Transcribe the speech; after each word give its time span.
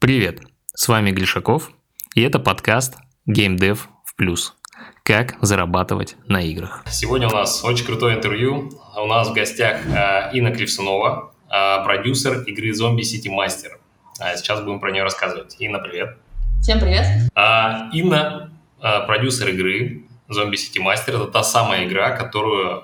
Привет, 0.00 0.40
с 0.72 0.88
вами 0.88 1.10
Глишаков, 1.10 1.72
и 2.14 2.22
это 2.22 2.38
подкаст 2.38 2.96
Game 3.28 3.58
Dev 3.58 3.80
в 4.06 4.16
плюс. 4.16 4.54
Как 5.02 5.36
зарабатывать 5.42 6.16
на 6.26 6.40
играх. 6.40 6.82
Сегодня 6.88 7.28
у 7.28 7.32
нас 7.32 7.62
очень 7.64 7.84
крутое 7.84 8.16
интервью. 8.16 8.70
У 8.96 9.06
нас 9.06 9.28
в 9.28 9.34
гостях 9.34 9.84
э, 9.84 10.30
Инна 10.32 10.52
Кривсунова, 10.52 11.34
э, 11.50 11.84
продюсер 11.84 12.40
игры 12.44 12.70
Zombie 12.70 13.02
City 13.02 13.28
Master. 13.28 13.72
А 14.18 14.34
сейчас 14.38 14.62
будем 14.62 14.80
про 14.80 14.90
нее 14.90 15.02
рассказывать. 15.02 15.56
Инна, 15.58 15.80
привет. 15.80 16.16
Всем 16.62 16.80
привет. 16.80 17.04
А, 17.34 17.90
Инна, 17.92 18.54
э, 18.82 19.06
продюсер 19.06 19.50
игры 19.50 20.06
Zombie 20.30 20.54
City 20.54 20.82
Master. 20.82 21.10
Это 21.10 21.26
та 21.26 21.42
самая 21.42 21.86
игра, 21.86 22.16
которую 22.16 22.82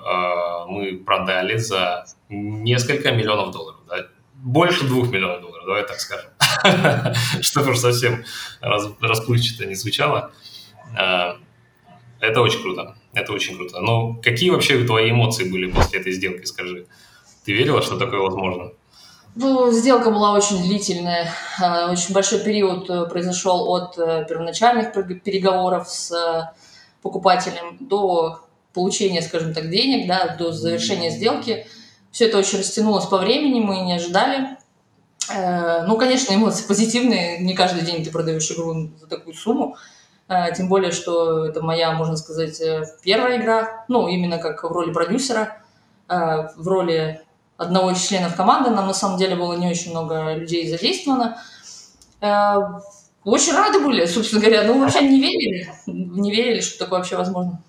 мы 0.69 0.99
продали 1.03 1.57
за 1.57 2.05
несколько 2.29 3.11
миллионов 3.11 3.53
долларов. 3.53 3.79
Да? 3.89 4.05
Больше 4.35 4.85
двух 4.85 5.11
миллионов 5.11 5.41
долларов, 5.41 5.65
давай 5.65 5.81
так 5.81 5.99
скажем. 5.99 6.29
Чтобы 7.41 7.71
уж 7.71 7.79
совсем 7.79 8.23
расплывчато 8.61 9.65
не 9.65 9.75
звучало. 9.75 10.31
Это 10.93 12.41
очень 12.41 12.61
круто. 12.61 12.95
Это 13.13 13.33
очень 13.33 13.55
круто. 13.57 13.79
Но 13.79 14.15
какие 14.23 14.49
вообще 14.49 14.83
твои 14.83 15.11
эмоции 15.11 15.49
были 15.49 15.71
после 15.71 15.99
этой 15.99 16.13
сделки, 16.13 16.45
скажи? 16.45 16.87
Ты 17.45 17.53
верила, 17.53 17.81
что 17.81 17.97
такое 17.97 18.19
возможно? 18.19 18.71
Ну, 19.35 19.71
сделка 19.71 20.09
была 20.09 20.33
очень 20.33 20.63
длительная. 20.63 21.31
А, 21.61 21.91
очень 21.91 22.11
большой 22.11 22.39
период 22.39 22.89
э, 22.89 23.05
произошел 23.05 23.69
от 23.69 23.97
э, 23.99 24.25
первоначальных 24.27 24.93
переговоров 25.21 25.87
с 25.87 26.11
э, 26.11 26.57
покупателем 27.03 27.77
до 27.79 28.39
получения, 28.73 29.21
скажем 29.21 29.53
так, 29.53 29.69
денег, 29.69 30.07
да, 30.07 30.35
до 30.35 30.51
завершения 30.51 31.11
сделки. 31.11 31.67
Все 32.11 32.25
это 32.25 32.39
очень 32.39 32.57
растянулось 32.57 33.05
по 33.05 33.19
времени, 33.19 33.59
мы 33.59 33.81
не 33.81 33.93
ожидали. 33.93 34.57
Ну, 35.29 35.97
конечно, 35.97 36.33
эмоции 36.33 36.65
позитивные. 36.67 37.39
Не 37.39 37.55
каждый 37.55 37.83
день 37.83 38.03
ты 38.03 38.11
продаешь 38.11 38.51
игру 38.51 38.89
за 38.99 39.07
такую 39.07 39.33
сумму. 39.33 39.75
А, 40.27 40.51
тем 40.51 40.67
более, 40.67 40.91
что 40.91 41.45
это 41.45 41.61
моя, 41.61 41.91
можно 41.93 42.17
сказать, 42.17 42.59
э, 42.59 42.83
первая 43.01 43.37
игра, 43.39 43.85
ну, 43.87 44.07
именно 44.09 44.37
как 44.39 44.63
в 44.63 44.67
роли 44.67 44.91
продюсера, 44.91 45.61
в 46.09 46.67
роли 46.67 47.21
одного 47.57 47.91
из 47.91 48.05
членов 48.05 48.35
команды. 48.35 48.69
Нам 48.69 48.87
на 48.87 48.93
самом 48.93 49.17
деле 49.17 49.35
было 49.35 49.53
не 49.53 49.69
очень 49.69 49.91
много 49.91 50.33
людей 50.33 50.69
задействовано. 50.69 51.37
Очень 52.21 53.53
рады 53.53 53.79
были, 53.79 54.05
собственно 54.05 54.41
говоря. 54.41 54.63
Ну, 54.63 54.79
вообще 54.79 55.01
не 55.01 55.19
верили, 55.19 55.69
не 55.85 56.31
верили, 56.31 56.61
что 56.61 56.79
такое 56.79 56.99
вообще 56.99 57.17
возможно. 57.17 57.61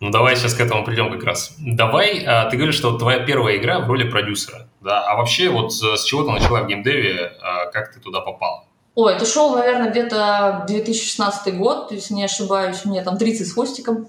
Ну, 0.00 0.10
давай 0.10 0.36
сейчас 0.36 0.54
к 0.54 0.60
этому 0.60 0.84
придем 0.84 1.10
как 1.10 1.24
раз. 1.24 1.54
Давай, 1.58 2.20
ты 2.50 2.56
говоришь, 2.56 2.74
что 2.74 2.98
твоя 2.98 3.20
первая 3.20 3.56
игра 3.56 3.80
в 3.80 3.88
роли 3.88 4.08
продюсера, 4.08 4.68
да? 4.80 5.02
А 5.02 5.16
вообще 5.16 5.48
вот 5.48 5.72
с 5.72 6.04
чего 6.04 6.22
ты 6.22 6.30
начала 6.30 6.60
в 6.60 6.66
геймдеве, 6.66 7.32
как 7.72 7.92
ты 7.94 8.00
туда 8.00 8.20
попала? 8.20 8.64
Ой, 8.96 9.14
это 9.14 9.26
шел, 9.26 9.54
наверное, 9.54 9.90
где-то 9.90 10.64
2016 10.66 11.54
год, 11.58 11.92
если 11.92 12.14
не 12.14 12.24
ошибаюсь, 12.24 12.86
мне 12.86 13.02
там 13.02 13.18
30 13.18 13.46
с 13.46 13.52
хвостиком. 13.52 14.08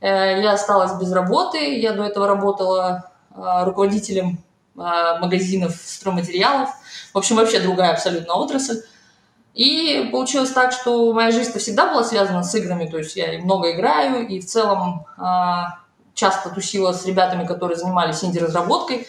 Э, 0.00 0.40
я 0.40 0.52
осталась 0.52 0.92
без 1.00 1.12
работы, 1.12 1.80
я 1.80 1.92
до 1.92 2.04
этого 2.04 2.28
работала 2.28 3.10
э, 3.34 3.64
руководителем 3.64 4.38
магазинов 4.76 5.74
стройматериалов. 5.74 6.70
В 7.12 7.18
общем, 7.18 7.34
вообще 7.34 7.58
другая 7.58 7.94
абсолютно 7.94 8.34
отрасль. 8.34 8.76
И 9.58 10.08
получилось 10.12 10.52
так, 10.52 10.70
что 10.70 11.12
моя 11.12 11.32
жизнь 11.32 11.58
всегда 11.58 11.92
была 11.92 12.04
связана 12.04 12.44
с 12.44 12.54
играми, 12.54 12.86
то 12.86 12.96
есть 12.98 13.16
я 13.16 13.40
много 13.40 13.72
играю, 13.72 14.24
и 14.24 14.38
в 14.38 14.46
целом 14.46 15.04
часто 16.14 16.50
тусила 16.50 16.92
с 16.92 17.04
ребятами, 17.04 17.44
которые 17.44 17.76
занимались 17.76 18.22
инди-разработкой. 18.22 19.08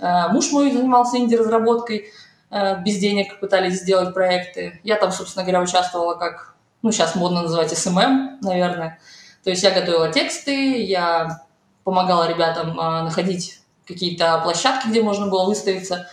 Муж 0.00 0.52
мой 0.52 0.72
занимался 0.72 1.18
инди-разработкой. 1.18 2.10
Э, 2.50 2.82
без 2.82 2.98
денег 2.98 3.38
пытались 3.40 3.80
сделать 3.80 4.12
проекты. 4.12 4.80
Я 4.82 4.96
там, 4.96 5.12
собственно 5.12 5.44
говоря, 5.44 5.60
участвовала 5.60 6.14
как, 6.14 6.54
ну, 6.82 6.90
сейчас 6.90 7.14
модно 7.14 7.42
называть 7.42 7.76
SMM, 7.76 8.38
наверное. 8.42 8.98
То 9.44 9.50
есть 9.50 9.62
я 9.62 9.70
готовила 9.70 10.10
тексты, 10.10 10.82
я 10.82 11.42
помогала 11.84 12.28
ребятам 12.28 12.74
находить 12.76 13.60
какие-то 13.86 14.40
площадки, 14.42 14.88
где 14.88 15.02
можно 15.02 15.28
было 15.28 15.46
выставиться, 15.46 16.08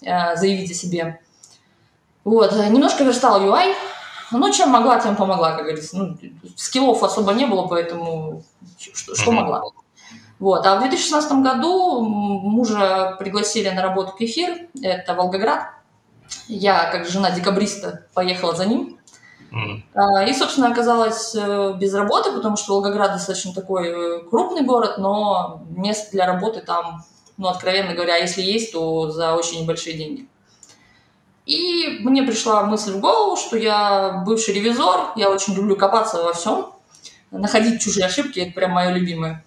заявить 0.00 0.70
о 0.70 0.74
себе. 0.74 1.20
Вот, 2.26 2.52
немножко 2.56 3.04
верстала 3.04 3.40
UI, 3.40 3.72
ну, 4.32 4.52
чем 4.52 4.70
могла, 4.70 4.98
тем 4.98 5.14
помогла, 5.14 5.52
как 5.52 5.62
говорится. 5.62 5.96
Ну, 5.96 6.18
скиллов 6.56 7.04
особо 7.04 7.32
не 7.34 7.46
было, 7.46 7.68
поэтому 7.68 8.42
что, 8.92 9.14
что 9.14 9.30
могла. 9.30 9.62
Вот. 10.40 10.66
А 10.66 10.74
в 10.74 10.80
2016 10.80 11.32
году 11.34 12.00
мужа 12.00 13.14
пригласили 13.20 13.68
на 13.68 13.80
работу 13.80 14.10
к 14.10 14.22
эфир, 14.22 14.66
это 14.82 15.14
Волгоград. 15.14 15.68
Я, 16.48 16.90
как 16.90 17.06
жена 17.06 17.30
декабриста, 17.30 18.08
поехала 18.12 18.56
за 18.56 18.66
ним. 18.66 18.98
Mm. 19.52 20.28
И, 20.28 20.34
собственно, 20.34 20.72
оказалась 20.72 21.32
э, 21.32 21.74
без 21.78 21.94
работы, 21.94 22.32
потому 22.32 22.56
что 22.56 22.74
Волгоград 22.74 23.12
достаточно 23.12 23.54
такой 23.54 23.86
э, 23.86 24.20
крупный 24.28 24.62
город, 24.62 24.98
но 24.98 25.62
мест 25.70 26.10
для 26.10 26.26
работы 26.26 26.60
там, 26.60 27.04
ну, 27.36 27.46
откровенно 27.46 27.94
говоря, 27.94 28.16
если 28.16 28.42
есть, 28.42 28.72
то 28.72 29.12
за 29.12 29.36
очень 29.36 29.62
небольшие 29.62 29.96
деньги. 29.96 30.28
И 31.46 32.00
мне 32.00 32.24
пришла 32.24 32.64
мысль 32.64 32.92
в 32.92 33.00
голову, 33.00 33.36
что 33.36 33.56
я 33.56 34.24
бывший 34.26 34.52
ревизор, 34.52 35.12
я 35.14 35.30
очень 35.30 35.54
люблю 35.54 35.76
копаться 35.76 36.22
во 36.22 36.32
всем, 36.32 36.72
находить 37.30 37.80
чужие 37.80 38.06
ошибки, 38.06 38.40
это 38.40 38.52
прям 38.52 38.72
мое 38.72 38.90
любимое. 38.90 39.44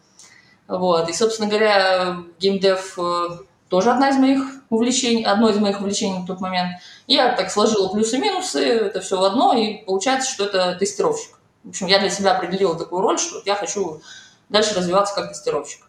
Вот. 0.67 1.09
И, 1.09 1.13
собственно 1.13 1.49
говоря, 1.49 2.17
геймдев 2.39 2.97
э, 2.97 3.29
тоже 3.67 3.91
одна 3.91 4.09
из 4.09 4.17
моих 4.17 4.43
увлечений, 4.69 5.25
одно 5.25 5.49
из 5.49 5.57
моих 5.57 5.81
увлечений 5.81 6.19
в 6.19 6.25
тот 6.25 6.39
момент. 6.39 6.77
Я 7.07 7.35
так 7.35 7.51
сложила 7.51 7.89
плюсы-минусы, 7.89 8.63
это 8.63 9.01
все 9.01 9.19
в 9.19 9.23
одно, 9.23 9.53
и 9.53 9.83
получается, 9.83 10.31
что 10.31 10.45
это 10.45 10.75
тестировщик. 10.75 11.37
В 11.63 11.69
общем, 11.69 11.87
я 11.87 11.99
для 11.99 12.09
себя 12.09 12.31
определила 12.31 12.77
такую 12.77 13.01
роль, 13.01 13.19
что 13.19 13.41
я 13.45 13.55
хочу 13.55 14.01
дальше 14.47 14.73
развиваться 14.75 15.15
как 15.15 15.29
тестировщик. 15.29 15.88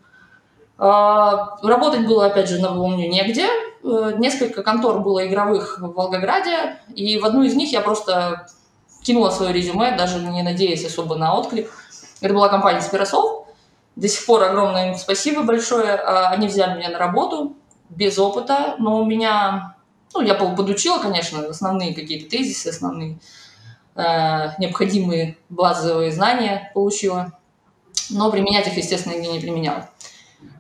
А, 0.82 1.58
работать 1.62 2.06
было, 2.06 2.26
опять 2.26 2.48
же, 2.48 2.58
напомню, 2.58 3.06
негде. 3.06 3.46
Э, 3.84 4.14
несколько 4.16 4.62
контор 4.62 5.00
было 5.00 5.26
игровых 5.26 5.78
в 5.78 5.92
Волгограде, 5.92 6.78
и 6.94 7.18
в 7.18 7.26
одну 7.26 7.42
из 7.42 7.54
них 7.54 7.70
я 7.70 7.82
просто 7.82 8.46
кинула 9.02 9.28
свое 9.28 9.52
резюме, 9.52 9.94
даже 9.94 10.20
не 10.20 10.42
надеясь 10.42 10.86
особо 10.86 11.16
на 11.16 11.34
отклик. 11.34 11.70
Это 12.22 12.32
была 12.32 12.48
компания 12.48 12.80
Спиросов. 12.80 13.46
До 13.94 14.08
сих 14.08 14.24
пор 14.24 14.42
огромное 14.44 14.92
им 14.92 14.94
спасибо 14.94 15.42
большое. 15.42 15.96
А, 15.96 16.28
они 16.30 16.46
взяли 16.46 16.78
меня 16.78 16.88
на 16.88 16.98
работу 16.98 17.56
без 17.90 18.18
опыта, 18.18 18.76
но 18.78 19.02
у 19.02 19.04
меня, 19.04 19.76
ну, 20.14 20.22
я 20.22 20.34
подучила, 20.34 20.98
конечно, 20.98 21.46
основные 21.46 21.94
какие-то 21.94 22.30
тезисы, 22.30 22.68
основные 22.68 23.18
э, 23.96 24.02
необходимые 24.58 25.36
базовые 25.50 26.10
знания 26.10 26.70
получила, 26.72 27.32
но 28.08 28.30
применять 28.30 28.66
их, 28.68 28.78
естественно, 28.78 29.12
нигде 29.12 29.32
не 29.32 29.40
применяла. 29.40 29.90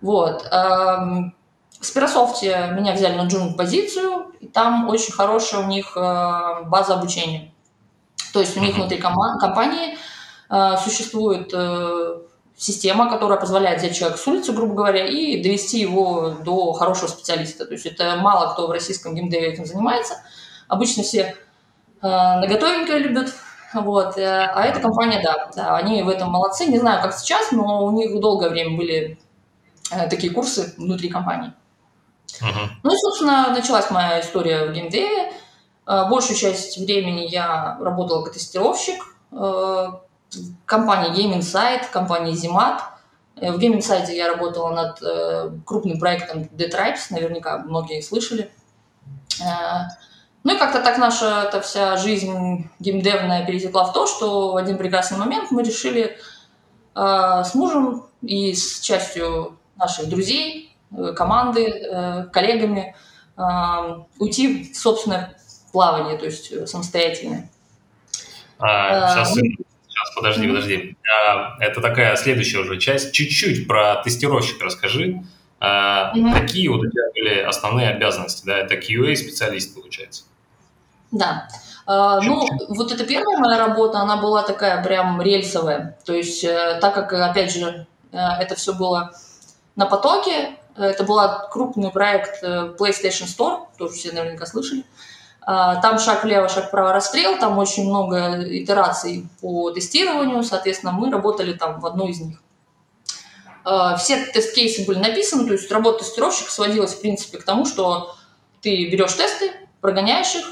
Вот. 0.00 0.46
Эм, 0.50 1.34
в 1.80 1.86
Спирософте 1.86 2.72
меня 2.72 2.92
взяли 2.92 3.16
на 3.16 3.26
джун 3.26 3.54
позицию, 3.54 4.32
и 4.40 4.46
там 4.46 4.88
очень 4.88 5.12
хорошая 5.12 5.62
у 5.62 5.66
них 5.66 5.96
э, 5.96 6.62
база 6.66 6.94
обучения. 6.94 7.52
То 8.32 8.40
есть 8.40 8.56
у 8.56 8.60
них 8.60 8.76
внутри 8.76 8.98
компании 8.98 9.96
э, 10.50 10.76
существует 10.82 11.50
э, 11.54 12.18
система, 12.54 13.10
которая 13.10 13.40
позволяет 13.40 13.78
взять 13.78 13.96
человека 13.96 14.20
с 14.20 14.26
улицы, 14.26 14.52
грубо 14.52 14.74
говоря, 14.74 15.06
и 15.06 15.42
довести 15.42 15.78
его 15.78 16.34
до 16.44 16.72
хорошего 16.74 17.08
специалиста. 17.08 17.64
То 17.64 17.72
есть 17.72 17.86
это 17.86 18.16
мало 18.16 18.52
кто 18.52 18.66
в 18.66 18.70
российском 18.70 19.14
геймдеве 19.14 19.52
этим 19.52 19.64
занимается. 19.64 20.14
Обычно 20.68 21.02
все 21.02 21.34
э, 22.02 22.06
наготовенькое 22.06 22.98
любят, 22.98 23.32
вот. 23.72 24.18
А 24.18 24.64
эта 24.64 24.80
компания, 24.80 25.22
да, 25.22 25.50
да, 25.54 25.76
они 25.76 26.02
в 26.02 26.08
этом 26.08 26.30
молодцы. 26.30 26.66
Не 26.66 26.78
знаю, 26.78 27.00
как 27.00 27.14
сейчас, 27.14 27.52
но 27.52 27.84
у 27.86 27.92
них 27.92 28.18
долгое 28.20 28.50
время 28.50 28.76
были 28.76 29.18
такие 29.90 30.32
курсы 30.32 30.74
внутри 30.76 31.08
компании. 31.08 31.52
Uh-huh. 32.40 32.68
Ну 32.82 32.92
и, 32.92 32.96
собственно, 32.96 33.50
началась 33.50 33.90
моя 33.90 34.20
история 34.20 34.66
в 34.66 34.72
геймдеве. 34.72 35.32
Э, 35.86 36.08
большую 36.08 36.36
часть 36.36 36.78
времени 36.78 37.26
я 37.26 37.76
работала 37.80 38.24
как 38.24 38.34
тестировщик. 38.34 39.02
Э, 39.32 39.88
компании 40.64 41.12
Game 41.12 41.38
Insight, 41.38 41.90
компании 41.90 42.34
Zimat. 42.34 42.80
Э, 43.36 43.52
в 43.52 43.58
Game 43.58 43.76
Insight 43.78 44.10
я 44.12 44.28
работала 44.28 44.70
над 44.70 45.02
э, 45.02 45.50
крупным 45.66 45.98
проектом 45.98 46.42
The 46.42 46.70
Tribes, 46.70 47.06
наверняка 47.10 47.58
многие 47.58 48.00
слышали. 48.00 48.50
Э, 49.40 49.88
ну 50.42 50.54
и 50.54 50.58
как-то 50.58 50.80
так 50.80 50.96
наша 50.98 51.42
эта 51.48 51.60
вся 51.60 51.96
жизнь 51.96 52.70
геймдевная 52.78 53.44
перетекла 53.44 53.84
в 53.84 53.92
то, 53.92 54.06
что 54.06 54.52
в 54.52 54.56
один 54.56 54.78
прекрасный 54.78 55.18
момент 55.18 55.50
мы 55.50 55.62
решили 55.62 56.02
э, 56.04 56.18
с 57.00 57.54
мужем 57.54 58.04
и 58.22 58.52
с 58.54 58.80
частью 58.80 59.58
наших 59.80 60.08
друзей, 60.08 60.76
э, 60.96 61.12
команды, 61.16 61.66
э, 61.66 62.24
коллегами 62.32 62.94
э, 63.36 63.42
уйти 64.18 64.72
в 64.72 64.76
собственное 64.76 65.36
плавание, 65.72 66.18
то 66.18 66.26
есть 66.26 66.52
э, 66.52 66.66
самостоятельное. 66.66 67.50
А, 68.58 69.14
сейчас 69.14 69.34
Сейчас, 69.34 70.14
подожди, 70.14 70.46
подожди. 70.48 70.96
А, 71.28 71.56
это 71.60 71.80
такая 71.80 72.16
следующая 72.16 72.58
уже 72.58 72.78
часть. 72.78 73.12
Чуть-чуть 73.12 73.66
про 73.66 73.96
тестировщика 73.96 74.64
расскажи. 74.64 75.22
Mm-hmm. 75.60 76.32
Какие 76.32 76.68
вот 76.68 76.80
у 76.80 76.90
тебя 76.90 77.02
были 77.14 77.40
основные 77.40 77.90
обязанности? 77.90 78.46
Да, 78.46 78.56
это 78.56 78.76
QA-специалист, 78.76 79.74
получается. 79.74 80.24
Да. 81.10 81.48
А, 81.86 82.20
ну, 82.20 82.46
вот 82.68 82.92
эта 82.92 83.04
первая 83.04 83.38
моя 83.38 83.58
работа, 83.58 83.98
она 83.98 84.16
была 84.16 84.42
такая 84.42 84.82
прям 84.82 85.20
рельсовая. 85.20 85.98
То 86.04 86.12
есть, 86.12 86.44
э, 86.44 86.78
так 86.80 86.94
как, 86.94 87.12
опять 87.12 87.52
же, 87.52 87.86
э, 88.12 88.16
это 88.16 88.54
все 88.54 88.74
было 88.74 89.12
на 89.76 89.86
потоке, 89.86 90.56
это 90.76 91.04
был 91.04 91.20
крупный 91.50 91.90
проект 91.90 92.42
э, 92.42 92.74
PlayStation 92.78 93.26
Store, 93.26 93.66
тоже 93.76 93.94
все 93.94 94.12
наверняка 94.12 94.46
слышали. 94.46 94.84
А, 95.42 95.80
там 95.80 95.98
шаг 95.98 96.22
влево, 96.22 96.48
шаг 96.48 96.68
вправо 96.68 96.92
расстрел, 96.92 97.38
там 97.38 97.58
очень 97.58 97.88
много 97.88 98.40
итераций 98.46 99.28
по 99.40 99.70
тестированию, 99.70 100.44
соответственно, 100.44 100.92
мы 100.92 101.10
работали 101.10 101.54
там 101.54 101.80
в 101.80 101.86
одной 101.86 102.10
из 102.10 102.20
них. 102.20 102.42
А, 103.64 103.96
все 103.96 104.26
тест-кейсы 104.26 104.86
были 104.86 104.98
написаны, 104.98 105.46
то 105.46 105.52
есть 105.54 105.70
работа 105.72 106.04
тестировщика 106.04 106.50
сводилась, 106.50 106.94
в 106.94 107.00
принципе, 107.00 107.38
к 107.38 107.44
тому, 107.44 107.64
что 107.64 108.14
ты 108.60 108.90
берешь 108.90 109.14
тесты, 109.14 109.52
прогоняешь 109.80 110.34
их 110.34 110.46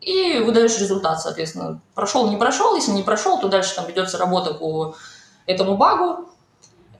и 0.00 0.38
выдаешь 0.38 0.78
результат, 0.78 1.20
соответственно. 1.20 1.80
Прошел, 1.94 2.30
не 2.30 2.36
прошел, 2.36 2.74
если 2.76 2.92
не 2.92 3.02
прошел, 3.02 3.40
то 3.40 3.48
дальше 3.48 3.74
там 3.74 3.86
ведется 3.86 4.18
работа 4.18 4.54
по 4.54 4.96
этому 5.46 5.76
багу, 5.76 6.28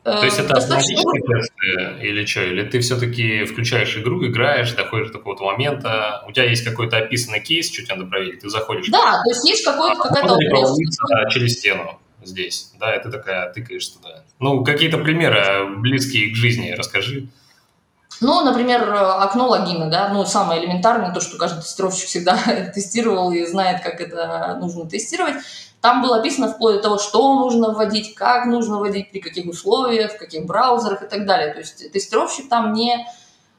то 0.06 0.24
есть 0.24 0.38
это 0.38 0.54
автоматические 0.54 1.20
тесты 1.20 2.06
или 2.06 2.24
что? 2.24 2.42
Или 2.44 2.62
ты 2.62 2.78
все-таки 2.78 3.44
включаешь 3.44 3.96
игру, 3.96 4.24
играешь, 4.24 4.72
доходишь 4.72 5.08
до 5.08 5.18
какого-то 5.18 5.42
момента, 5.44 6.22
у 6.28 6.32
тебя 6.32 6.44
есть 6.44 6.64
какой-то 6.64 6.96
описанный 6.96 7.40
кейс, 7.40 7.72
что 7.72 7.82
тебе 7.82 7.96
надо 7.96 8.08
проверить, 8.08 8.40
ты 8.40 8.48
заходишь. 8.48 8.86
Да, 8.88 9.20
то 9.24 9.30
есть 9.30 9.44
есть 9.48 9.64
какой-то 9.64 10.00
какая-то 10.00 10.38
через 11.30 11.54
стену 11.54 11.98
здесь, 12.22 12.72
да, 12.78 12.94
и 12.94 13.02
ты 13.02 13.10
такая 13.10 13.52
тыкаешь 13.52 13.88
туда. 13.88 14.22
Ну, 14.38 14.62
какие-то 14.62 14.98
примеры 14.98 15.76
близкие 15.78 16.30
к 16.30 16.36
жизни 16.36 16.70
расскажи. 16.70 17.26
Ну, 18.20 18.42
например, 18.42 18.92
окно 18.94 19.48
логина, 19.48 19.90
да, 19.90 20.08
ну, 20.08 20.24
самое 20.24 20.62
элементарное, 20.62 21.12
то, 21.12 21.20
что 21.20 21.36
каждый 21.36 21.62
тестировщик 21.62 22.08
всегда 22.08 22.38
тестировал 22.74 23.30
и 23.30 23.44
знает, 23.46 23.82
как 23.82 24.00
это 24.00 24.56
нужно 24.60 24.88
тестировать. 24.88 25.36
Там 25.80 26.02
было 26.02 26.16
описано 26.16 26.52
вплоть 26.52 26.76
до 26.76 26.82
того, 26.82 26.98
что 26.98 27.38
нужно 27.40 27.72
вводить, 27.72 28.14
как 28.14 28.46
нужно 28.46 28.78
вводить, 28.78 29.10
при 29.10 29.20
каких 29.20 29.46
условиях, 29.46 30.14
в 30.14 30.18
каких 30.18 30.46
браузерах 30.46 31.02
и 31.02 31.06
так 31.06 31.26
далее. 31.26 31.52
То 31.52 31.60
есть 31.60 31.92
тестировщик 31.92 32.48
там 32.48 32.72
не 32.72 33.06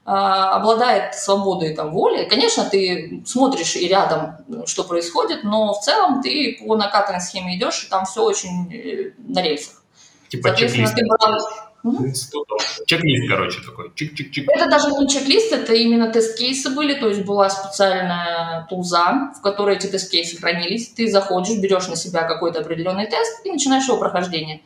а, 0.10 0.56
обладает 0.56 1.16
свободой 1.16 1.76
там, 1.76 1.92
воли. 1.92 2.26
Конечно, 2.30 2.64
ты 2.64 3.24
смотришь 3.26 3.76
и 3.76 3.88
рядом, 3.88 4.38
что 4.66 4.84
происходит, 4.86 5.44
но 5.44 5.74
в 5.74 5.82
целом 5.82 6.22
ты 6.22 6.58
по 6.60 6.76
накатанной 6.76 7.20
схеме 7.20 7.58
идешь, 7.58 7.84
и 7.84 7.90
там 7.90 8.06
все 8.06 8.24
очень 8.24 8.74
э, 8.74 9.12
на 9.18 9.42
рельсах. 9.42 9.84
Типа 10.30 10.56
чек-лист. 10.56 10.96
Ты 10.96 11.06
брал 11.06 11.40
институтом. 11.84 12.58
Чек-лист, 12.86 13.30
короче, 13.30 13.62
такой. 13.62 13.90
Чик-чик-чик. 13.90 14.46
Это 14.48 14.70
даже 14.70 14.92
не 14.92 15.08
чек-лист, 15.08 15.52
это 15.52 15.74
именно 15.74 16.12
тест-кейсы 16.12 16.70
были, 16.70 16.94
то 16.94 17.08
есть 17.08 17.24
была 17.24 17.50
специальная 17.50 18.66
тулза, 18.70 19.32
в 19.38 19.42
которой 19.42 19.76
эти 19.78 19.88
тест-кейсы 19.88 20.38
хранились. 20.38 20.90
Ты 20.90 21.10
заходишь, 21.10 21.60
берешь 21.60 21.88
на 21.88 21.96
себя 21.96 22.24
какой-то 22.24 22.60
определенный 22.60 23.08
тест 23.08 23.46
и 23.46 23.52
начинаешь 23.52 23.88
его 23.88 23.98
прохождение. 23.98 24.62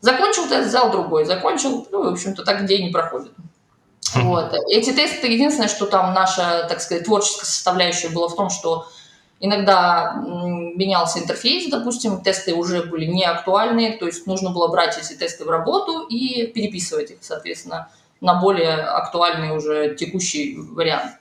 Закончил 0.00 0.48
тест, 0.48 0.68
взял 0.68 0.90
другой, 0.90 1.24
закончил, 1.24 1.88
ну, 1.90 2.04
в 2.04 2.12
общем-то, 2.12 2.44
так 2.44 2.66
день 2.66 2.86
не 2.86 2.90
проходит. 2.90 3.32
Вот. 4.14 4.54
Эти 4.68 4.92
тесты, 4.92 5.28
единственное, 5.28 5.68
что 5.68 5.86
там 5.86 6.12
наша, 6.14 6.66
так 6.68 6.80
сказать, 6.80 7.04
творческая 7.04 7.46
составляющая 7.46 8.10
была 8.10 8.28
в 8.28 8.36
том, 8.36 8.50
что 8.50 8.86
Иногда 9.46 10.14
менялся 10.24 11.18
интерфейс, 11.18 11.70
допустим, 11.70 12.22
тесты 12.22 12.54
уже 12.54 12.84
были 12.84 13.04
не 13.04 13.24
актуальные, 13.24 13.98
то 13.98 14.06
есть 14.06 14.26
нужно 14.26 14.48
было 14.48 14.68
брать 14.68 14.96
эти 14.96 15.12
тесты 15.12 15.44
в 15.44 15.50
работу 15.50 16.06
и 16.06 16.46
переписывать 16.46 17.10
их, 17.10 17.18
соответственно, 17.20 17.90
на 18.22 18.40
более 18.40 18.76
актуальный 18.76 19.54
уже 19.54 19.96
текущий 19.96 20.56
вариант. 20.56 21.12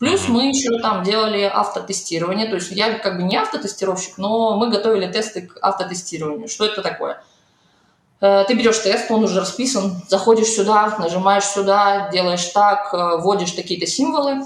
Плюс 0.00 0.26
мы 0.26 0.48
еще 0.48 0.80
там 0.80 1.04
делали 1.04 1.42
автотестирование, 1.42 2.48
то 2.48 2.56
есть 2.56 2.72
я 2.72 2.98
как 2.98 3.18
бы 3.18 3.22
не 3.22 3.36
автотестировщик, 3.36 4.18
но 4.18 4.56
мы 4.56 4.68
готовили 4.68 5.06
тесты 5.06 5.42
к 5.42 5.56
автотестированию. 5.62 6.48
Что 6.48 6.64
это 6.66 6.82
такое? 6.82 7.22
Э, 8.20 8.42
ты 8.48 8.54
берешь 8.54 8.78
тест, 8.78 9.08
он 9.12 9.22
уже 9.22 9.38
расписан, 9.38 10.02
заходишь 10.08 10.48
сюда, 10.48 10.96
нажимаешь 10.98 11.44
сюда, 11.44 12.10
делаешь 12.10 12.46
так, 12.46 12.92
э, 12.92 13.18
вводишь 13.18 13.52
какие-то 13.52 13.86
символы, 13.86 14.44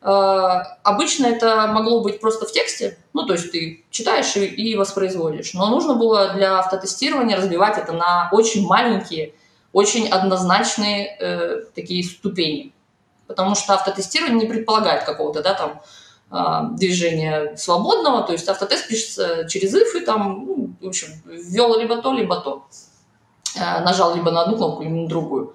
обычно 0.00 1.26
это 1.26 1.66
могло 1.66 2.02
быть 2.02 2.20
просто 2.20 2.46
в 2.46 2.52
тексте, 2.52 2.98
ну, 3.12 3.26
то 3.26 3.32
есть 3.32 3.50
ты 3.50 3.84
читаешь 3.90 4.36
и, 4.36 4.44
и 4.44 4.76
воспроизводишь. 4.76 5.54
Но 5.54 5.68
нужно 5.70 5.94
было 5.94 6.34
для 6.34 6.60
автотестирования 6.60 7.36
разбивать 7.36 7.78
это 7.78 7.92
на 7.92 8.28
очень 8.30 8.64
маленькие, 8.64 9.34
очень 9.72 10.08
однозначные 10.08 11.16
э, 11.18 11.64
такие 11.74 12.04
ступени. 12.04 12.72
Потому 13.26 13.54
что 13.54 13.74
автотестирование 13.74 14.38
не 14.38 14.46
предполагает 14.46 15.04
какого-то, 15.04 15.42
да, 15.42 15.54
там, 15.54 15.82
э, 16.30 16.76
движения 16.76 17.56
свободного, 17.56 18.22
то 18.22 18.32
есть 18.32 18.48
автотест 18.48 18.88
пишется 18.88 19.48
через 19.48 19.74
if 19.74 20.00
и 20.00 20.04
там, 20.04 20.46
ну, 20.46 20.70
в 20.80 20.86
общем, 20.86 21.08
ввел 21.26 21.78
либо 21.78 22.00
то, 22.00 22.12
либо 22.12 22.40
то. 22.40 22.66
Э, 23.56 23.80
нажал 23.80 24.14
либо 24.14 24.30
на 24.30 24.42
одну 24.42 24.56
кнопку, 24.56 24.82
либо 24.82 24.94
на 24.94 25.08
другую. 25.08 25.54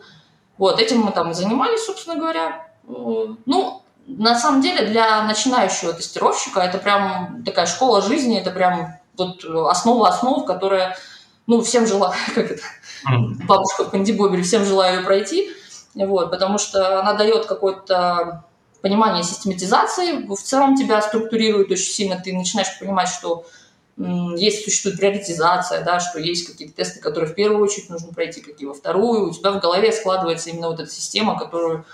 Вот, 0.57 0.79
этим 0.79 0.99
мы 0.99 1.11
там 1.11 1.31
и 1.31 1.33
занимались, 1.33 1.85
собственно 1.85 2.17
говоря. 2.17 2.67
Э, 2.87 3.27
ну, 3.45 3.82
на 4.07 4.37
самом 4.37 4.61
деле 4.61 4.87
для 4.87 5.23
начинающего 5.23 5.93
тестировщика 5.93 6.59
это 6.59 6.77
прям 6.77 7.43
такая 7.45 7.65
школа 7.65 8.01
жизни, 8.01 8.39
это 8.39 8.51
прям 8.51 8.97
вот 9.17 9.43
основа 9.69 10.09
основ, 10.09 10.45
которая, 10.45 10.97
ну, 11.47 11.61
всем 11.61 11.87
желаю, 11.87 12.13
как 12.35 12.51
это, 12.51 12.63
бабушка 13.47 13.85
Панди 13.85 14.11
Бобери, 14.11 14.43
всем 14.43 14.65
желаю 14.65 14.99
ее 14.99 15.05
пройти, 15.05 15.49
вот, 15.95 16.31
потому 16.31 16.57
что 16.57 16.99
она 16.99 17.13
дает 17.13 17.45
какое-то 17.45 18.43
понимание 18.81 19.23
систематизации, 19.23 20.27
в 20.27 20.35
целом 20.35 20.75
тебя 20.75 21.01
структурирует 21.01 21.71
очень 21.71 21.91
сильно, 21.91 22.19
ты 22.21 22.33
начинаешь 22.33 22.77
понимать, 22.79 23.07
что 23.07 23.45
есть, 23.95 24.65
существует 24.65 24.97
приоритизация, 24.97 25.83
да, 25.85 25.99
что 25.99 26.19
есть 26.19 26.47
какие-то 26.47 26.75
тесты, 26.75 26.99
которые 26.99 27.31
в 27.31 27.35
первую 27.35 27.63
очередь 27.63 27.89
нужно 27.89 28.11
пройти, 28.11 28.41
какие 28.41 28.67
во 28.67 28.73
вторую, 28.73 29.29
у 29.29 29.31
тебя 29.31 29.51
в 29.51 29.59
голове 29.59 29.91
складывается 29.91 30.49
именно 30.49 30.69
вот 30.69 30.79
эта 30.79 30.89
система, 30.89 31.37
которую 31.37 31.85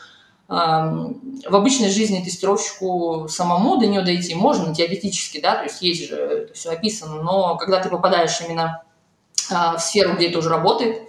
в 0.49 1.55
обычной 1.55 1.89
жизни 1.89 2.23
тестировщику 2.23 3.27
самому 3.29 3.77
до 3.77 3.85
нее 3.85 4.01
дойти 4.01 4.33
можно 4.33 4.73
теоретически, 4.73 5.39
да, 5.39 5.55
то 5.55 5.63
есть 5.65 5.81
есть 5.83 6.09
же 6.09 6.15
это 6.15 6.53
все 6.55 6.71
описано, 6.71 7.21
но 7.21 7.55
когда 7.55 7.79
ты 7.79 7.89
попадаешь 7.89 8.41
именно 8.41 8.81
а, 9.51 9.77
в 9.77 9.81
сферу, 9.81 10.15
где 10.15 10.29
это 10.29 10.39
уже 10.39 10.49
работает, 10.49 11.07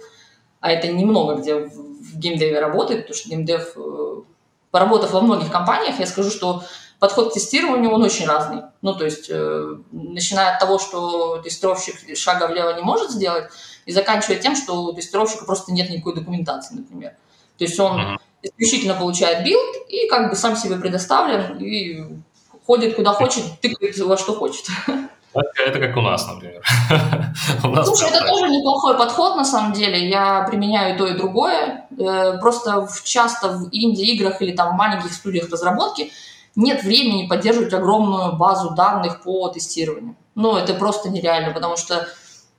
а 0.59 0.71
это 0.71 0.89
немного 0.89 1.35
где 1.35 1.55
в 1.55 2.17
геймдеве 2.17 2.59
работает, 2.59 3.01
потому 3.01 3.17
что 3.17 3.29
геймдев, 3.29 3.73
э, 3.75 4.21
поработав 4.69 5.11
во 5.11 5.21
многих 5.21 5.51
компаниях, 5.51 5.99
я 5.99 6.05
скажу, 6.05 6.29
что 6.29 6.63
подход 6.99 7.31
к 7.31 7.33
тестированию, 7.33 7.91
он 7.91 8.03
очень 8.03 8.27
разный. 8.27 8.61
Ну, 8.83 8.93
то 8.93 9.05
есть, 9.05 9.27
э, 9.27 9.75
начиная 9.91 10.53
от 10.53 10.59
того, 10.59 10.77
что 10.77 11.39
тестировщик 11.39 12.15
шага 12.15 12.47
влево 12.47 12.75
не 12.75 12.83
может 12.83 13.09
сделать, 13.09 13.45
и 13.87 13.91
заканчивая 13.91 14.37
тем, 14.37 14.55
что 14.55 14.83
у 14.83 14.93
тестировщика 14.93 15.45
просто 15.45 15.71
нет 15.73 15.89
никакой 15.89 16.13
документации, 16.13 16.75
например. 16.75 17.15
То 17.57 17.63
есть 17.63 17.79
он 17.79 18.19
исключительно 18.41 18.95
получает 18.95 19.43
билд 19.45 19.75
и 19.89 20.07
как 20.07 20.29
бы 20.29 20.35
сам 20.35 20.55
себе 20.55 20.77
предоставлен 20.77 21.57
и 21.59 22.03
ходит 22.65 22.95
куда 22.95 23.13
хочет, 23.13 23.43
тыкает 23.61 23.97
во 23.99 24.17
что 24.17 24.33
хочет. 24.33 24.65
Это 25.33 25.79
как 25.79 25.95
у 25.95 26.01
нас, 26.01 26.27
например. 26.27 26.61
у 27.63 27.67
нас 27.67 27.87
Слушай, 27.87 28.09
это 28.09 28.27
тоже 28.27 28.49
неплохой 28.49 28.97
подход, 28.97 29.37
на 29.37 29.45
самом 29.45 29.71
деле. 29.71 30.09
Я 30.09 30.45
применяю 30.49 30.97
то 30.97 31.07
и 31.07 31.13
другое. 31.13 31.87
Э, 31.97 32.37
просто 32.37 32.89
часто 33.05 33.47
в 33.47 33.69
инди-играх 33.71 34.41
или 34.41 34.51
там 34.51 34.73
в 34.73 34.77
маленьких 34.77 35.13
студиях 35.13 35.49
разработки 35.49 36.11
нет 36.57 36.83
времени 36.83 37.27
поддерживать 37.27 37.73
огромную 37.73 38.35
базу 38.35 38.71
данных 38.71 39.23
по 39.23 39.47
тестированию. 39.47 40.17
Ну, 40.35 40.57
это 40.57 40.73
просто 40.73 41.09
нереально, 41.09 41.53
потому 41.53 41.77
что 41.77 42.07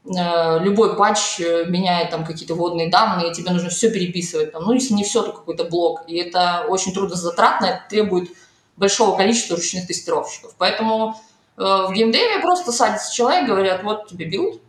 любой 0.04 0.96
патч 0.96 1.40
э, 1.40 1.64
меняет 1.66 2.10
там 2.10 2.24
какие-то 2.24 2.54
вводные 2.54 2.90
данные, 2.90 3.32
тебе 3.32 3.52
нужно 3.52 3.70
все 3.70 3.90
переписывать, 3.90 4.52
там, 4.52 4.64
ну, 4.64 4.72
если 4.72 4.94
не 4.94 5.04
все, 5.04 5.22
то 5.22 5.32
какой-то 5.32 5.64
блок. 5.64 6.02
И 6.08 6.16
это 6.16 6.66
очень 6.68 6.92
трудно 6.92 7.14
затратно, 7.14 7.66
это 7.66 7.82
требует 7.88 8.30
большого 8.76 9.16
количества 9.16 9.56
ручных 9.56 9.86
тестировщиков. 9.86 10.54
Поэтому 10.58 11.20
э, 11.56 11.62
в 11.62 11.92
геймдеве 11.92 12.40
просто 12.40 12.72
садится 12.72 13.14
человек, 13.14 13.46
говорят, 13.46 13.84
вот 13.84 14.08
тебе 14.08 14.24
билд, 14.24 14.60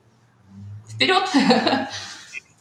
вперед. 0.88 1.24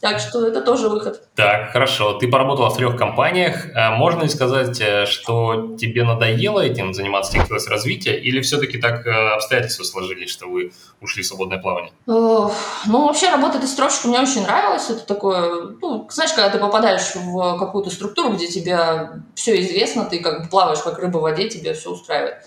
Так 0.03 0.19
что 0.19 0.45
это 0.45 0.59
тоже 0.59 0.89
выход. 0.89 1.21
Так, 1.33 1.71
хорошо. 1.71 2.15
Ты 2.15 2.27
поработала 2.27 2.69
в 2.69 2.75
трех 2.75 2.97
компаниях. 2.97 3.67
А 3.73 3.91
можно 3.91 4.23
ли 4.23 4.27
сказать, 4.27 4.81
э, 4.81 5.05
что 5.05 5.77
тебе 5.77 6.03
надоело 6.03 6.59
этим 6.59 6.93
заниматься, 6.93 7.31
тебе 7.31 7.43
хотелось 7.43 7.69
развития, 7.69 8.19
или 8.19 8.41
все-таки 8.41 8.79
так 8.79 9.07
э, 9.07 9.33
обстоятельства 9.33 9.85
сложились, 9.85 10.29
что 10.29 10.47
вы 10.47 10.73
ушли 10.99 11.23
в 11.23 11.25
свободное 11.25 11.57
плавание? 11.57 11.93
Ну, 12.05 12.51
вообще 12.85 13.29
работа 13.29 13.61
тестировщиком 13.61 14.09
мне 14.09 14.19
очень 14.19 14.43
нравилась. 14.43 14.89
Это 14.89 15.07
такое, 15.07 15.77
ну, 15.81 16.05
знаешь, 16.11 16.33
когда 16.33 16.49
ты 16.49 16.57
попадаешь 16.57 17.15
в 17.15 17.57
какую-то 17.57 17.89
структуру, 17.89 18.33
где 18.33 18.47
тебе 18.47 19.09
все 19.35 19.57
известно, 19.61 20.03
ты 20.03 20.19
как 20.19 20.41
бы 20.41 20.49
плаваешь 20.49 20.79
как 20.79 20.99
рыба 20.99 21.19
в 21.19 21.21
воде, 21.21 21.47
тебе 21.47 21.73
все 21.73 21.91
устраивает. 21.91 22.39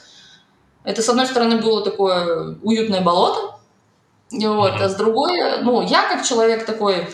Это, 0.85 1.01
с 1.01 1.09
одной 1.09 1.25
стороны, 1.25 1.57
было 1.57 1.83
такое 1.83 2.59
уютное 2.63 3.01
болото, 3.01 3.57
вот, 4.31 4.73
mm-hmm. 4.73 4.83
а 4.83 4.89
с 4.91 4.95
другой, 4.97 5.63
ну, 5.63 5.81
я 5.81 6.03
как 6.03 6.23
человек 6.27 6.67
такой 6.67 7.07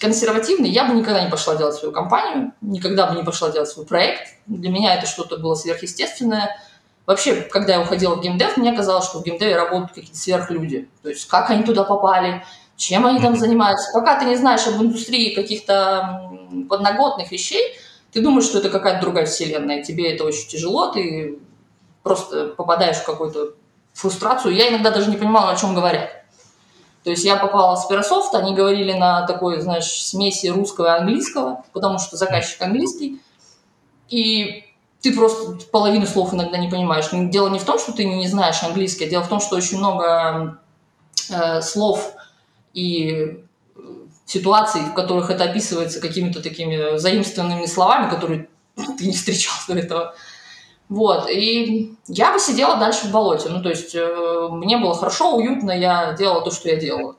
консервативный, 0.00 0.70
я 0.70 0.84
бы 0.84 0.94
никогда 0.94 1.24
не 1.24 1.30
пошла 1.30 1.56
делать 1.56 1.74
свою 1.74 1.92
компанию, 1.92 2.52
никогда 2.60 3.06
бы 3.06 3.16
не 3.16 3.22
пошла 3.22 3.50
делать 3.50 3.68
свой 3.68 3.86
проект. 3.86 4.22
Для 4.46 4.70
меня 4.70 4.94
это 4.94 5.06
что-то 5.06 5.38
было 5.38 5.54
сверхъестественное. 5.54 6.56
Вообще, 7.06 7.42
когда 7.42 7.74
я 7.74 7.80
уходила 7.80 8.14
в 8.14 8.20
геймдев, 8.20 8.56
мне 8.56 8.74
казалось, 8.74 9.04
что 9.04 9.18
в 9.18 9.24
геймдеве 9.24 9.56
работают 9.56 9.92
какие-то 9.92 10.16
сверхлюди. 10.16 10.88
То 11.02 11.10
есть, 11.10 11.28
как 11.28 11.50
они 11.50 11.62
туда 11.62 11.84
попали, 11.84 12.44
чем 12.76 13.06
они 13.06 13.20
там 13.20 13.36
занимаются. 13.36 13.90
Пока 13.92 14.18
ты 14.18 14.24
не 14.24 14.36
знаешь 14.36 14.66
об 14.66 14.82
индустрии 14.82 15.34
каких-то 15.34 16.30
подноготных 16.68 17.30
вещей, 17.30 17.76
ты 18.12 18.20
думаешь, 18.20 18.44
что 18.44 18.58
это 18.58 18.70
какая-то 18.70 19.00
другая 19.00 19.26
вселенная, 19.26 19.82
тебе 19.82 20.14
это 20.14 20.24
очень 20.24 20.48
тяжело, 20.48 20.88
ты 20.92 21.38
просто 22.02 22.48
попадаешь 22.48 22.96
в 22.96 23.04
какую-то 23.04 23.54
фрустрацию. 23.92 24.54
Я 24.54 24.68
иногда 24.68 24.90
даже 24.90 25.10
не 25.10 25.16
понимала, 25.16 25.50
о 25.50 25.56
чем 25.56 25.74
говорят. 25.74 26.23
То 27.04 27.10
есть 27.10 27.24
я 27.24 27.36
попала 27.36 27.76
в 27.76 27.80
Спирософт, 27.80 28.34
они 28.34 28.54
говорили 28.54 28.94
на 28.94 29.26
такой, 29.26 29.60
знаешь, 29.60 29.84
смеси 29.84 30.46
русского 30.46 30.86
и 30.86 31.00
английского, 31.00 31.62
потому 31.74 31.98
что 31.98 32.16
заказчик 32.16 32.62
английский, 32.62 33.20
и 34.08 34.64
ты 35.02 35.14
просто 35.14 35.66
половину 35.70 36.06
слов 36.06 36.32
иногда 36.32 36.56
не 36.56 36.70
понимаешь. 36.70 37.10
Дело 37.30 37.50
не 37.50 37.58
в 37.58 37.64
том, 37.64 37.78
что 37.78 37.92
ты 37.92 38.06
не 38.06 38.26
знаешь 38.26 38.62
английский, 38.62 39.04
а 39.04 39.10
дело 39.10 39.22
в 39.22 39.28
том, 39.28 39.38
что 39.40 39.56
очень 39.56 39.76
много 39.76 40.58
э, 41.30 41.60
слов 41.60 42.14
и 42.72 43.44
ситуаций, 44.24 44.80
в 44.80 44.94
которых 44.94 45.28
это 45.28 45.44
описывается 45.44 46.00
какими-то 46.00 46.42
такими 46.42 46.96
заимствованными 46.96 47.66
словами, 47.66 48.08
которые 48.08 48.48
ты 48.98 49.06
не 49.06 49.12
встречал 49.12 49.54
до 49.68 49.74
этого. 49.74 50.14
Вот, 50.88 51.28
и 51.30 51.96
я 52.08 52.32
бы 52.32 52.38
сидела 52.38 52.76
дальше 52.76 53.06
в 53.06 53.10
болоте. 53.10 53.48
Ну, 53.48 53.62
то 53.62 53.70
есть 53.70 53.94
э, 53.94 54.48
мне 54.50 54.76
было 54.76 54.94
хорошо, 54.94 55.36
уютно, 55.36 55.72
я 55.72 56.12
делала 56.12 56.42
то, 56.42 56.50
что 56.50 56.68
я 56.68 56.76
делала. 56.76 57.16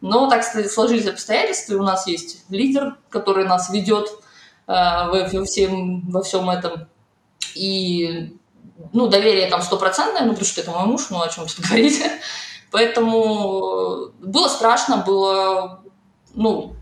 Но 0.00 0.28
так 0.28 0.44
сложились 0.44 1.06
обстоятельства, 1.06 1.74
и 1.74 1.76
у 1.76 1.82
нас 1.82 2.06
есть 2.06 2.44
лидер, 2.50 2.96
который 3.08 3.44
нас 3.44 3.70
ведет 3.70 4.08
э, 4.66 4.72
во, 4.72 5.44
всем, 5.44 6.02
во 6.10 6.22
всем 6.22 6.50
этом. 6.50 6.88
И, 7.54 8.36
ну, 8.92 9.06
доверие 9.06 9.48
там 9.48 9.62
стопроцентное, 9.62 10.22
ну, 10.22 10.30
потому 10.30 10.44
что 10.46 10.60
это 10.60 10.70
мой 10.72 10.86
муж, 10.86 11.06
ну, 11.10 11.22
о 11.22 11.28
чем 11.28 11.46
тут 11.46 11.60
говорить. 11.60 12.02
Поэтому 12.72 14.10
было 14.18 14.48
страшно, 14.48 14.98
было, 14.98 15.80
ну, 16.34 16.74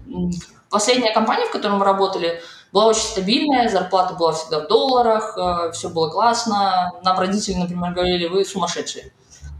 последняя 0.74 1.12
компания, 1.12 1.46
в 1.46 1.52
которой 1.52 1.78
мы 1.78 1.84
работали, 1.84 2.42
была 2.72 2.86
очень 2.86 3.04
стабильная, 3.04 3.68
зарплата 3.68 4.14
была 4.14 4.32
всегда 4.32 4.58
в 4.58 4.66
долларах, 4.66 5.38
э, 5.38 5.70
все 5.72 5.88
было 5.88 6.10
классно. 6.10 6.92
Нам 7.04 7.16
родители, 7.16 7.54
например, 7.54 7.92
говорили, 7.92 8.26
вы 8.26 8.44
сумасшедшие. 8.44 9.12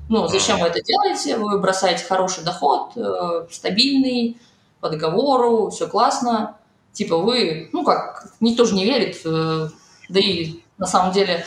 Ну, 0.09 0.27
зачем 0.27 0.59
вы 0.59 0.67
это 0.67 0.83
делаете? 0.83 1.37
Вы 1.37 1.61
бросаете 1.61 2.05
хороший 2.05 2.43
доход, 2.43 2.97
э, 2.97 3.47
стабильный, 3.49 4.37
по 4.81 4.91
договору, 4.91 5.71
все 5.71 5.87
классно. 5.87 6.57
Типа 6.93 7.19
вы, 7.19 7.71
ну 7.73 7.85
как, 7.85 8.27
никто 8.41 8.65
же 8.65 8.75
не 8.75 8.85
верит, 8.85 9.21
э, 9.25 9.69
да 10.09 10.21
и 10.21 10.61
на 10.79 10.87
самом 10.87 11.13
деле, 11.13 11.47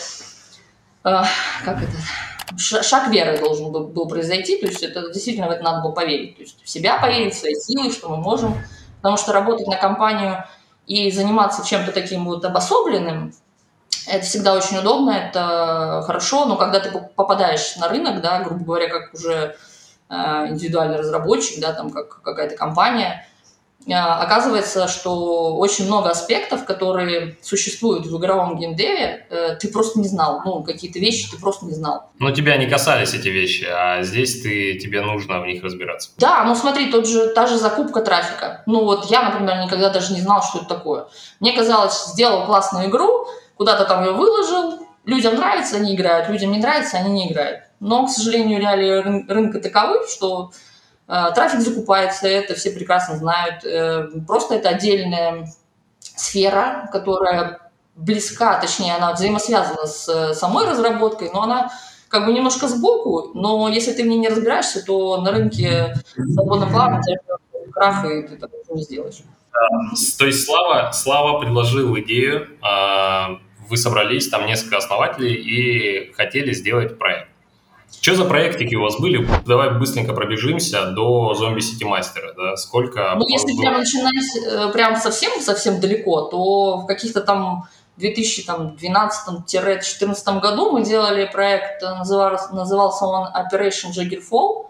как 1.04 1.84
это, 1.84 1.98
шаг 2.58 3.10
веры 3.10 3.38
должен 3.40 3.72
был, 3.72 3.88
был 3.88 4.08
произойти, 4.08 4.58
то 4.58 4.68
есть 4.68 4.82
это 4.82 5.12
действительно 5.12 5.48
в 5.48 5.52
это 5.52 5.64
надо 5.64 5.82
было 5.82 5.92
поверить, 5.92 6.38
то 6.38 6.44
есть 6.44 6.64
в 6.64 6.70
себя 6.70 6.98
поверить, 6.98 7.36
в 7.36 7.38
свои 7.38 7.56
силы, 7.56 7.92
что 7.92 8.10
мы 8.10 8.18
можем, 8.18 8.56
потому 8.98 9.18
что 9.18 9.34
работать 9.34 9.68
на 9.68 9.78
компанию– 9.78 10.44
и 10.88 11.12
заниматься 11.12 11.68
чем-то 11.68 11.92
таким 11.92 12.26
вот 12.26 12.44
обособленным, 12.46 13.34
это 14.08 14.26
всегда 14.26 14.54
очень 14.54 14.78
удобно, 14.78 15.12
это 15.12 16.02
хорошо, 16.08 16.46
но 16.46 16.56
когда 16.56 16.80
ты 16.80 16.90
попадаешь 17.16 17.76
на 17.76 17.90
рынок, 17.90 18.22
да, 18.22 18.42
грубо 18.42 18.64
говоря, 18.64 18.88
как 18.88 19.14
уже 19.14 19.58
э, 20.10 20.16
индивидуальный 20.48 20.98
разработчик, 20.98 21.60
да, 21.60 21.74
там 21.74 21.92
как 21.92 22.22
какая-то 22.22 22.56
компания, 22.56 23.28
оказывается, 23.94 24.88
что 24.88 25.56
очень 25.56 25.86
много 25.86 26.10
аспектов, 26.10 26.66
которые 26.66 27.38
существуют 27.42 28.06
в 28.06 28.18
игровом 28.18 28.58
геймдеве, 28.58 29.26
э, 29.30 29.56
ты 29.60 29.70
просто 29.70 30.00
не 30.00 30.08
знал. 30.08 30.42
Ну, 30.44 30.64
какие-то 30.64 31.00
вещи 31.00 31.32
ты 31.32 31.40
просто 31.40 31.66
не 31.66 31.74
знал. 31.74 32.10
Но 32.20 32.32
тебя 32.32 32.58
не 32.58 32.68
касались 32.68 33.14
эти 33.14 33.30
вещи, 33.30 33.66
а 33.66 34.04
здесь 34.04 34.42
ты, 34.42 34.78
тебе 34.78 35.02
нужно 35.02 35.40
в 35.40 35.46
них 35.46 35.64
разбираться. 35.64 36.12
Да, 36.18 36.44
ну 36.44 36.56
смотри, 36.56 36.92
тот 36.92 37.08
же, 37.08 37.28
та 37.30 37.48
же 37.48 37.58
закупка 37.58 38.02
трафика. 38.02 38.64
Ну 38.66 38.84
вот 38.84 39.06
я, 39.10 39.24
например, 39.24 39.64
никогда 39.64 39.90
даже 39.90 40.14
не 40.14 40.22
знал, 40.22 40.44
что 40.44 40.60
это 40.60 40.68
такое. 40.68 41.08
Мне 41.40 41.54
казалось, 41.54 42.08
сделал 42.08 42.46
классную 42.46 42.90
игру, 42.90 43.28
куда-то 43.56 43.86
там 43.86 44.04
ее 44.04 44.12
выложил, 44.12 44.80
людям 45.06 45.36
нравится, 45.36 45.78
они 45.78 45.96
играют, 45.96 46.30
людям 46.30 46.52
не 46.52 46.60
нравится, 46.60 46.98
они 46.98 47.12
не 47.12 47.32
играют. 47.32 47.62
Но, 47.80 48.06
к 48.06 48.10
сожалению, 48.10 48.60
реалии 48.60 49.26
рынка 49.32 49.60
таковы, 49.60 50.00
что 50.10 50.52
трафик 51.08 51.62
закупается, 51.62 52.28
это 52.28 52.54
все 52.56 52.72
прекрасно 52.72 53.16
знают. 53.16 53.64
Э, 53.64 54.08
просто 54.28 54.56
это 54.56 54.70
отдельная 54.70 55.48
сфера, 56.00 56.90
которая 56.92 57.60
близка, 57.96 58.60
точнее, 58.60 58.96
она 58.96 59.14
взаимосвязана 59.14 59.88
с 59.88 60.08
э, 60.08 60.34
самой 60.34 60.66
разработкой, 60.66 61.32
но 61.34 61.44
она 61.44 61.72
как 62.10 62.26
бы 62.26 62.34
немножко 62.34 62.68
сбоку, 62.68 63.32
но 63.34 63.68
если 63.70 63.92
ты 63.92 64.04
в 64.04 64.08
ней 64.08 64.18
не 64.18 64.30
разбираешься, 64.30 64.86
то 64.86 65.22
на 65.22 65.32
рынке 65.32 65.96
свободно 66.34 66.68
плавно 66.68 67.02
крах, 67.72 68.06
и 68.06 68.24
ты 68.24 68.38
так 68.38 68.50
не 68.70 68.84
сделаешь. 68.84 69.24
То 70.18 70.26
есть 70.26 70.46
Слава, 70.46 70.92
Слава 70.92 71.40
предложил 71.40 71.98
идею, 72.00 72.48
а, 72.62 73.40
вы 73.70 73.78
собрались, 73.78 74.30
там 74.30 74.46
несколько 74.46 74.78
основателей 74.78 75.34
и 75.34 76.14
хотели 76.14 76.54
сделать 76.54 76.98
проект. 76.98 77.30
Что 78.02 78.16
за 78.16 78.26
проектики 78.26 78.76
у 78.76 78.82
вас 78.82 79.00
были? 79.00 79.26
Давай 79.46 79.78
быстренько 79.78 80.14
пробежимся 80.14 80.92
до 80.92 81.34
зомби 81.34 81.62
Сити 81.62 81.84
Мастера. 81.84 82.34
Да? 82.38 82.56
Сколько? 82.56 83.16
Ну, 83.18 83.28
если 83.28 83.54
было? 83.54 83.62
прям 83.62 83.80
начинать 83.80 84.38
э, 84.46 84.72
прям 84.72 84.96
совсем-совсем 84.96 85.80
далеко, 85.80 86.22
то 86.22 86.78
в 86.78 86.86
каких-то 86.86 87.22
там 87.22 87.68
2012-2014 87.98 90.40
году 90.40 90.72
мы 90.72 90.84
делали 90.84 91.26
проект, 91.26 91.82
назывался, 91.82 92.54
назывался 92.54 93.06
он 93.06 93.28
Operation 93.28 93.92
Jaggerfall. 93.92 94.68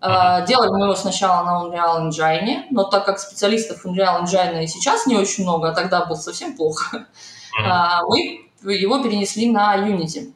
Uh-huh. 0.00 0.46
Делали 0.46 0.70
мы 0.70 0.84
его 0.84 0.94
сначала 0.96 1.44
на 1.44 1.64
Unreal 1.64 2.08
Engine, 2.08 2.64
но 2.70 2.84
так 2.84 3.04
как 3.06 3.18
специалистов 3.18 3.84
Unreal 3.86 4.22
Engine 4.22 4.62
и 4.62 4.66
сейчас 4.66 5.06
не 5.06 5.16
очень 5.16 5.44
много, 5.44 5.70
а 5.70 5.74
тогда 5.74 6.04
было 6.04 6.16
совсем 6.16 6.54
плохо, 6.56 7.06
uh-huh. 7.58 8.02
мы 8.08 8.40
его 8.74 9.02
перенесли 9.02 9.50
на 9.50 9.74
Unity. 9.76 10.32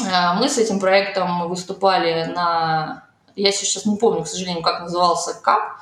Э, 0.00 0.34
мы 0.34 0.48
с 0.48 0.58
этим 0.58 0.80
проектом 0.80 1.48
выступали 1.48 2.24
на... 2.24 3.04
Я 3.34 3.52
сейчас 3.52 3.86
не 3.86 3.96
помню, 3.96 4.24
к 4.24 4.28
сожалению, 4.28 4.62
как 4.62 4.82
назывался 4.82 5.34
КАП, 5.34 5.80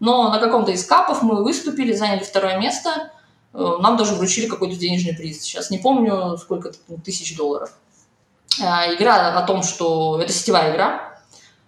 но 0.00 0.30
на 0.30 0.38
каком-то 0.38 0.70
из 0.70 0.84
КАПов 0.84 1.22
мы 1.22 1.42
выступили, 1.42 1.92
заняли 1.92 2.24
второе 2.24 2.58
место. 2.58 3.10
Э, 3.54 3.76
нам 3.80 3.96
даже 3.96 4.14
вручили 4.14 4.48
какой-то 4.48 4.76
денежный 4.76 5.14
приз. 5.14 5.42
Сейчас 5.42 5.70
не 5.70 5.78
помню, 5.78 6.36
сколько 6.38 6.72
тысяч 7.04 7.36
долларов. 7.36 7.72
Э, 8.60 8.94
игра 8.94 9.36
о 9.36 9.42
том, 9.46 9.62
что... 9.62 10.20
Это 10.20 10.32
сетевая 10.32 10.74
игра. 10.74 11.18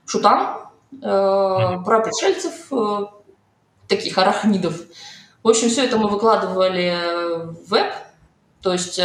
Шутан. 0.06 0.58
Про 1.00 2.00
пришельцев, 2.04 2.70
таких 3.88 4.16
арахнидов. 4.16 4.76
В 5.42 5.48
общем, 5.48 5.68
все 5.68 5.84
это 5.84 5.98
мы 5.98 6.08
выкладывали 6.08 6.96
в 7.46 7.68
веб. 7.68 7.92
То 8.62 8.72
есть 8.72 9.00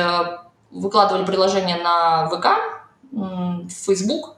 выкладывали 0.69 1.25
приложение 1.25 1.77
на 1.77 2.29
ВК, 2.29 2.78
в 3.11 3.69
Facebook. 3.69 4.35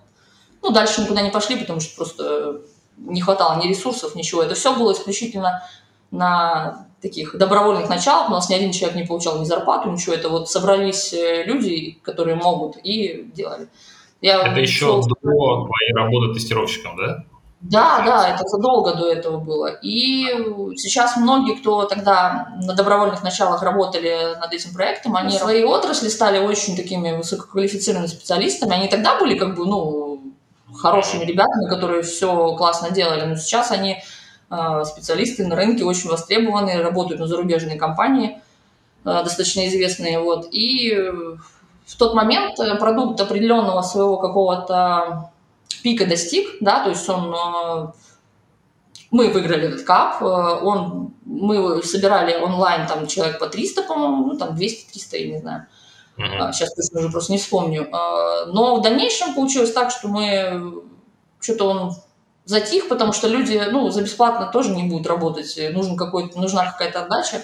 Ну, 0.62 0.72
дальше 0.72 1.02
никуда 1.02 1.22
не 1.22 1.32
пошли, 1.32 1.58
потому 1.58 1.80
что 1.80 1.96
просто 1.96 2.62
не 2.98 3.22
хватало 3.22 3.62
ни 3.62 3.68
ресурсов, 3.68 4.16
ничего. 4.16 4.44
Это 4.44 4.56
все 4.56 4.76
было 4.76 4.94
исключительно 4.94 5.64
на 6.12 6.88
таких 7.02 7.36
добровольных 7.36 7.90
началах. 7.90 8.30
У 8.30 8.34
нас 8.34 8.50
ни 8.50 8.54
один 8.54 8.72
человек 8.72 8.96
не 8.96 9.04
получал 9.04 9.40
ни 9.40 9.46
зарплату, 9.46 9.90
ничего. 9.90 10.14
Это 10.14 10.30
вот 10.30 10.50
собрались 10.50 11.14
э, 11.14 11.44
люди, 11.44 12.00
которые 12.04 12.36
могут, 12.36 12.78
и 12.84 13.30
делали. 13.34 13.68
Я 14.22 14.40
это 14.42 14.60
еще 14.60 15.02
до 15.02 15.16
твоей 15.16 15.94
работы 15.96 16.34
тестировщиком, 16.34 16.96
да? 16.96 17.26
Да, 17.62 18.02
да, 18.04 18.30
это 18.34 18.44
задолго 18.48 18.96
до 18.96 19.12
этого 19.12 19.38
было. 19.38 19.68
И 19.84 20.26
сейчас 20.78 21.16
многие, 21.16 21.56
кто 21.56 21.84
тогда 21.84 22.48
на 22.60 22.74
добровольных 22.74 23.22
началах 23.24 23.62
работали 23.62 24.36
над 24.40 24.52
этим 24.52 24.74
проектом, 24.74 25.16
они 25.16 25.38
в 25.38 25.42
своей 25.42 25.64
отрасли 25.64 26.10
стали 26.10 26.40
очень 26.40 26.76
такими 26.76 27.12
высококвалифицированными 27.12 28.10
специалистами. 28.10 28.74
Они 28.74 28.88
тогда 28.88 29.20
были 29.20 29.38
как 29.38 29.56
бы, 29.56 29.66
ну, 29.68 30.24
хорошими 30.76 31.24
ребятами, 31.24 31.70
которые 31.70 32.02
все 32.02 32.56
классно 32.56 32.90
делали, 32.90 33.26
но 33.26 33.36
сейчас 33.36 33.70
они 33.72 34.02
э, 34.50 34.84
специалисты 34.86 35.46
на 35.46 35.56
рынке 35.56 35.84
очень 35.84 36.10
востребованные, 36.10 36.82
работают 36.82 37.20
на 37.20 37.28
зарубежные 37.28 37.78
компании, 37.78 38.42
э, 39.06 39.24
достаточно 39.24 39.68
известные, 39.68 40.20
вот. 40.20 40.48
И 40.52 40.98
в 41.86 41.98
тот 41.98 42.16
момент 42.16 42.58
продукт 42.80 43.22
определенного 43.22 43.84
своего 43.84 44.18
какого-то 44.18 45.30
пика 45.76 46.06
достиг, 46.06 46.58
да, 46.60 46.84
то 46.84 46.90
есть 46.90 47.08
он, 47.10 47.34
э, 47.34 47.92
мы 49.12 49.30
выиграли 49.30 49.68
этот 49.68 49.84
кап, 49.84 50.22
э, 50.22 50.26
он, 50.26 51.14
мы 51.26 51.84
собирали 51.84 52.36
онлайн 52.36 52.88
там 52.88 53.08
человек 53.08 53.40
по 53.40 53.48
300, 53.48 53.84
по-моему, 53.84 54.26
ну 54.28 54.38
там 54.38 54.56
200-300, 54.56 55.18
я 55.18 55.28
не 55.28 55.40
знаю. 55.40 55.68
Uh-huh. 56.18 56.52
Сейчас 56.52 56.74
точно 56.76 57.00
уже 57.00 57.10
просто 57.10 57.32
не 57.32 57.38
вспомню. 57.38 57.84
Э, 57.84 58.46
но 58.48 58.76
в 58.76 58.82
дальнейшем 58.82 59.34
получилось 59.34 59.72
так, 59.72 59.92
что 59.92 60.08
мы 60.08 60.84
что-то 61.40 61.70
он 61.70 61.96
затих, 62.46 62.90
потому 62.90 63.14
что 63.14 63.28
люди, 63.28 63.62
ну, 63.72 63.90
за 63.90 64.02
бесплатно 64.02 64.48
тоже 64.52 64.72
не 64.72 64.84
будут 64.84 65.08
работать, 65.08 65.58
нужен 65.74 65.96
какой-то, 65.96 66.40
нужна 66.40 66.72
какая-то 66.72 67.04
отдача. 67.04 67.44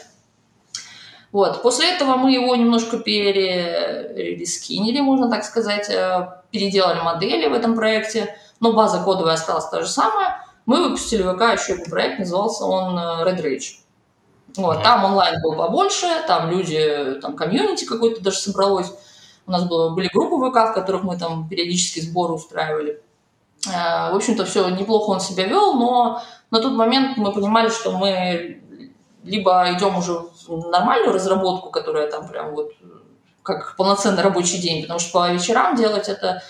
Вот. 1.31 1.61
После 1.61 1.93
этого 1.93 2.15
мы 2.15 2.31
его 2.31 2.55
немножко 2.55 2.99
перескинили, 2.99 5.01
можно 5.01 5.29
так 5.29 5.43
сказать, 5.43 5.89
э, 5.89 6.27
переделали 6.51 7.01
модели 7.01 7.47
в 7.47 7.53
этом 7.53 7.75
проекте, 7.75 8.35
но 8.59 8.73
база 8.73 9.03
кодовая 9.03 9.33
осталась 9.33 9.69
та 9.69 9.81
же 9.81 9.87
самая. 9.87 10.43
Мы 10.65 10.83
выпустили 10.83 11.23
в 11.23 11.35
ВК 11.35 11.53
еще 11.53 11.73
один 11.73 11.89
проект, 11.89 12.19
назывался 12.19 12.65
он 12.65 12.97
э, 12.97 13.23
Red 13.23 13.43
Rage. 13.43 13.79
Вот, 14.55 14.81
там 14.83 15.05
онлайн 15.05 15.39
был 15.41 15.55
побольше, 15.55 16.07
там 16.27 16.49
люди, 16.49 17.19
там 17.21 17.35
комьюнити 17.35 17.85
какой-то 17.85 18.21
даже 18.21 18.37
собралось. 18.37 18.91
У 19.45 19.51
нас 19.51 19.65
было, 19.65 19.93
были 19.93 20.09
группы 20.11 20.49
ВК, 20.49 20.71
в 20.71 20.73
которых 20.73 21.03
мы 21.03 21.17
там 21.17 21.47
периодически 21.47 21.99
сборы 21.99 22.33
устраивали. 22.33 23.01
Э, 23.67 24.11
в 24.11 24.15
общем-то, 24.15 24.45
все 24.45 24.69
неплохо 24.69 25.11
он 25.11 25.19
себя 25.19 25.45
вел, 25.45 25.73
но 25.73 26.21
на 26.51 26.61
тот 26.61 26.73
момент 26.73 27.17
мы 27.17 27.33
понимали, 27.33 27.69
что 27.69 27.91
мы 27.91 28.61
либо 29.27 29.67
идем 29.73 29.97
уже 29.97 30.13
в 30.47 30.67
нормальную 30.69 31.13
разработку, 31.13 31.69
которая 31.69 32.09
там 32.09 32.27
прям 32.27 32.55
вот 32.55 32.71
как 33.43 33.75
полноценный 33.77 34.23
рабочий 34.23 34.57
день, 34.57 34.81
потому 34.81 34.99
что 34.99 35.11
по 35.13 35.31
вечерам 35.31 35.75
делать 35.75 36.09
это 36.09 36.41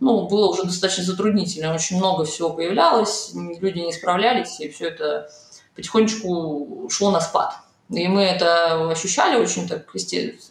ну, 0.00 0.28
было 0.28 0.48
уже 0.48 0.64
достаточно 0.64 1.04
затруднительно, 1.04 1.74
очень 1.74 1.96
много 1.96 2.24
всего 2.24 2.50
появлялось, 2.50 3.32
люди 3.34 3.78
не 3.78 3.92
справлялись, 3.92 4.60
и 4.60 4.68
все 4.68 4.88
это 4.88 5.28
потихонечку 5.74 6.88
шло 6.90 7.10
на 7.10 7.20
спад. 7.20 7.54
И 7.90 8.06
мы 8.08 8.22
это 8.22 8.90
ощущали 8.90 9.40
очень 9.40 9.68
так, 9.68 9.86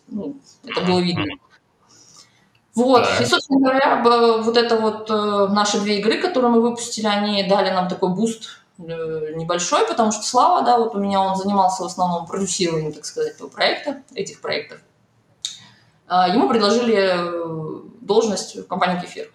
ну, 0.07 0.37
это 0.65 0.81
было 0.81 0.99
видно. 0.99 1.25
Вот, 2.73 3.03
да. 3.03 3.23
и, 3.23 3.25
собственно 3.25 3.59
говоря, 3.59 4.01
вот 4.41 4.57
это 4.57 4.77
вот 4.77 5.09
э, 5.09 5.47
наши 5.53 5.79
две 5.79 5.99
игры, 5.99 6.17
которые 6.17 6.51
мы 6.51 6.61
выпустили, 6.61 7.07
они 7.07 7.43
дали 7.43 7.69
нам 7.69 7.87
такой 7.87 8.09
буст 8.09 8.64
небольшой, 8.77 9.87
потому 9.87 10.11
что 10.11 10.23
Слава, 10.23 10.63
да, 10.63 10.77
вот 10.77 10.95
у 10.95 10.99
меня 10.99 11.21
он 11.21 11.35
занимался 11.35 11.83
в 11.83 11.85
основном 11.85 12.25
продюсированием, 12.27 12.93
так 12.93 13.05
сказать, 13.05 13.33
этого 13.33 13.47
проекта, 13.47 14.03
этих 14.13 14.41
проектов. 14.41 14.79
А, 16.07 16.27
ему 16.27 16.47
предложили 16.49 16.95
э, 16.95 17.81
должность 18.01 18.55
в 18.55 18.67
компании 18.67 19.01
Кефир. 19.01 19.31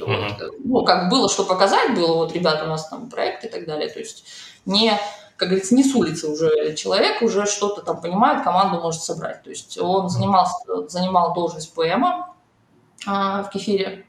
Вот. 0.00 0.52
Ну, 0.64 0.84
как 0.84 1.08
было 1.08 1.28
что 1.28 1.44
показать, 1.44 1.94
было, 1.94 2.14
вот, 2.16 2.32
ребята, 2.32 2.64
у 2.64 2.68
нас 2.68 2.88
там 2.88 3.08
проект 3.08 3.44
и 3.44 3.48
так 3.48 3.66
далее. 3.66 3.88
То 3.88 3.98
есть 3.98 4.24
не, 4.66 4.92
как 5.36 5.48
говорится, 5.48 5.74
не 5.74 5.82
с 5.82 5.94
улицы 5.94 6.28
уже 6.28 6.74
человек, 6.76 7.22
уже 7.22 7.46
что-то 7.46 7.82
там 7.82 8.00
понимает, 8.00 8.44
команду 8.44 8.80
может 8.80 9.02
собрать. 9.02 9.42
То 9.42 9.50
есть 9.50 9.78
он 9.78 10.08
занимался, 10.08 10.88
занимал 10.88 11.34
должность 11.34 11.74
ПМа 11.74 12.34
а, 13.06 13.42
в 13.42 13.50
Кефире. 13.50 14.06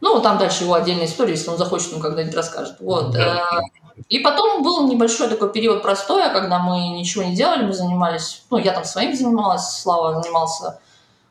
Ну, 0.00 0.20
там 0.20 0.38
дальше 0.38 0.64
его 0.64 0.74
отдельная 0.74 1.06
история, 1.06 1.32
если 1.32 1.50
он 1.50 1.58
захочет, 1.58 1.92
он 1.94 2.00
когда-нибудь 2.00 2.34
расскажет. 2.34 2.76
Вот. 2.80 3.12
Да. 3.12 3.42
Э, 3.42 4.02
и 4.08 4.18
потом 4.18 4.62
был 4.62 4.86
небольшой 4.88 5.28
такой 5.28 5.50
период 5.50 5.82
простоя, 5.82 6.28
когда 6.28 6.58
мы 6.58 6.88
ничего 6.88 7.24
не 7.24 7.34
делали, 7.34 7.64
мы 7.64 7.72
занимались, 7.72 8.44
ну, 8.50 8.58
я 8.58 8.72
там 8.72 8.84
своим 8.84 9.16
занималась, 9.16 9.80
Слава 9.80 10.22
занимался 10.22 10.78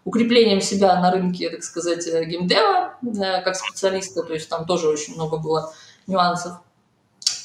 укреплением 0.03 0.61
себя 0.61 0.99
на 0.99 1.11
рынке, 1.11 1.49
так 1.49 1.63
сказать, 1.63 2.07
э, 2.07 2.25
геймдева 2.25 2.93
э, 3.03 3.41
как 3.41 3.55
специалиста, 3.55 4.23
то 4.23 4.33
есть 4.33 4.49
там 4.49 4.65
тоже 4.65 4.87
очень 4.87 5.15
много 5.15 5.37
было 5.37 5.73
нюансов. 6.07 6.53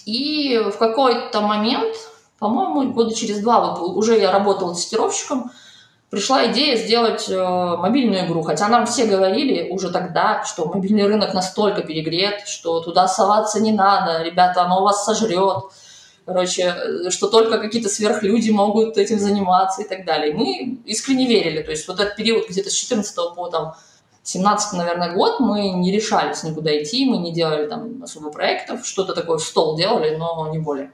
И 0.04 0.58
в 0.58 0.76
какой-то 0.78 1.40
момент, 1.40 1.96
по-моему, 2.38 2.92
года 2.92 3.14
через 3.14 3.40
два, 3.40 3.74
вот 3.74 3.96
уже 3.96 4.18
я 4.18 4.32
работала 4.32 4.74
тестировщиком, 4.74 5.50
пришла 6.10 6.50
идея 6.50 6.76
сделать 6.76 7.28
э, 7.28 7.36
мобильную 7.38 8.26
игру. 8.26 8.42
Хотя 8.42 8.68
нам 8.68 8.84
все 8.86 9.06
говорили 9.06 9.70
уже 9.70 9.90
тогда, 9.90 10.44
что 10.44 10.66
мобильный 10.66 11.06
рынок 11.06 11.32
настолько 11.32 11.82
перегрет, 11.82 12.46
что 12.46 12.80
туда 12.80 13.08
соваться 13.08 13.60
не 13.60 13.72
надо, 13.72 14.22
ребята, 14.22 14.64
оно 14.64 14.82
вас 14.82 15.04
сожрет. 15.04 15.64
Короче, 16.26 16.62
э, 16.62 17.10
что 17.10 17.28
только 17.28 17.58
какие-то 17.58 17.88
сверхлюди 17.88 18.50
могут 18.50 18.98
этим 18.98 19.18
заниматься 19.20 19.82
и 19.82 19.88
так 19.88 20.04
далее. 20.04 20.34
Мы 20.34 20.80
искренне 20.84 21.26
верили. 21.26 21.62
То 21.62 21.70
есть 21.70 21.86
вот 21.86 22.00
этот 22.00 22.16
период 22.16 22.48
где-то 22.48 22.70
с 22.70 22.74
14 22.74 23.34
по 23.34 23.48
там, 23.48 23.74
17 24.24 24.74
наверное, 24.74 25.14
год 25.14 25.40
мы 25.40 25.70
не 25.70 25.92
решались 25.92 26.42
никуда 26.42 26.76
идти, 26.82 27.08
мы 27.08 27.18
не 27.18 27.32
делали 27.32 27.68
там 27.68 28.02
особо 28.02 28.30
проектов, 28.30 28.84
что-то 28.84 29.14
такое 29.14 29.38
в 29.38 29.42
стол 29.42 29.76
делали, 29.76 30.16
но 30.16 30.50
не 30.50 30.58
более. 30.58 30.92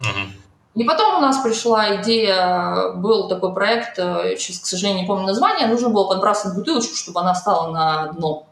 Uh-huh. 0.00 0.47
И 0.74 0.84
потом 0.84 1.18
у 1.18 1.20
нас 1.20 1.38
пришла 1.38 1.96
идея, 1.96 2.92
был 2.94 3.28
такой 3.28 3.52
проект, 3.52 3.98
э, 3.98 4.36
сейчас, 4.38 4.60
к 4.60 4.66
сожалению, 4.66 5.02
не 5.02 5.06
помню 5.08 5.26
название, 5.26 5.66
нужно 5.66 5.88
было 5.88 6.06
подбрасывать 6.06 6.56
бутылочку, 6.56 6.94
чтобы 6.94 7.20
она 7.20 7.34
стала 7.34 7.72
на 7.72 8.12
дно. 8.12 8.46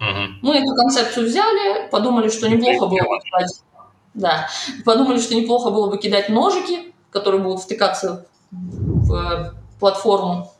Угу. 0.00 0.20
Мы 0.42 0.56
эту 0.56 0.74
концепцию 0.74 1.26
взяли, 1.26 1.88
подумали, 1.90 2.28
что 2.28 2.48
неплохо 2.48 2.86
было 2.86 2.98
бы 2.98 3.20
кидать, 3.20 3.62
да, 4.14 4.48
подумали, 4.84 5.20
что 5.20 5.34
неплохо 5.34 5.70
было 5.70 5.88
бы 5.88 5.98
кидать 5.98 6.28
ножики, 6.28 6.92
которые 7.10 7.40
будут 7.40 7.62
втыкаться 7.62 8.26
в 8.50 9.54
платформу, 9.78 10.52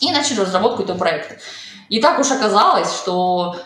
и 0.00 0.10
начали 0.10 0.40
разработку 0.40 0.82
этого 0.82 0.98
проекта. 0.98 1.36
И 1.88 2.00
так 2.00 2.18
уж 2.18 2.30
оказалось, 2.30 2.92
что 2.94 3.56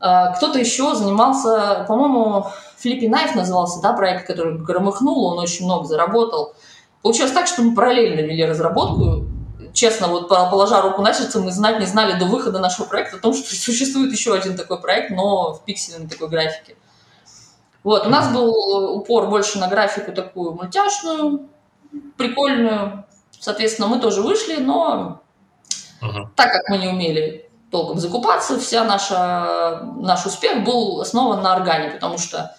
э, 0.00 0.34
кто-то 0.36 0.58
еще 0.58 0.94
занимался, 0.94 1.84
по-моему, 1.88 2.46
Флиппи 2.78 3.06
Найф 3.06 3.34
назывался, 3.34 3.80
да, 3.80 3.92
проект, 3.92 4.26
который 4.26 4.56
громыхнул, 4.58 5.24
он 5.24 5.38
очень 5.38 5.64
много 5.64 5.84
заработал. 5.84 6.54
Получилось 7.02 7.32
так, 7.32 7.46
что 7.46 7.62
мы 7.62 7.74
параллельно 7.74 8.20
вели 8.20 8.44
разработку. 8.44 9.26
Честно, 9.72 10.08
вот 10.08 10.28
положа 10.28 10.80
руку 10.80 11.02
на 11.02 11.12
сердце, 11.12 11.40
мы 11.40 11.50
знать 11.50 11.80
не 11.80 11.86
знали 11.86 12.18
до 12.18 12.26
выхода 12.26 12.60
нашего 12.60 12.86
проекта 12.86 13.16
о 13.16 13.20
том, 13.20 13.34
что 13.34 13.54
существует 13.54 14.12
еще 14.12 14.34
один 14.34 14.56
такой 14.56 14.80
проект, 14.80 15.10
но 15.10 15.54
в 15.54 15.64
пиксельной 15.64 16.08
такой 16.08 16.28
графике. 16.28 16.76
Вот, 17.82 18.06
у 18.06 18.10
нас 18.10 18.32
был 18.32 18.96
упор 18.96 19.28
больше 19.28 19.58
на 19.58 19.68
графику 19.68 20.12
такую 20.12 20.52
мультяшную, 20.52 21.48
прикольную. 22.16 23.04
Соответственно, 23.38 23.88
мы 23.88 24.00
тоже 24.00 24.20
вышли, 24.20 24.56
но 24.56 25.20
uh-huh. 26.02 26.26
так 26.34 26.52
как 26.52 26.68
мы 26.68 26.78
не 26.78 26.88
умели 26.88 27.48
толком 27.70 27.98
закупаться, 27.98 28.58
вся 28.58 28.84
наша, 28.84 29.82
наш 29.96 30.26
успех 30.26 30.64
был 30.64 31.00
основан 31.00 31.42
на 31.42 31.54
органе, 31.54 31.90
потому 31.90 32.18
что 32.18 32.56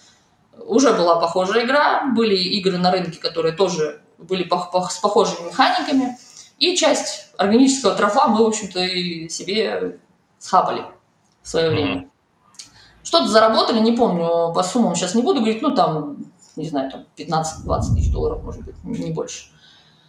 уже 0.66 0.92
была 0.92 1.16
похожая 1.20 1.64
игра, 1.64 2.06
были 2.14 2.36
игры 2.36 2.78
на 2.78 2.90
рынке, 2.90 3.18
которые 3.18 3.54
тоже 3.54 4.02
были 4.18 4.48
с 4.90 4.98
похожими 4.98 5.46
механиками, 5.46 6.16
и 6.58 6.76
часть 6.76 7.32
органического 7.38 7.94
трофа 7.94 8.28
мы, 8.28 8.44
в 8.44 8.46
общем-то, 8.46 8.80
и 8.80 9.28
себе 9.28 9.98
схапали 10.38 10.84
в 11.42 11.48
свое 11.48 11.70
время. 11.70 12.10
Что-то 13.02 13.28
заработали, 13.28 13.80
не 13.80 13.92
помню, 13.92 14.52
по 14.52 14.62
суммам 14.62 14.94
сейчас 14.94 15.14
не 15.14 15.22
буду 15.22 15.40
говорить, 15.40 15.62
ну, 15.62 15.74
там, 15.74 16.18
не 16.56 16.68
знаю, 16.68 16.90
там 16.90 17.06
15-20 17.16 17.94
тысяч 17.94 18.12
долларов, 18.12 18.42
может 18.44 18.62
быть, 18.62 18.76
не 18.84 19.10
больше. 19.10 19.46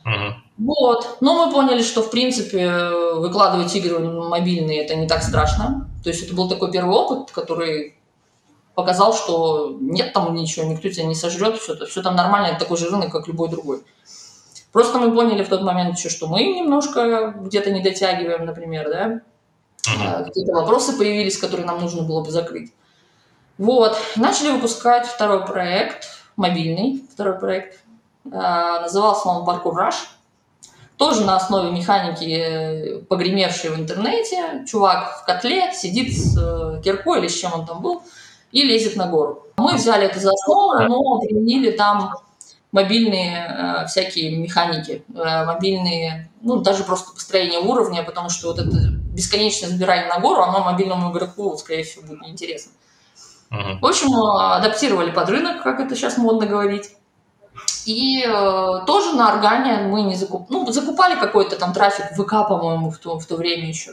Uh-huh. 0.05 0.33
Вот. 0.57 1.17
Но 1.21 1.45
мы 1.45 1.53
поняли, 1.53 1.83
что, 1.83 2.01
в 2.01 2.09
принципе, 2.09 2.89
выкладывать 3.15 3.73
игры 3.75 3.99
мобильные– 3.99 4.83
это 4.83 4.95
не 4.95 5.07
так 5.07 5.23
страшно. 5.23 5.89
То 6.03 6.09
есть 6.09 6.23
это 6.23 6.35
был 6.35 6.49
такой 6.49 6.71
первый 6.71 6.95
опыт, 6.95 7.31
который 7.31 7.95
показал, 8.75 9.13
что 9.13 9.77
нет 9.79 10.13
там 10.13 10.33
ничего, 10.33 10.65
никто 10.65 10.89
тебя 10.89 11.05
не 11.05 11.15
сожрет, 11.15 11.57
все, 11.57 11.85
все 11.85 12.01
там 12.01 12.15
нормально, 12.15 12.47
это 12.47 12.59
такой 12.59 12.77
же 12.77 12.89
рынок, 12.89 13.11
как 13.11 13.27
любой 13.27 13.49
другой. 13.49 13.83
Просто 14.71 14.99
мы 14.99 15.13
поняли 15.13 15.43
в 15.43 15.49
тот 15.49 15.63
момент 15.63 15.97
еще, 15.97 16.09
что 16.09 16.27
мы 16.27 16.43
немножко 16.43 17.33
где-то 17.37 17.71
не 17.71 17.81
дотягиваем, 17.81 18.45
например, 18.45 18.89
да. 18.89 19.21
Uh-huh. 19.85 20.23
Какие-то 20.25 20.53
вопросы 20.53 20.97
появились, 20.97 21.37
которые 21.37 21.65
нам 21.65 21.81
нужно 21.81 22.03
было 22.03 22.23
бы 22.23 22.31
закрыть. 22.31 22.71
Вот. 23.57 23.97
Начали 24.15 24.51
выпускать 24.51 25.05
второй 25.07 25.45
проект, 25.45 26.07
мобильный 26.37 27.03
второй 27.11 27.37
проект. 27.37 27.79
А, 28.31 28.81
назывался 28.81 29.27
он 29.27 29.45
Parkour 29.45 29.73
Rush. 29.73 30.07
Тоже 30.95 31.25
на 31.25 31.35
основе 31.35 31.71
механики, 31.71 32.29
э, 32.29 32.99
погремевшей 32.99 33.71
в 33.71 33.79
интернете. 33.79 34.63
Чувак 34.67 35.21
в 35.21 35.25
котле 35.25 35.73
сидит 35.73 36.15
с 36.15 36.37
э, 36.37 36.81
киркой 36.83 37.19
или 37.19 37.27
с 37.27 37.37
чем 37.37 37.53
он 37.53 37.65
там 37.65 37.81
был– 37.81 38.03
и 38.51 38.63
лезет 38.63 38.95
на 38.95 39.07
гору. 39.07 39.47
Мы 39.57 39.75
взяли 39.75 40.05
это 40.05 40.19
за 40.19 40.31
основу, 40.31 40.79
но 40.83 41.19
применили 41.19 41.71
там 41.71 42.13
мобильные 42.71 43.83
э, 43.83 43.85
всякие 43.87 44.37
механики, 44.37 45.03
э, 45.13 45.45
мобильные, 45.45 46.31
ну, 46.41 46.57
даже 46.61 46.83
просто 46.83 47.13
построение 47.13 47.59
уровня, 47.59 48.03
потому 48.03 48.29
что 48.29 48.47
вот 48.47 48.59
это 48.59 48.69
бесконечное 49.13 49.69
забирание 49.69 50.07
на 50.07 50.19
гору, 50.19 50.41
оно 50.41 50.63
мобильному 50.63 51.11
игроку, 51.11 51.57
скорее 51.57 51.83
всего, 51.83 52.07
будет 52.07 52.21
неинтересно. 52.21 52.71
Uh-huh. 53.51 53.79
В 53.81 53.85
общем, 53.85 54.15
адаптировали 54.15 55.11
под 55.11 55.29
рынок, 55.29 55.61
как 55.63 55.81
это 55.81 55.95
сейчас 55.95 56.17
модно 56.17 56.45
говорить. 56.45 56.91
И 57.85 58.23
э, 58.23 58.85
тоже 58.87 59.15
на 59.15 59.33
органе 59.33 59.87
мы 59.87 60.03
не 60.03 60.15
закуп... 60.15 60.49
ну, 60.49 60.71
закупали 60.71 61.19
какой-то 61.19 61.57
там 61.57 61.73
трафик 61.73 62.11
в 62.11 62.23
ВК, 62.23 62.47
по-моему, 62.47 62.91
в 62.91 62.97
то, 62.97 63.19
в 63.19 63.25
то 63.25 63.35
время 63.35 63.67
еще. 63.67 63.91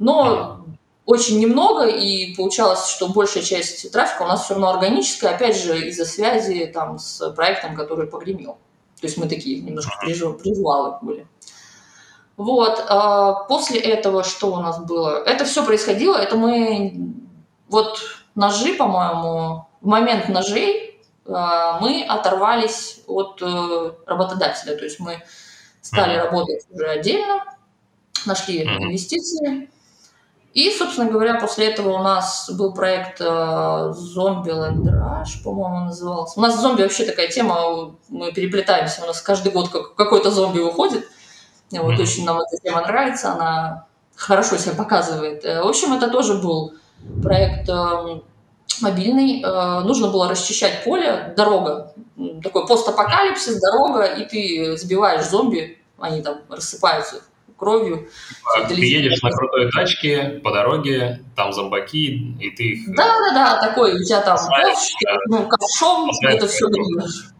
Но 0.00 0.64
очень 1.10 1.40
немного, 1.40 1.86
и 1.86 2.36
получалось, 2.36 2.86
что 2.86 3.08
большая 3.08 3.42
часть 3.42 3.90
трафика 3.90 4.22
у 4.22 4.26
нас 4.26 4.44
все 4.44 4.54
равно 4.54 4.70
органическая, 4.70 5.34
опять 5.34 5.60
же, 5.60 5.88
из-за 5.88 6.04
связи 6.04 6.66
там, 6.66 7.00
с 7.00 7.30
проектом, 7.30 7.74
который 7.74 8.06
погремел. 8.06 8.58
То 9.00 9.06
есть 9.08 9.16
мы 9.16 9.28
такие 9.28 9.60
немножко 9.60 9.92
приживалы 10.00 10.98
были. 11.02 11.26
Вот. 12.36 12.84
А 12.88 13.32
после 13.48 13.80
этого 13.80 14.22
что 14.22 14.52
у 14.52 14.60
нас 14.60 14.78
было? 14.84 15.24
Это 15.24 15.44
все 15.44 15.64
происходило, 15.64 16.16
это 16.16 16.36
мы... 16.36 16.94
Вот 17.68 17.98
ножи, 18.36 18.74
по-моему, 18.74 19.66
в 19.80 19.86
момент 19.86 20.28
ножей 20.28 21.02
а, 21.26 21.80
мы 21.80 22.04
оторвались 22.04 23.02
от 23.08 23.42
э, 23.42 23.92
работодателя. 24.06 24.76
То 24.76 24.84
есть 24.84 25.00
мы 25.00 25.22
стали 25.80 26.16
mm-hmm. 26.16 26.22
работать 26.22 26.66
уже 26.70 26.86
отдельно, 26.86 27.44
нашли 28.26 28.62
mm-hmm. 28.62 28.76
инвестиции. 28.84 29.70
И, 30.52 30.70
собственно 30.72 31.08
говоря, 31.08 31.34
после 31.34 31.70
этого 31.70 31.90
у 31.90 32.02
нас 32.02 32.50
был 32.50 32.74
проект 32.74 33.20
э, 33.20 33.92
«Зомби 33.94 34.50
Лэндраж», 34.50 35.42
по-моему, 35.44 35.84
назывался. 35.84 36.40
У 36.40 36.42
нас 36.42 36.60
зомби 36.60 36.82
вообще 36.82 37.04
такая 37.04 37.28
тема, 37.28 37.94
мы 38.08 38.32
переплетаемся, 38.32 39.04
у 39.04 39.06
нас 39.06 39.22
каждый 39.22 39.52
год 39.52 39.68
какой-то 39.96 40.32
зомби 40.32 40.58
выходит. 40.58 41.06
Вот 41.70 41.94
mm-hmm. 41.94 42.02
очень 42.02 42.24
нам 42.24 42.40
эта 42.40 42.60
тема 42.60 42.80
нравится, 42.80 43.32
она 43.32 43.86
хорошо 44.16 44.56
себя 44.56 44.74
показывает. 44.74 45.44
Э, 45.44 45.62
в 45.62 45.68
общем, 45.68 45.92
это 45.92 46.10
тоже 46.10 46.34
был 46.34 46.74
проект 47.22 47.68
э, 47.68 48.20
мобильный. 48.80 49.44
Э, 49.44 49.80
нужно 49.84 50.08
было 50.08 50.28
расчищать 50.28 50.82
поле, 50.82 51.32
дорога, 51.36 51.94
такой 52.42 52.66
постапокалипсис, 52.66 53.60
дорога, 53.60 54.02
и 54.02 54.26
ты 54.26 54.76
сбиваешь 54.76 55.26
зомби, 55.26 55.78
они 56.00 56.22
там 56.22 56.40
рассыпаются 56.48 57.22
кровью. 57.60 58.08
А, 58.56 58.66
ты 58.66 58.74
едешь 58.74 59.22
на 59.22 59.30
крутой 59.30 59.70
тачке 59.70 60.40
по 60.42 60.50
дороге, 60.50 61.22
там 61.36 61.52
зомбаки, 61.52 62.34
и 62.40 62.50
ты 62.50 62.62
их... 62.64 62.94
Да-да-да, 62.94 63.60
такой, 63.60 63.94
у 63.94 64.04
тебя 64.04 64.20
там 64.22 64.36
ковш, 64.36 64.90
да. 65.04 65.16
ну, 65.28 65.46
ковшом, 65.46 66.10
это 66.22 66.48
все 66.48 66.66
грибешь. 66.66 67.30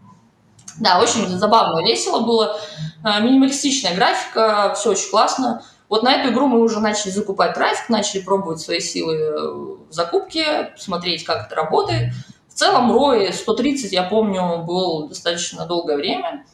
Да, 0.79 1.01
очень 1.01 1.27
забавно, 1.27 1.85
весело 1.85 2.21
было. 2.21 2.57
Минималистичная 3.03 3.95
графика, 3.95 4.73
все 4.75 4.91
очень 4.91 5.09
классно. 5.09 5.63
Вот 5.89 6.03
на 6.03 6.13
эту 6.13 6.31
игру 6.31 6.47
мы 6.47 6.61
уже 6.61 6.79
начали 6.79 7.11
закупать 7.11 7.53
трафик, 7.53 7.89
начали 7.89 8.21
пробовать 8.21 8.61
свои 8.61 8.79
силы 8.79 9.77
в 9.89 9.91
закупке, 9.91 10.73
смотреть, 10.77 11.25
как 11.25 11.47
это 11.47 11.55
работает. 11.55 12.13
В 12.47 12.53
целом, 12.53 12.91
ROI 12.91 13.33
130, 13.33 13.91
я 13.91 14.03
помню, 14.03 14.63
был 14.65 15.09
достаточно 15.09 15.65
долгое 15.65 15.97
время. 15.97 16.45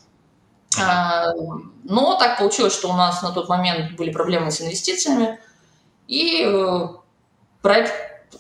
А, 0.82 1.34
но 1.84 2.16
так 2.18 2.38
получилось, 2.38 2.74
что 2.74 2.90
у 2.90 2.94
нас 2.94 3.22
на 3.22 3.32
тот 3.32 3.50
момент 3.50 3.96
были 3.96 4.12
проблемы 4.12 4.52
с 4.52 4.62
инвестициями, 4.62 5.40
и 6.08 6.44
э, 6.46 6.88
проект 7.62 7.94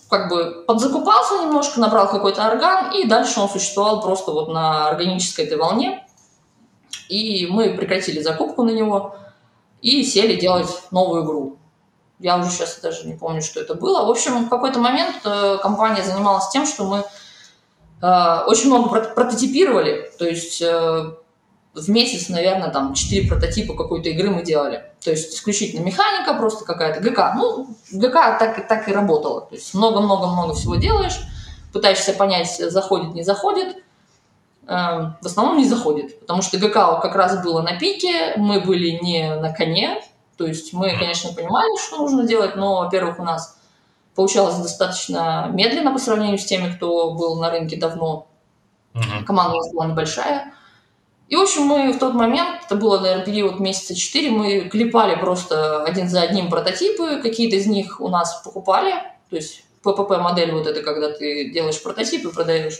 как 0.09 0.29
бы 0.29 0.63
подзакупался 0.67 1.43
немножко, 1.43 1.79
набрал 1.79 2.09
какой-то 2.09 2.45
орган, 2.47 2.91
и 2.91 3.05
дальше 3.05 3.39
он 3.39 3.49
существовал 3.49 4.01
просто 4.01 4.31
вот 4.31 4.49
на 4.49 4.87
органической 4.87 5.45
этой 5.45 5.57
волне. 5.57 6.05
И 7.09 7.47
мы 7.47 7.75
прекратили 7.75 8.21
закупку 8.21 8.63
на 8.63 8.71
него– 8.71 9.15
и 9.81 10.03
сели 10.03 10.39
делать 10.39 10.69
новую 10.91 11.23
игру. 11.23 11.57
Я 12.19 12.37
уже 12.37 12.49
сейчас 12.49 12.79
даже 12.81 13.07
не 13.07 13.13
помню, 13.13 13.41
что 13.41 13.59
это 13.59 13.75
было. 13.75 14.05
В 14.05 14.09
общем, 14.09 14.45
в 14.45 14.49
какой-то 14.49 14.79
момент 14.79 15.17
э, 15.23 15.57
компания 15.61 16.03
занималась 16.03 16.49
тем, 16.49 16.65
что 16.65 16.85
мы 16.85 17.03
э, 18.01 18.43
очень 18.47 18.67
много 18.67 18.89
прототипировали, 18.89 20.11
то 20.17 20.25
есть 20.25 20.63
в 21.77 21.89
месяц, 21.89 22.29
наверное, 22.29 22.69
там 22.69 22.93
4 22.93 23.27
прототипа 23.27 23.75
какой-то 23.75 24.09
игры 24.09 24.29
мы 24.29 24.43
делали. 24.43 24.83
То 25.03 25.11
есть 25.11 25.35
исключительно 25.35 25.83
механика, 25.85 26.33
просто 26.33 26.65
какая-то 26.65 27.01
ГК. 27.01 27.35
Ну, 27.37 27.67
ГК 27.91 28.37
так, 28.39 28.67
так 28.67 28.89
и 28.89 28.93
работало. 28.93 29.41
То 29.41 29.55
есть 29.55 29.73
много-много-много 29.73 30.53
всего 30.53 30.75
делаешь, 30.75 31.19
пытаешься 31.71 32.13
понять, 32.13 32.57
заходит, 32.57 33.13
не 33.13 33.23
заходит. 33.23 33.77
Эм, 34.67 35.15
в 35.21 35.25
основном 35.25 35.57
не 35.57 35.65
заходит, 35.65 36.19
потому 36.19 36.41
что 36.41 36.57
ГК 36.57 36.99
как 36.99 37.15
раз 37.15 37.41
было 37.41 37.61
на 37.61 37.79
пике, 37.79 38.33
мы 38.35 38.59
были 38.59 38.99
не 39.01 39.33
на 39.35 39.53
коне, 39.53 40.01
то 40.37 40.45
есть 40.45 40.73
мы, 40.73 40.89
конечно, 40.97 41.33
понимали, 41.33 41.69
что 41.79 41.97
нужно 41.97 42.23
делать, 42.23 42.57
но, 42.57 42.79
во-первых, 42.79 43.17
у 43.19 43.23
нас 43.23 43.57
получалось 44.13 44.57
достаточно 44.57 45.49
медленно 45.53 45.93
по 45.93 45.99
сравнению 45.99 46.37
с 46.37 46.45
теми, 46.45 46.73
кто 46.75 47.11
был 47.11 47.39
на 47.39 47.49
рынке 47.49 47.77
давно. 47.77 48.27
Команда 49.25 49.53
у 49.53 49.57
нас 49.57 49.71
была 49.71 49.85
небольшая. 49.85 50.53
И, 51.29 51.35
в 51.35 51.41
общем, 51.41 51.63
мы 51.63 51.91
в 51.91 51.99
тот 51.99 52.13
момент, 52.13 52.61
это 52.65 52.75
было, 52.75 52.99
наверное, 52.99 53.25
период 53.25 53.59
месяца 53.59 53.95
4, 53.95 54.31
мы 54.31 54.69
клепали 54.69 55.19
просто 55.19 55.83
один 55.83 56.07
за 56.07 56.21
одним 56.21 56.49
прототипы, 56.49 57.21
какие-то 57.21 57.57
из 57.57 57.67
них 57.67 57.99
у 57.99 58.07
нас 58.07 58.41
покупали, 58.43 58.93
то 59.29 59.35
есть 59.35 59.63
ППП-модель 59.83 60.51
вот 60.51 60.67
это, 60.67 60.81
когда 60.81 61.11
ты 61.11 61.51
делаешь 61.51 61.81
прототипы, 61.83 62.29
продаешь. 62.29 62.79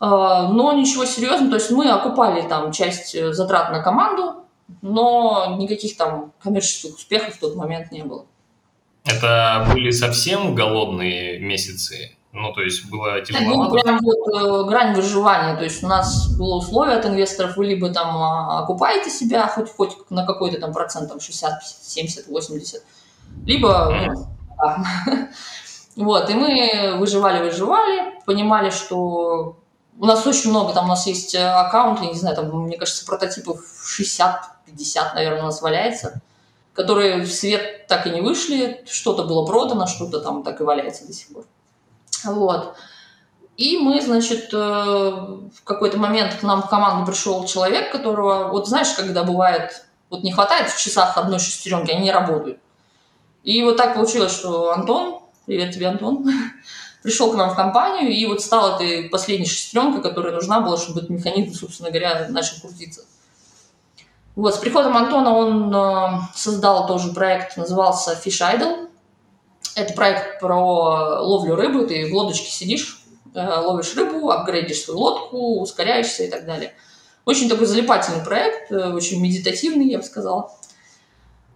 А, 0.00 0.48
но 0.48 0.72
ничего 0.72 1.06
серьезного, 1.06 1.50
то 1.50 1.56
есть 1.56 1.70
мы 1.70 1.90
окупали 1.90 2.42
там 2.42 2.72
часть 2.72 3.14
э, 3.14 3.32
затрат 3.32 3.70
на 3.70 3.82
команду, 3.82 4.44
но 4.82 5.56
никаких 5.58 5.96
там 5.96 6.32
коммерческих 6.42 6.96
успехов 6.96 7.36
в 7.36 7.40
тот 7.40 7.56
момент 7.56 7.90
не 7.90 8.02
было. 8.02 8.26
Это 9.04 9.66
были 9.72 9.90
совсем 9.90 10.54
голодные 10.54 11.38
месяцы? 11.38 12.16
Ну, 12.34 12.52
то 12.52 12.62
есть 12.62 12.90
было 12.90 13.20
тяжело. 13.20 13.64
Ну, 13.64 13.70
прям 13.70 14.00
вот 14.02 14.34
э, 14.34 14.68
грань 14.68 14.92
выживания. 14.92 15.56
То 15.56 15.62
есть 15.62 15.84
у 15.84 15.86
нас 15.86 16.36
было 16.36 16.56
условие 16.56 16.96
от 16.96 17.06
инвесторов, 17.06 17.56
вы 17.56 17.66
либо 17.66 17.90
там 17.90 18.16
а, 18.16 18.58
окупаете 18.64 19.08
себя 19.08 19.46
хоть, 19.46 19.70
хоть 19.70 20.10
на 20.10 20.26
какой-то 20.26 20.60
там 20.60 20.72
процент, 20.72 21.08
там 21.08 21.20
60, 21.20 21.62
70, 21.64 22.26
80, 22.26 22.82
либо, 23.46 23.88
mm. 23.88 24.12
ну, 24.12 24.26
да. 24.58 25.28
Вот, 25.96 26.28
и 26.28 26.34
мы 26.34 26.96
выживали-выживали, 26.98 28.20
понимали, 28.26 28.70
что 28.70 29.56
у 29.96 30.04
нас 30.04 30.26
очень 30.26 30.50
много, 30.50 30.72
там 30.72 30.86
у 30.86 30.88
нас 30.88 31.06
есть 31.06 31.36
э, 31.36 31.38
аккаунты, 31.38 32.06
не 32.06 32.14
знаю, 32.14 32.34
там, 32.34 32.50
мне 32.64 32.76
кажется, 32.76 33.06
прототипов 33.06 33.60
60-50, 33.96 35.14
наверное, 35.14 35.42
у 35.42 35.46
нас 35.46 35.62
валяется, 35.62 36.20
которые 36.72 37.22
в 37.22 37.32
свет 37.32 37.86
так 37.86 38.08
и 38.08 38.10
не 38.10 38.22
вышли, 38.22 38.82
что-то 38.90 39.22
было 39.22 39.46
продано, 39.46 39.86
что-то 39.86 40.20
там 40.20 40.42
так 40.42 40.60
и 40.60 40.64
валяется 40.64 41.06
до 41.06 41.12
сих 41.12 41.28
пор. 41.28 41.44
Вот. 42.24 42.76
И 43.56 43.78
мы, 43.78 44.00
значит, 44.00 44.52
э, 44.52 44.56
в 44.56 45.62
какой-то 45.62 45.96
момент 45.98 46.34
к 46.34 46.42
нам 46.42 46.62
в 46.62 46.68
команду 46.68 47.06
пришел 47.06 47.44
человек, 47.44 47.92
которого, 47.92 48.48
вот 48.48 48.68
знаешь, 48.68 48.92
когда 48.96 49.22
бывает, 49.22 49.86
вот 50.10 50.24
не 50.24 50.32
хватает 50.32 50.70
в 50.70 50.80
часах 50.80 51.16
одной 51.16 51.38
шестеренки, 51.38 51.92
они 51.92 52.04
не 52.04 52.12
работают. 52.12 52.58
И 53.44 53.62
вот 53.62 53.76
так 53.76 53.94
получилось, 53.94 54.32
что 54.32 54.72
Антон, 54.72 55.20
привет 55.46 55.72
тебе, 55.72 55.86
Антон, 55.86 56.26
пришел 57.02 57.30
к 57.30 57.36
нам 57.36 57.50
в 57.50 57.54
компанию, 57.54 58.10
и 58.10 58.26
вот 58.26 58.42
стала 58.42 58.74
этой 58.74 59.08
последней 59.08 59.46
шестеренкой, 59.46 60.02
которая 60.02 60.32
нужна 60.34 60.60
была, 60.60 60.76
чтобы 60.76 61.00
этот 61.00 61.10
механизм, 61.10 61.54
собственно 61.54 61.90
говоря, 61.90 62.26
начал 62.30 62.60
крутиться. 62.60 63.02
Вот, 64.34 64.54
с 64.54 64.58
приходом 64.58 64.96
Антона 64.96 65.32
он 65.32 65.72
э, 65.72 66.20
создал 66.34 66.88
тоже 66.88 67.12
проект, 67.12 67.56
назывался 67.56 68.18
Fish 68.24 68.40
Idol. 68.40 68.88
Это 69.76 69.92
проект 69.94 70.40
про 70.40 71.20
ловлю 71.20 71.56
рыбы, 71.56 71.86
ты 71.86 72.08
в 72.08 72.14
лодочке 72.14 72.48
сидишь, 72.48 73.02
э, 73.34 73.60
ловишь 73.60 73.94
рыбу, 73.96 74.30
апгрейдишь 74.30 74.82
свою 74.82 75.00
лодку, 75.00 75.60
ускоряешься 75.60 76.24
и 76.24 76.30
так 76.30 76.46
далее. 76.46 76.74
Очень 77.24 77.48
такой 77.48 77.66
залипательный 77.66 78.24
проект, 78.24 78.70
э, 78.70 78.92
очень 78.92 79.20
медитативный, 79.20 79.88
я 79.88 79.98
бы 79.98 80.04
сказала. 80.04 80.52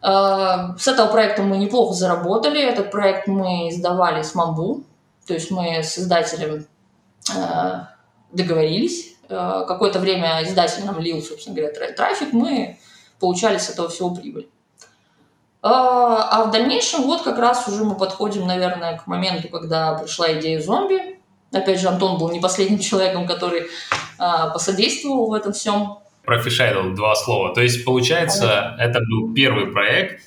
Э, 0.02 0.76
с 0.78 0.88
этого 0.88 1.06
проекта 1.08 1.42
мы 1.42 1.58
неплохо 1.58 1.94
заработали. 1.94 2.60
Этот 2.60 2.90
проект 2.90 3.28
мы 3.28 3.68
издавали 3.68 4.22
с 4.22 4.34
Мамбу. 4.34 4.82
То 5.26 5.34
есть 5.34 5.50
мы 5.50 5.82
с 5.82 5.98
издателем 5.98 6.66
договорились. 8.32 9.14
Какое-то 9.28 9.98
время 9.98 10.42
издатель 10.42 10.86
нам 10.86 10.98
лил, 10.98 11.20
собственно 11.20 11.54
говоря, 11.54 11.92
трафик, 11.92 12.32
мы 12.32 12.78
получали 13.20 13.58
с 13.58 13.68
этого 13.68 13.90
всего 13.90 14.14
прибыль. 14.14 14.48
Э, 15.62 15.68
а 15.70 16.44
в 16.44 16.50
дальнейшем 16.50 17.02
вот 17.02 17.22
как 17.22 17.38
раз 17.38 17.66
уже 17.68 17.84
мы 17.84 17.94
подходим, 17.94 18.46
наверное, 18.46 18.98
к 18.98 19.06
моменту, 19.06 19.48
когда 19.48 19.94
пришла 19.94 20.32
идея 20.38 20.60
зомби. 20.60 21.18
Опять 21.52 21.80
же, 21.80 21.88
Антон 21.88 22.18
был 22.18 22.30
не 22.30 22.40
последним 22.40 22.78
человеком, 22.80 23.26
который 23.26 23.62
э, 23.62 23.66
посодействовал 24.52 25.30
в 25.30 25.34
этом 25.34 25.52
всем. 25.52 25.98
Про 26.24 26.40
Fish 26.40 26.94
два 26.94 27.14
слова. 27.14 27.54
То 27.54 27.62
есть, 27.62 27.84
получается, 27.84 28.74
а, 28.76 28.82
это 28.82 29.00
был 29.00 29.32
первый 29.34 29.68
проект, 29.68 30.22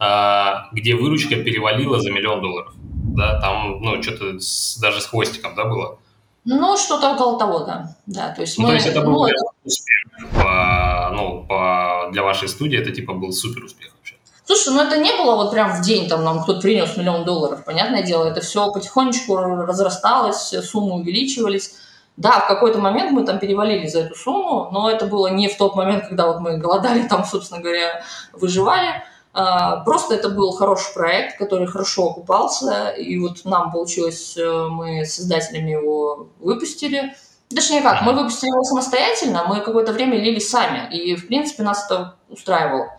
э, 0.00 0.52
где 0.72 0.94
выручка 0.94 1.36
перевалила 1.36 2.00
за 2.00 2.10
миллион 2.10 2.40
долларов 2.40 2.74
да, 3.14 3.40
там, 3.40 3.80
ну, 3.80 4.02
что-то 4.02 4.38
даже 4.80 5.00
с 5.00 5.06
хвостиком, 5.06 5.54
да, 5.54 5.64
было? 5.64 5.98
Ну, 6.44 6.76
что-то 6.76 7.14
около 7.14 7.38
того, 7.38 7.60
да. 7.60 7.96
да 8.06 8.34
то, 8.34 8.40
есть 8.40 8.58
ну, 8.58 8.64
мы, 8.64 8.70
то 8.70 8.74
есть 8.74 8.86
это 8.86 9.02
был 9.02 9.12
ну, 9.12 9.28
успех 9.64 9.96
по, 10.34 11.10
ну, 11.14 11.44
по, 11.46 12.08
для 12.12 12.22
вашей 12.22 12.48
студии, 12.48 12.78
это 12.78 12.90
типа 12.90 13.12
был 13.12 13.32
супер 13.32 13.64
успех 13.64 13.92
вообще. 13.96 14.16
Слушай, 14.44 14.74
ну 14.74 14.82
это 14.82 14.98
не 14.98 15.12
было 15.12 15.36
вот 15.36 15.52
прям 15.52 15.72
в 15.72 15.82
день, 15.82 16.08
там 16.08 16.24
нам 16.24 16.42
кто-то 16.42 16.60
принес 16.60 16.96
миллион 16.96 17.24
долларов, 17.24 17.64
понятное 17.64 18.02
дело, 18.02 18.24
это 18.24 18.40
все 18.40 18.72
потихонечку 18.72 19.36
разрасталось, 19.36 20.54
суммы 20.64 20.96
увеличивались. 20.96 21.76
Да, 22.16 22.40
в 22.40 22.46
какой-то 22.46 22.78
момент 22.78 23.10
мы 23.12 23.24
там 23.24 23.38
перевалили 23.38 23.86
за 23.86 24.00
эту 24.00 24.14
сумму, 24.14 24.68
но 24.70 24.90
это 24.90 25.06
было 25.06 25.28
не 25.28 25.48
в 25.48 25.56
тот 25.56 25.76
момент, 25.76 26.08
когда 26.08 26.26
вот 26.26 26.40
мы 26.40 26.58
голодали, 26.58 27.02
там, 27.08 27.24
собственно 27.24 27.60
говоря, 27.60 28.02
выживали. 28.32 29.02
А, 29.34 29.78
просто 29.78 30.14
это 30.14 30.28
был 30.28 30.52
хороший 30.52 30.92
проект, 30.92 31.38
который 31.38 31.66
хорошо 31.66 32.10
окупался, 32.10 32.90
и 32.90 33.18
вот 33.18 33.44
нам 33.44 33.72
получилось, 33.72 34.36
э, 34.36 34.68
мы 34.70 35.06
с 35.06 35.18
издателями 35.18 35.70
его 35.70 36.28
выпустили. 36.38 37.14
Точнее 37.48 37.80
как, 37.80 38.02
мы 38.02 38.12
выпустили 38.12 38.50
его 38.50 38.62
самостоятельно, 38.62 39.44
мы 39.48 39.60
какое-то 39.60 39.92
время 39.92 40.18
лили 40.18 40.38
сами, 40.38 40.94
и, 40.94 41.16
в 41.16 41.28
принципе, 41.28 41.62
нас 41.62 41.86
это 41.86 42.16
устраивало. 42.28 42.90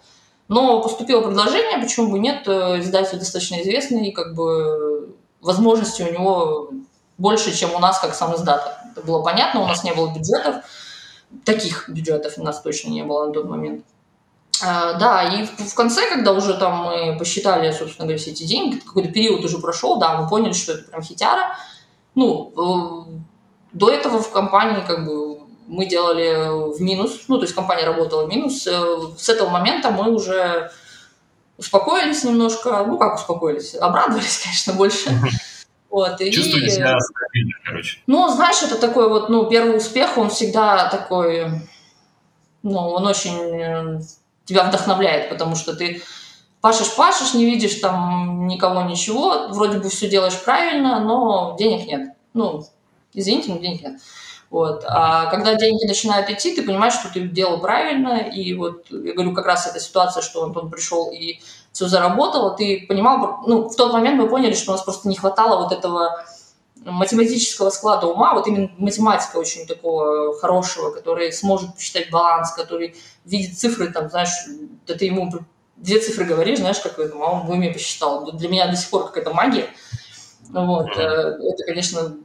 Но 0.47 0.81
поступило 0.81 1.21
предложение, 1.21 1.79
почему 1.79 2.11
бы 2.11 2.19
нет, 2.19 2.47
э, 2.47 2.79
издатель 2.79 3.17
достаточно 3.17 3.61
известный, 3.61 4.07
и 4.07 4.11
как 4.11 4.35
бы 4.35 5.15
возможности 5.41 6.01
у 6.01 6.11
него 6.11 6.69
больше, 7.17 7.55
чем 7.55 7.73
у 7.73 7.79
нас, 7.79 7.99
как 7.99 8.13
сам 8.13 8.35
издатель. 8.35 8.71
Это 8.91 9.05
было 9.05 9.21
понятно, 9.23 9.61
у 9.61 9.67
нас 9.67 9.83
не 9.83 9.93
было 9.93 10.13
бюджетов, 10.13 10.63
таких 11.45 11.89
бюджетов 11.89 12.33
у 12.37 12.43
нас 12.43 12.61
точно 12.61 12.89
не 12.89 13.03
было 13.03 13.27
на 13.27 13.33
тот 13.33 13.45
момент. 13.45 13.85
А, 14.63 14.93
да, 14.93 15.23
и 15.23 15.45
в 15.45 15.73
конце, 15.73 16.07
когда 16.09 16.31
уже 16.31 16.53
там 16.55 16.85
мы 16.85 17.17
посчитали, 17.17 17.71
собственно 17.71 18.05
говоря, 18.05 18.17
все 18.17 18.31
эти 18.31 18.43
деньги, 18.43 18.77
какой-то 18.77 19.11
период 19.11 19.43
уже 19.43 19.57
прошел, 19.57 19.97
да, 19.97 20.21
мы 20.21 20.29
поняли, 20.29 20.53
что 20.53 20.73
это 20.73 20.83
прям 20.89 21.01
хитяра. 21.01 21.57
Ну, 22.15 22.53
э, 22.55 23.11
до 23.73 23.89
этого 23.89 24.21
в 24.21 24.31
компании 24.31 24.83
как 24.85 25.05
бы 25.05 25.32
мы 25.73 25.87
делали 25.87 26.73
в 26.75 26.81
минус, 26.81 27.23
ну, 27.27 27.37
то 27.37 27.43
есть 27.43 27.55
компания 27.55 27.85
работала 27.85 28.25
в 28.25 28.29
минус. 28.29 28.67
Э, 28.67 28.97
с 29.17 29.27
этого 29.27 29.49
момента 29.49 29.89
мы 29.89 30.11
уже 30.11 30.71
успокоились 31.57 32.23
немножко, 32.23 32.83
ну, 32.85 32.97
как 32.97 33.15
успокоились, 33.15 33.75
обрадовались, 33.75 34.37
конечно, 34.43 34.73
больше. 34.73 35.09
Вот, 35.89 36.21
и... 36.21 36.31
Чувствуете 36.31 36.69
себя 36.69 36.97
стабильно, 36.99 37.53
короче. 37.65 37.99
Ну, 38.07 38.27
знаешь, 38.29 38.61
это 38.63 38.77
такой 38.77 39.09
вот, 39.09 39.29
ну, 39.29 39.49
первый 39.49 39.77
успех, 39.77 40.17
он 40.17 40.29
всегда 40.29 40.89
такой, 40.89 41.47
ну, 42.61 42.79
он 42.79 43.07
очень 43.07 43.37
э, 43.59 44.01
тебя 44.45 44.63
вдохновляет, 44.63 45.29
потому 45.29 45.55
что 45.55 45.75
ты 45.75 46.03
пашешь, 46.61 46.95
пашешь, 46.95 47.33
не 47.33 47.45
видишь 47.45 47.75
там 47.75 48.47
никого, 48.47 48.83
ничего, 48.83 49.47
вроде 49.49 49.79
бы 49.79 49.89
все 49.89 50.07
делаешь 50.07 50.39
правильно, 50.43 50.99
но 50.99 51.55
денег 51.57 51.87
нет. 51.87 52.09
Ну, 52.33 52.63
извините, 53.13 53.51
но 53.51 53.59
денег 53.59 53.81
нет. 53.81 53.99
Вот. 54.53 54.83
А 54.87 55.31
когда 55.31 55.55
деньги 55.55 55.83
начинают 55.87 56.29
идти, 56.29 56.53
ты 56.53 56.61
понимаешь, 56.61 56.93
что 56.93 57.11
ты 57.11 57.21
делал 57.21 57.59
правильно, 57.59 58.19
и 58.19 58.53
вот 58.53 58.85
я 58.91 59.13
говорю, 59.13 59.33
как 59.33 59.47
раз 59.47 59.65
эта 59.65 59.79
ситуация, 59.79 60.21
что 60.21 60.43
Антон 60.43 60.69
пришел 60.69 61.09
и 61.11 61.39
все 61.71 61.87
заработал, 61.87 62.55
ты 62.55 62.85
понимал, 62.87 63.39
ну, 63.47 63.67
в 63.67 63.75
тот 63.75 63.91
момент 63.91 64.21
мы 64.21 64.29
поняли, 64.29 64.53
что 64.53 64.69
у 64.69 64.75
нас 64.75 64.83
просто 64.83 65.09
не 65.09 65.15
хватало 65.15 65.63
вот 65.63 65.71
этого 65.71 66.23
математического 66.85 67.71
склада 67.71 68.05
ума, 68.05 68.35
вот 68.35 68.45
именно 68.45 68.69
математика 68.77 69.37
очень 69.37 69.65
такого 69.65 70.37
хорошего, 70.37 70.91
который 70.91 71.33
сможет 71.33 71.73
посчитать 71.73 72.11
баланс, 72.11 72.51
который 72.51 72.95
видит 73.25 73.57
цифры, 73.57 73.91
там, 73.91 74.11
знаешь, 74.11 74.29
да 74.85 74.93
ты 74.93 75.05
ему 75.05 75.31
две 75.77 75.99
цифры 75.99 76.25
говоришь, 76.25 76.59
знаешь, 76.59 76.79
как 76.79 76.99
это, 76.99 77.15
а 77.15 77.31
он 77.31 77.47
в 77.47 77.49
уме 77.49 77.71
посчитал. 77.71 78.31
Для 78.31 78.49
меня 78.49 78.67
до 78.67 78.75
сих 78.75 78.91
пор 78.91 79.07
какая-то 79.07 79.33
магия. 79.33 79.65
Вот, 80.51 80.89
mm-hmm. 80.89 80.99
это, 80.99 81.63
конечно, 81.65 82.17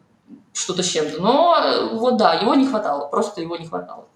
что-то 0.52 0.82
с 0.82 0.88
чем-то. 0.88 1.20
Но 1.20 1.56
э, 1.56 1.94
вот 1.94 2.16
да, 2.16 2.34
его 2.34 2.54
не 2.54 2.66
хватало, 2.66 3.08
просто 3.08 3.40
его 3.40 3.56
не 3.56 3.66
хватало. 3.66 4.06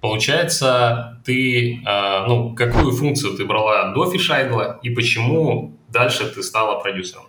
Получается, 0.00 1.20
ты, 1.24 1.82
э, 1.84 2.26
ну, 2.26 2.54
какую 2.54 2.92
функцию 2.92 3.36
ты 3.36 3.44
брала 3.44 3.92
до 3.92 4.10
фишайдла 4.10 4.78
и 4.82 4.90
почему 4.90 5.76
дальше 5.88 6.28
ты 6.28 6.42
стала 6.42 6.80
продюсером? 6.80 7.24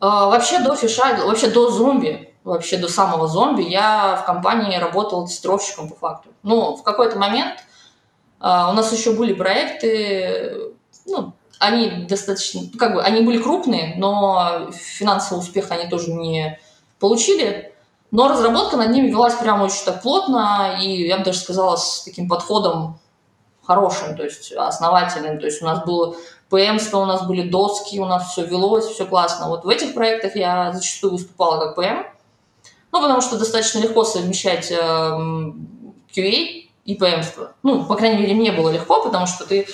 А, 0.00 0.26
вообще 0.26 0.60
до 0.60 0.74
фишайдла, 0.76 1.26
вообще 1.26 1.50
до 1.50 1.70
зомби, 1.70 2.34
вообще 2.44 2.78
до 2.78 2.88
самого 2.88 3.26
зомби 3.26 3.62
я 3.62 4.16
в 4.16 4.24
компании 4.24 4.76
работал 4.78 5.26
тестировщиком 5.26 5.88
по 5.88 5.96
факту. 5.96 6.30
Но 6.42 6.76
в 6.76 6.82
какой-то 6.82 7.18
момент 7.18 7.58
а, 8.40 8.70
у 8.70 8.74
нас 8.74 8.92
еще 8.92 9.12
были 9.12 9.32
проекты, 9.32 10.72
ну, 11.06 11.34
они 11.58 12.06
достаточно, 12.08 12.62
как 12.78 12.94
бы, 12.94 13.02
они 13.02 13.22
были 13.22 13.42
крупные, 13.42 13.94
но 13.96 14.70
финансовый 14.72 15.40
успех 15.40 15.70
они 15.70 15.88
тоже 15.88 16.12
не 16.12 16.58
получили, 16.98 17.74
но 18.10 18.28
разработка 18.28 18.76
над 18.76 18.90
ними 18.90 19.08
велась 19.08 19.34
прямо 19.34 19.64
очень 19.64 19.84
так 19.84 20.02
плотно, 20.02 20.78
и 20.80 21.06
я 21.06 21.18
бы 21.18 21.24
даже 21.24 21.38
сказала, 21.38 21.76
с 21.76 22.02
таким 22.04 22.28
подходом 22.28 22.98
хорошим, 23.66 24.16
то 24.16 24.24
есть 24.24 24.50
основательным. 24.52 25.38
То 25.38 25.46
есть 25.46 25.60
у 25.60 25.66
нас 25.66 25.84
было 25.84 26.16
ПМ, 26.48 26.78
у 26.92 27.04
нас 27.04 27.26
были 27.26 27.48
доски, 27.48 28.00
у 28.00 28.06
нас 28.06 28.32
все 28.32 28.46
велось, 28.46 28.86
все 28.86 29.04
классно. 29.04 29.48
Вот 29.48 29.64
в 29.64 29.68
этих 29.68 29.92
проектах 29.92 30.36
я 30.36 30.72
зачастую 30.72 31.12
выступала 31.12 31.60
как 31.60 31.76
ПМ, 31.76 32.06
ну, 32.90 33.02
потому 33.02 33.20
что 33.20 33.38
достаточно 33.38 33.80
легко 33.80 34.04
совмещать 34.04 34.70
э, 34.70 34.76
QA 36.16 36.68
и 36.86 36.94
ПМ. 36.94 37.20
Ну, 37.62 37.84
по 37.84 37.96
крайней 37.96 38.22
мере, 38.22 38.34
мне 38.34 38.52
было 38.52 38.70
легко, 38.70 39.02
потому 39.02 39.26
что 39.26 39.46
ты 39.46 39.66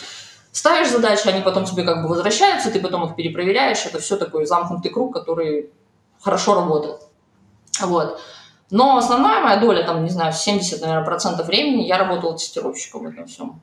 ставишь 0.51 0.91
задачи, 0.91 1.29
они 1.29 1.43
потом 1.43 1.65
тебе 1.65 1.85
как 1.85 2.03
бы 2.03 2.09
возвращаются, 2.09 2.73
ты 2.73 2.81
потом 2.81 3.05
их 3.05 3.15
перепроверяешь. 3.15 3.87
Это 3.87 4.01
все 4.01 4.17
такой 4.17 4.47
замкнутый 4.47 4.91
круг, 4.91 5.15
который 5.15 5.71
хорошо 6.21 6.55
работает. 6.55 7.04
Вот. 7.83 8.21
Но 8.71 8.97
основная 8.97 9.43
моя 9.43 9.57
доля, 9.59 9.85
там, 9.85 10.05
не 10.05 10.11
знаю, 10.11 10.33
70, 10.33 10.81
наверное, 10.81 11.05
процентов 11.05 11.47
времени 11.47 11.85
я 11.85 11.99
работала 11.99 12.37
тестировщиком 12.37 13.05
в 13.05 13.07
этом 13.09 13.27
всем. 13.27 13.61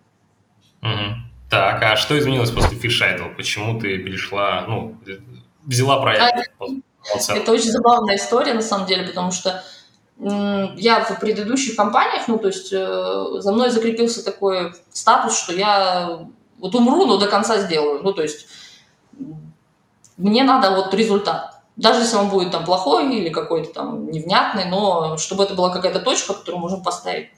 Угу. 0.82 1.16
Так, 1.50 1.84
а 1.84 1.96
что 1.98 2.18
изменилось 2.18 2.52
после 2.52 2.78
фишайдл? 2.78 3.36
Почему 3.36 3.80
ты 3.80 3.98
перешла, 3.98 4.66
ну, 4.68 4.96
взяла 5.66 6.02
проект? 6.02 6.24
А, 6.24 7.34
это 7.34 7.52
очень 7.52 7.72
забавная 7.72 8.16
история, 8.16 8.54
на 8.54 8.62
самом 8.62 8.88
деле, 8.88 9.06
потому 9.08 9.32
что 9.32 9.64
я 10.18 11.04
в 11.04 11.20
предыдущих 11.20 11.76
компаниях, 11.76 12.28
ну, 12.28 12.38
то 12.38 12.48
есть 12.48 12.72
э, 12.72 13.26
за 13.40 13.52
мной 13.52 13.72
закрепился 13.72 14.24
такой 14.24 14.74
статус, 14.92 15.36
что 15.36 15.52
я 15.52 16.28
вот 16.60 16.76
умру, 16.76 17.08
но 17.08 17.18
до 17.18 17.28
конца 17.28 17.58
сделаю. 17.58 18.04
Ну, 18.04 18.14
то 18.14 18.22
есть 18.22 18.48
мне 20.18 20.44
надо 20.44 20.76
вот 20.76 20.94
результат. 20.94 21.51
Даже 21.76 22.02
если 22.02 22.18
он 22.18 22.30
будет 22.30 22.52
там 22.52 22.66
плохой 22.66 23.16
или 23.16 23.30
какой-то 23.30 23.74
там 23.74 24.12
невнятный, 24.12 24.66
но 24.66 25.18
чтобы 25.18 25.44
это 25.44 25.54
была 25.54 25.70
какая-то 25.70 26.00
точка, 26.00 26.34
которую 26.34 26.62
можем 26.62 26.84
поставить. 26.84 27.30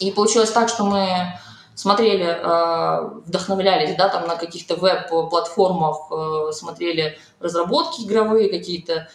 И 0.00 0.10
получилось 0.10 0.50
так, 0.50 0.68
что 0.68 0.84
мы 0.84 1.38
смотрели, 1.74 2.26
э, 2.26 3.20
вдохновлялись, 3.26 3.94
да, 3.96 4.08
там 4.08 4.26
на 4.26 4.36
каких-то 4.36 4.74
веб-платформах, 4.74 6.10
э, 6.10 6.52
смотрели 6.52 7.18
разработки 7.40 8.02
игровые 8.02 8.50
какие-то. 8.50 9.08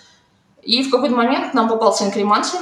И 0.62 0.84
в 0.84 0.92
какой-то 0.92 1.16
момент 1.16 1.54
нам 1.54 1.68
попался 1.68 2.06
Инкреманси. 2.06 2.58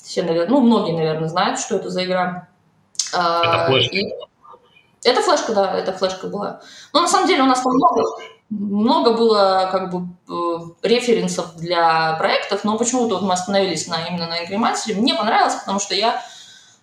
Все, 0.00 0.22
наверное, 0.22 0.50
ну, 0.50 0.60
многие, 0.60 0.92
наверное, 0.92 1.28
знают, 1.28 1.58
что 1.58 1.76
это 1.76 1.90
за 1.90 2.04
игра. 2.04 2.48
Это 3.12 3.66
флешка. 3.66 3.96
И... 3.96 4.14
Это 5.04 5.22
флешка, 5.22 5.52
да, 5.54 5.76
это 5.76 5.92
флешка 5.92 6.28
была. 6.28 6.60
Но 6.92 7.00
на 7.00 7.08
самом 7.08 7.26
деле 7.26 7.42
у 7.42 7.46
нас 7.46 7.60
там 7.60 7.72
много 7.72 8.02
много 8.58 9.14
было 9.14 9.68
как 9.72 9.90
бы 9.90 10.08
э, 10.28 10.58
референсов 10.82 11.56
для 11.56 12.14
проектов, 12.14 12.64
но 12.64 12.76
почему-то 12.76 13.14
вот 13.14 13.22
мы 13.22 13.32
остановились 13.32 13.86
на, 13.88 14.06
именно 14.06 14.26
на 14.26 14.42
Angry 14.42 14.56
Monster. 14.56 14.94
Мне 14.94 15.14
понравилось, 15.14 15.54
потому 15.54 15.80
что 15.80 15.94
я 15.94 16.22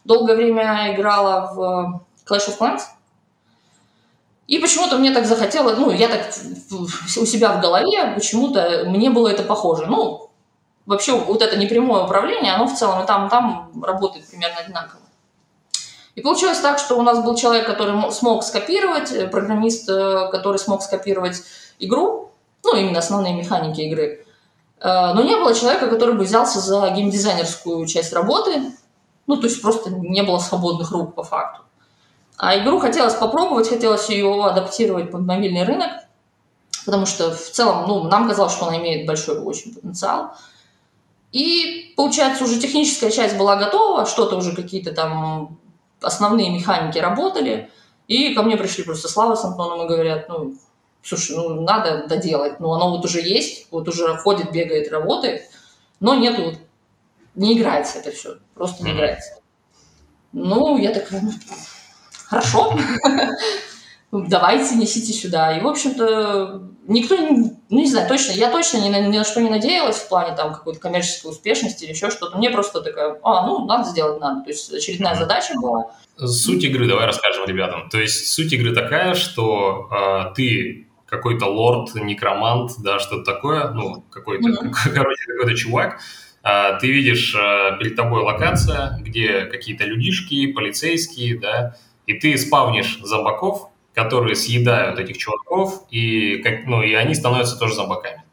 долгое 0.03 0.35
время 0.35 0.93
играла 0.93 1.53
в 1.53 2.01
Clash 2.27 2.49
of 2.49 2.57
Clans, 2.59 2.81
и 4.47 4.57
почему-то 4.57 4.97
мне 4.97 5.11
так 5.11 5.25
захотелось, 5.25 5.77
ну, 5.77 5.91
я 5.91 6.07
так 6.07 6.33
у 6.71 7.25
себя 7.25 7.53
в 7.53 7.61
голове, 7.61 8.13
почему-то 8.15 8.85
мне 8.87 9.11
было 9.11 9.27
это 9.27 9.43
похоже. 9.43 9.85
Ну, 9.85 10.31
вообще 10.87 11.15
вот 11.15 11.43
это 11.43 11.55
непрямое 11.55 12.03
управление, 12.03 12.53
оно 12.53 12.65
в 12.65 12.73
целом 12.73 13.03
и 13.03 13.05
там, 13.05 13.27
и 13.27 13.29
там 13.29 13.71
работает 13.83 14.27
примерно 14.27 14.57
одинаково. 14.61 15.01
И 16.19 16.21
получилось 16.21 16.59
так, 16.59 16.79
что 16.79 16.99
у 16.99 17.01
нас 17.01 17.23
был 17.23 17.33
человек, 17.35 17.65
который 17.65 18.11
смог 18.11 18.43
скопировать, 18.43 19.09
э, 19.09 19.25
программист, 19.25 19.87
э, 19.87 20.27
который 20.29 20.57
смог 20.57 20.83
скопировать 20.83 21.41
игру, 21.79 22.31
ну, 22.65 22.75
именно 22.75 22.99
основные 22.99 23.33
механики 23.33 23.79
игры. 23.79 24.25
Э, 24.81 25.13
но 25.13 25.23
не 25.23 25.37
было 25.37 25.53
человека, 25.53 25.87
который 25.87 26.15
бы 26.15 26.25
взялся 26.25 26.59
за 26.59 26.89
геймдизайнерскую 26.89 27.87
часть 27.87 28.11
работы, 28.11 28.73
ну, 29.27 29.37
то 29.37 29.47
есть 29.47 29.61
просто 29.61 29.91
не 29.91 30.21
было 30.21 30.39
свободных 30.39 30.91
рук 30.91 31.15
по 31.15 31.23
факту. 31.23 31.61
А 32.35 32.57
игру 32.57 32.79
хотелось 32.79 33.13
попробовать, 33.13 33.69
хотелось 33.69 34.09
ее 34.09 34.43
адаптировать 34.43 35.11
под 35.11 35.21
мобильный 35.21 35.63
рынок, 35.63 35.91
потому 36.85 37.05
что 37.05 37.33
в 37.33 37.49
целом, 37.49 37.87
ну, 37.87 38.03
нам 38.03 38.27
казалось, 38.27 38.51
что 38.51 38.67
она 38.67 38.77
имеет 38.79 39.07
большой 39.07 39.39
очень 39.39 39.73
потенциал. 39.73 40.33
И, 41.31 41.93
получается, 41.95 42.43
уже 42.43 42.59
техническая 42.59 43.09
часть 43.09 43.37
была 43.37 43.55
готова, 43.55 44.05
что-то 44.05 44.35
уже 44.35 44.53
какие-то 44.53 44.91
там 44.91 45.57
основные 46.01 46.49
механики 46.49 46.97
работали, 46.97 47.69
и 48.07 48.33
ко 48.33 48.43
мне 48.43 48.57
пришли 48.57 48.83
просто 48.83 49.07
Слава 49.07 49.35
с 49.35 49.45
Антоном 49.45 49.85
и 49.85 49.87
говорят, 49.87 50.29
ну, 50.29 50.55
слушай, 51.03 51.35
ну, 51.35 51.61
надо 51.61 52.07
доделать, 52.07 52.59
ну, 52.59 52.71
оно 52.71 52.91
вот 52.91 53.05
уже 53.05 53.21
есть, 53.21 53.67
вот 53.71 53.87
уже 53.87 54.17
ходит, 54.17 54.51
бегает, 54.51 54.91
работает, 54.91 55.43
но 55.99 56.15
нету, 56.15 56.43
вот, 56.43 56.55
не 57.35 57.57
играется 57.57 57.99
это 57.99 58.11
все, 58.11 58.37
просто 58.55 58.83
не 58.83 58.91
играется. 58.91 59.39
Ну, 60.31 60.77
я 60.77 60.93
такая, 60.93 61.21
ну, 61.21 61.31
хорошо, 62.27 62.77
давайте, 64.11 64.75
несите 64.75 65.13
сюда. 65.13 65.57
И, 65.57 65.61
в 65.61 65.67
общем-то, 65.67 66.63
никто, 66.87 67.17
ну, 67.17 67.59
не 67.69 67.89
знаю, 67.89 68.07
точно, 68.07 68.31
я 68.31 68.49
точно 68.49 68.77
ни 68.77 68.89
на, 68.89 68.99
ни 69.01 69.17
на 69.17 69.23
что 69.23 69.41
не 69.41 69.49
надеялась 69.49 69.97
в 69.97 70.09
плане 70.09 70.35
там 70.35 70.53
какой-то 70.53 70.79
коммерческой 70.79 71.31
успешности 71.31 71.83
или 71.83 71.91
еще 71.91 72.09
что-то. 72.09 72.37
Мне 72.37 72.49
просто 72.49 72.81
такая, 72.81 73.19
а, 73.23 73.45
ну, 73.45 73.65
надо 73.65 73.89
сделать, 73.89 74.19
надо. 74.19 74.43
То 74.43 74.49
есть 74.49 74.73
очередная 74.73 75.15
задача 75.15 75.53
была. 75.55 75.91
Суть 76.17 76.63
игры, 76.63 76.87
давай 76.87 77.05
расскажем 77.05 77.45
ребятам. 77.45 77.89
То 77.89 77.99
есть 77.99 78.33
суть 78.33 78.51
игры 78.51 78.73
такая, 78.73 79.13
что 79.13 79.87
э, 79.91 80.33
ты 80.35 80.87
какой-то 81.05 81.45
лорд, 81.45 81.95
некромант, 81.95 82.73
да, 82.79 82.99
что-то 82.99 83.23
такое, 83.23 83.69
ну, 83.69 84.03
какой-то, 84.09 84.49
mm-hmm. 84.49 84.73
короче, 84.93 85.25
какой-то 85.25 85.55
чувак, 85.55 85.99
э, 86.43 86.77
ты 86.79 86.87
видишь 86.91 87.35
э, 87.35 87.77
перед 87.79 87.95
тобой 87.95 88.23
локация, 88.23 88.99
где 89.01 89.45
какие-то 89.45 89.85
людишки, 89.85 90.51
полицейские, 90.51 91.39
да, 91.39 91.75
и 92.05 92.13
ты 92.13 92.37
спавнишь 92.37 92.99
зомбаков, 93.03 93.69
которые 93.93 94.35
съедают 94.35 94.99
этих 94.99 95.17
чуваков, 95.17 95.83
и, 95.89 96.37
как, 96.37 96.65
ну, 96.65 96.81
и 96.81 96.93
они 96.93 97.15
становятся 97.15 97.57
тоже 97.57 97.75
зомбаками. 97.75 98.23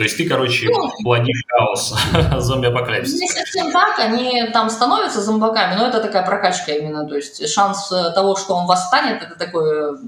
То 0.00 0.04
есть 0.04 0.16
ты, 0.16 0.26
короче, 0.26 0.68
ну, 0.70 0.90
плодишь 1.02 1.44
хаос 1.46 1.94
зомби-апокалипсис. 2.38 3.20
Не 3.20 3.28
совсем 3.28 3.70
так, 3.70 3.98
они 3.98 4.44
там 4.50 4.70
становятся 4.70 5.20
зомбаками, 5.20 5.74
но 5.74 5.88
это 5.88 6.00
такая 6.00 6.24
прокачка 6.24 6.72
именно. 6.72 7.06
То 7.06 7.16
есть 7.16 7.46
шанс 7.52 7.92
э, 7.92 8.10
того, 8.14 8.34
что 8.36 8.54
он 8.54 8.66
восстанет, 8.66 9.22
это 9.22 9.38
такое 9.38 9.98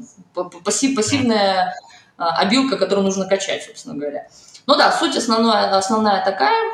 пассив, 0.65 0.97
пассивная 0.97 1.75
а, 2.17 2.37
обилка, 2.39 2.79
которую 2.79 3.05
нужно 3.05 3.27
качать, 3.27 3.65
собственно 3.65 3.95
говоря. 3.95 4.29
Ну 4.67 4.77
да, 4.77 4.93
суть 4.93 5.15
основная, 5.15 5.77
основная 5.77 6.25
такая. 6.25 6.73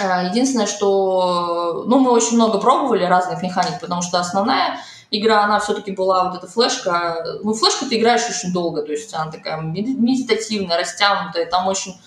Э, 0.00 0.26
единственное, 0.28 0.66
что 0.66 1.84
ну, 1.86 2.00
мы 2.00 2.10
очень 2.10 2.34
много 2.34 2.58
пробовали 2.58 3.04
разных 3.04 3.42
механик, 3.42 3.78
потому 3.80 4.02
что 4.02 4.18
основная 4.18 4.80
игра, 5.10 5.44
она 5.44 5.58
все-таки 5.60 5.92
была 5.92 6.24
вот 6.24 6.38
эта 6.38 6.46
флешка. 6.46 7.24
Ну, 7.42 7.54
флешку 7.54 7.86
ты 7.86 7.98
играешь 7.98 8.28
очень 8.28 8.52
долго, 8.52 8.82
то 8.82 8.92
есть 8.92 9.12
она 9.14 9.30
такая 9.30 9.60
медитативная, 9.60 10.78
растянутая, 10.78 11.46
там 11.46 11.66
очень 11.66 12.00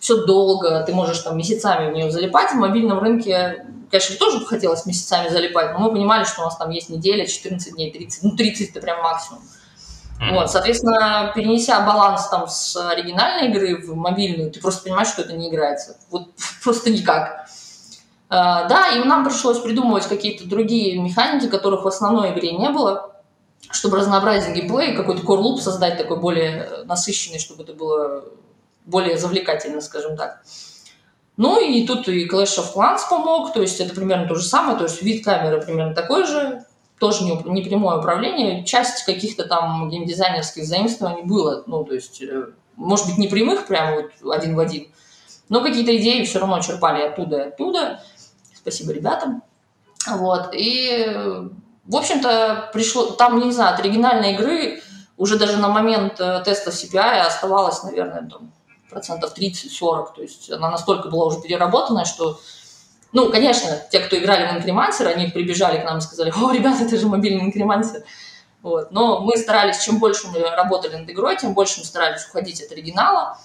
все 0.00 0.24
долго, 0.24 0.82
ты 0.84 0.92
можешь 0.92 1.18
там 1.18 1.36
месяцами 1.36 1.90
в 1.90 1.94
нее 1.94 2.10
залипать. 2.10 2.52
В 2.52 2.56
мобильном 2.56 2.98
рынке, 3.00 3.66
конечно, 3.90 4.16
тоже 4.16 4.44
хотелось 4.44 4.86
месяцами 4.86 5.28
залипать, 5.28 5.72
но 5.72 5.78
мы 5.78 5.92
понимали, 5.92 6.24
что 6.24 6.40
у 6.40 6.44
нас 6.44 6.56
там 6.56 6.70
есть 6.70 6.88
неделя, 6.88 7.26
14 7.26 7.74
дней, 7.74 7.92
30, 7.92 8.22
ну 8.24 8.36
30 8.36 8.70
это 8.70 8.80
прям 8.80 9.02
максимум. 9.02 9.42
Mm-hmm. 10.20 10.34
Вот, 10.34 10.50
соответственно, 10.50 11.32
перенеся 11.34 11.80
баланс 11.80 12.28
там 12.28 12.46
с 12.48 12.76
оригинальной 12.76 13.48
игры 13.48 13.76
в 13.86 13.94
мобильную, 13.94 14.50
ты 14.50 14.60
просто 14.60 14.84
понимаешь, 14.84 15.08
что 15.08 15.22
это 15.22 15.34
не 15.34 15.50
играется. 15.50 15.96
Вот 16.10 16.28
просто 16.64 16.90
никак. 16.90 17.46
Uh, 18.30 18.68
да, 18.68 18.90
и 18.94 19.02
нам 19.02 19.24
пришлось 19.24 19.58
придумывать 19.58 20.06
какие-то 20.06 20.48
другие 20.48 21.00
механики, 21.00 21.48
которых 21.48 21.82
в 21.82 21.88
основной 21.88 22.30
игре 22.30 22.52
не 22.52 22.70
было, 22.70 23.16
чтобы 23.72 23.96
разнообразить 23.96 24.54
геймплей, 24.54 24.94
какой-то 24.94 25.22
loop 25.22 25.58
создать 25.58 25.98
такой 25.98 26.20
более 26.20 26.84
насыщенный, 26.84 27.40
чтобы 27.40 27.64
это 27.64 27.72
было 27.72 28.24
более 28.84 29.18
завлекательно, 29.18 29.80
скажем 29.80 30.16
так. 30.16 30.42
Ну 31.36 31.60
и 31.60 31.84
тут 31.86 32.06
и 32.06 32.28
Clash 32.28 32.58
of 32.58 32.74
Clans 32.74 33.00
помог, 33.08 33.52
то 33.52 33.62
есть 33.62 33.80
это 33.80 33.94
примерно 33.94 34.28
то 34.28 34.36
же 34.36 34.44
самое, 34.44 34.78
то 34.78 34.84
есть 34.84 35.02
вид 35.02 35.24
камеры 35.24 35.60
примерно 35.60 35.94
такой 35.94 36.24
же, 36.24 36.64
тоже 37.00 37.24
не, 37.24 37.32
не 37.46 37.62
прямое 37.62 37.98
управление, 37.98 38.64
часть 38.64 39.04
каких-то 39.04 39.44
там 39.44 39.88
геймдизайнерских 39.88 40.64
заимствований 40.64 41.22
было, 41.22 41.64
ну 41.66 41.82
то 41.82 41.94
есть, 41.94 42.22
э, 42.22 42.50
может 42.76 43.06
быть, 43.06 43.18
не 43.18 43.26
прямых 43.26 43.66
прямо 43.66 44.02
вот 44.02 44.34
один 44.34 44.54
в 44.54 44.60
один, 44.60 44.88
но 45.48 45.62
какие-то 45.62 45.96
идеи 45.96 46.24
все 46.24 46.38
равно 46.38 46.60
черпали 46.60 47.02
оттуда 47.02 47.36
и 47.38 47.48
оттуда. 47.48 48.00
Спасибо 48.60 48.92
ребятам. 48.92 49.42
Вот, 50.06 50.50
и, 50.52 51.06
в 51.84 51.96
общем-то, 51.96 52.70
пришло, 52.72 53.10
там, 53.10 53.38
не 53.40 53.52
знаю, 53.52 53.74
от 53.74 53.80
оригинальной 53.80 54.34
игры 54.34 54.82
уже 55.16 55.38
даже 55.38 55.58
на 55.58 55.68
момент 55.68 56.18
э, 56.18 56.42
теста 56.44 56.70
CPI 56.70 57.20
оставалось, 57.20 57.82
наверное, 57.82 58.28
там, 58.28 58.52
процентов 58.88 59.36
30-40. 59.36 60.14
То 60.14 60.22
есть 60.22 60.50
она 60.50 60.70
настолько 60.70 61.08
была 61.08 61.26
уже 61.26 61.40
переработанная, 61.40 62.06
что 62.06 62.40
ну, 63.12 63.30
конечно, 63.30 63.76
те, 63.90 63.98
кто 63.98 64.16
играли 64.16 64.46
в 64.46 64.56
инкремансер, 64.56 65.08
они 65.08 65.26
прибежали 65.26 65.78
к 65.78 65.84
нам 65.84 65.98
и 65.98 66.00
сказали, 66.00 66.30
о, 66.30 66.52
ребята, 66.52 66.84
это 66.84 66.96
же 66.96 67.08
мобильный 67.08 67.44
инкремансер. 67.44 68.04
Вот. 68.62 68.92
Но 68.92 69.20
мы 69.20 69.36
старались, 69.36 69.82
чем 69.82 69.98
больше 69.98 70.28
мы 70.28 70.40
работали 70.40 70.96
над 70.96 71.10
игрой, 71.10 71.36
тем 71.36 71.54
больше 71.54 71.80
мы 71.80 71.86
старались 71.86 72.26
уходить 72.26 72.62
от 72.62 72.70
оригинала, 72.70 73.38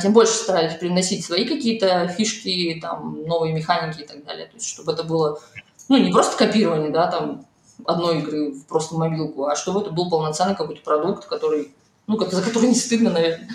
тем 0.00 0.12
больше 0.12 0.32
старались 0.32 0.74
приносить 0.74 1.24
свои 1.24 1.44
какие-то 1.44 2.08
фишки, 2.08 2.78
там, 2.80 3.22
новые 3.26 3.52
механики 3.52 4.02
и 4.02 4.06
так 4.06 4.24
далее. 4.24 4.46
То 4.46 4.54
есть, 4.54 4.68
чтобы 4.68 4.92
это 4.92 5.04
было, 5.04 5.40
ну, 5.88 5.96
не 5.96 6.10
просто 6.10 6.36
копирование, 6.36 6.90
да, 6.90 7.08
там, 7.08 7.46
одной 7.84 8.18
игры 8.18 8.50
в 8.52 8.66
просто 8.66 8.96
мобилку, 8.96 9.46
а 9.46 9.56
чтобы 9.56 9.80
это 9.80 9.90
был 9.90 10.10
полноценный 10.10 10.56
какой-то 10.56 10.82
продукт, 10.82 11.26
который, 11.26 11.72
ну, 12.06 12.18
за 12.18 12.42
который 12.42 12.68
не 12.68 12.74
стыдно, 12.74 13.10
наверное. 13.10 13.48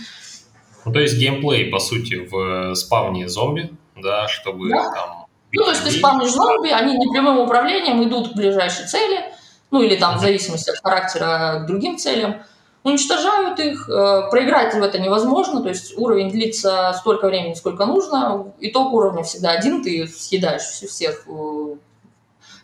Ну, 0.86 0.92
то 0.92 1.00
есть 1.00 1.18
геймплей, 1.18 1.70
по 1.70 1.80
сути, 1.80 2.16
в 2.16 2.72
э, 2.72 2.76
спавне 2.76 3.30
зомби, 3.30 3.74
да, 3.96 4.28
чтобы 4.28 4.70
да. 4.70 4.92
там... 4.92 5.26
Ну, 5.54 5.64
то 5.64 5.70
есть 5.70 5.84
ты 5.84 5.92
спавнишь 5.92 6.32
зомби, 6.32 6.70
они 6.70 6.98
непрямым 6.98 7.40
управлением 7.40 8.04
идут 8.04 8.34
к 8.34 8.36
ближайшей 8.36 8.88
цели, 8.88 9.24
ну, 9.72 9.82
или 9.82 9.96
там 9.96 10.18
в 10.18 10.22
зависимости 10.22 10.72
от 10.72 10.78
характера 10.84 11.62
к 11.64 11.68
другим 11.68 11.98
целям, 11.98 12.44
уничтожают 12.84 13.60
их, 13.60 13.90
э, 13.90 14.30
проиграть 14.30 14.74
в 14.74 14.82
это 14.82 15.00
невозможно, 15.00 15.62
то 15.62 15.70
есть 15.70 15.98
уровень 15.98 16.30
длится 16.30 16.94
столько 17.00 17.28
времени, 17.28 17.54
сколько 17.54 17.86
нужно, 17.86 18.54
итог 18.60 18.94
уровня 18.94 19.24
всегда 19.24 19.52
один, 19.52 19.84
ты 19.84 20.08
съедаешь 20.08 20.64
всех 20.64 21.26
э, 21.28 21.76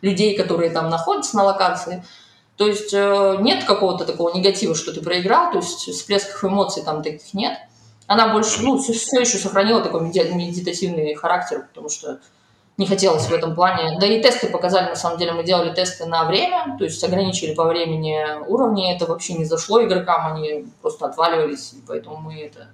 людей, 0.01 0.37
которые 0.37 0.71
там 0.71 0.89
находятся 0.89 1.37
на 1.37 1.43
локации, 1.43 2.03
то 2.57 2.67
есть 2.67 2.91
нет 2.91 3.63
какого-то 3.63 4.03
такого 4.03 4.35
негатива, 4.35 4.75
что 4.75 4.93
ты 4.93 5.01
проиграл, 5.01 5.53
то 5.53 5.59
есть 5.59 5.89
всплесков 5.89 6.43
эмоций 6.43 6.83
там 6.83 7.01
таких 7.01 7.33
нет. 7.33 7.57
Она 8.05 8.33
больше, 8.33 8.61
ну, 8.63 8.77
все, 8.77 8.91
все 8.91 9.21
еще 9.21 9.37
сохранила 9.37 9.81
такой 9.81 10.01
медитативный 10.01 11.13
характер, 11.13 11.67
потому 11.69 11.87
что 11.87 12.19
не 12.79 12.87
хотелось 12.87 13.25
в 13.27 13.33
этом 13.33 13.55
плане. 13.55 13.97
Да 13.99 14.07
и 14.07 14.21
тесты 14.21 14.47
показали, 14.47 14.89
на 14.89 14.95
самом 14.95 15.19
деле, 15.19 15.33
мы 15.33 15.43
делали 15.43 15.73
тесты 15.73 16.05
на 16.05 16.23
время, 16.23 16.77
то 16.77 16.85
есть 16.85 17.03
ограничили 17.03 17.53
по 17.53 17.65
времени 17.65 18.17
уровни, 18.47 18.95
это 18.95 19.05
вообще 19.05 19.33
не 19.33 19.43
зашло 19.43 19.83
игрокам, 19.83 20.33
они 20.33 20.65
просто 20.81 21.05
отваливались, 21.05 21.73
и 21.73 21.83
поэтому 21.85 22.17
мы 22.17 22.41
это 22.41 22.69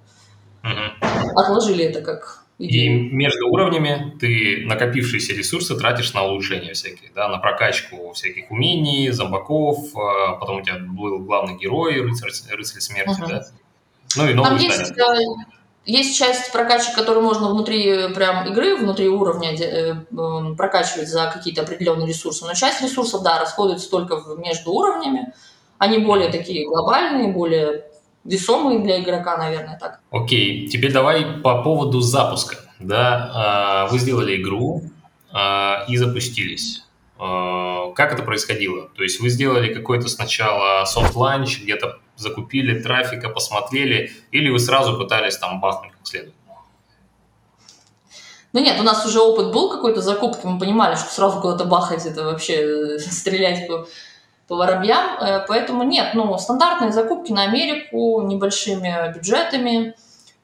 угу. 0.62 1.06
отложили 1.34 1.86
это 1.86 2.02
как 2.02 2.44
идею. 2.60 3.08
И 3.08 3.10
между 3.10 3.48
уровнями 3.48 4.16
ты 4.20 4.62
накопившиеся 4.64 5.34
ресурсы 5.34 5.76
тратишь 5.76 6.14
на 6.14 6.22
улучшение 6.22 6.74
всякие, 6.74 7.10
да, 7.12 7.28
на 7.28 7.38
прокачку 7.38 8.12
всяких 8.12 8.48
умений, 8.52 9.10
зомбаков, 9.10 9.88
а 9.96 10.34
потом 10.34 10.58
у 10.58 10.62
тебя 10.62 10.78
был 10.78 11.18
главный 11.18 11.56
герой, 11.56 12.00
рыцарь, 12.00 12.30
рыцарь 12.56 12.80
смерти, 12.80 13.20
угу. 13.20 13.28
да, 13.28 13.44
ну 14.16 14.28
и 14.28 14.34
новые 14.34 14.50
Там 14.50 14.58
есть, 14.58 14.92
э, 14.92 14.94
есть 15.86 16.18
часть 16.18 16.52
прокачек, 16.52 16.94
которую 16.94 17.24
можно 17.24 17.48
внутри 17.48 17.88
э, 17.88 18.08
прям 18.10 18.46
игры, 18.48 18.76
внутри 18.76 19.08
уровня 19.08 19.54
э, 19.54 19.94
прокачивать 20.56 21.08
за 21.08 21.30
какие-то 21.32 21.62
определенные 21.62 22.08
ресурсы. 22.08 22.44
Но 22.44 22.54
часть 22.54 22.82
ресурсов, 22.82 23.22
да, 23.22 23.40
расходуется 23.40 23.88
только 23.90 24.20
между 24.36 24.72
уровнями. 24.72 25.32
Они 25.78 25.98
более 25.98 26.30
такие 26.30 26.66
глобальные, 26.66 27.32
более 27.32 27.84
весомые 28.24 28.80
для 28.80 29.00
игрока, 29.00 29.36
наверное, 29.36 29.78
так. 29.78 30.00
Окей, 30.10 30.68
теперь 30.68 30.92
давай 30.92 31.24
по 31.42 31.62
поводу 31.62 32.00
запуска. 32.00 32.56
Да, 32.80 33.30
а, 33.34 33.86
вы 33.86 33.98
сделали 33.98 34.40
игру 34.40 34.82
а, 35.32 35.84
и 35.88 35.96
запустились. 35.96 36.84
А, 37.18 37.92
как 37.92 38.12
это 38.12 38.22
происходило? 38.22 38.88
То 38.96 39.02
есть 39.02 39.20
вы 39.20 39.28
сделали 39.30 39.72
какой-то 39.72 40.08
сначала 40.08 40.84
soft 40.84 41.12
launch, 41.12 41.62
где-то 41.62 42.00
закупили 42.16 42.80
трафика, 42.80 43.28
посмотрели, 43.28 44.12
или 44.30 44.50
вы 44.50 44.58
сразу 44.58 44.96
пытались 44.98 45.36
там 45.36 45.60
бахнуть 45.60 45.92
как 45.92 46.06
следует? 46.06 46.34
Ну 48.52 48.62
нет, 48.62 48.80
у 48.80 48.82
нас 48.82 49.04
уже 49.04 49.20
опыт 49.20 49.52
был 49.52 49.68
какой-то 49.68 50.00
закупки, 50.00 50.46
мы 50.46 50.58
понимали, 50.58 50.94
что 50.94 51.12
сразу 51.12 51.42
куда-то 51.42 51.66
бахать, 51.66 52.06
это 52.06 52.24
вообще 52.24 52.94
э, 52.94 52.98
стрелять 52.98 53.68
по, 53.68 53.86
по 54.48 54.56
воробьям, 54.56 55.18
э, 55.20 55.44
поэтому 55.46 55.82
нет, 55.82 56.14
ну, 56.14 56.38
стандартные 56.38 56.90
закупки 56.90 57.32
на 57.32 57.42
Америку, 57.42 58.22
небольшими 58.22 59.12
бюджетами, 59.14 59.94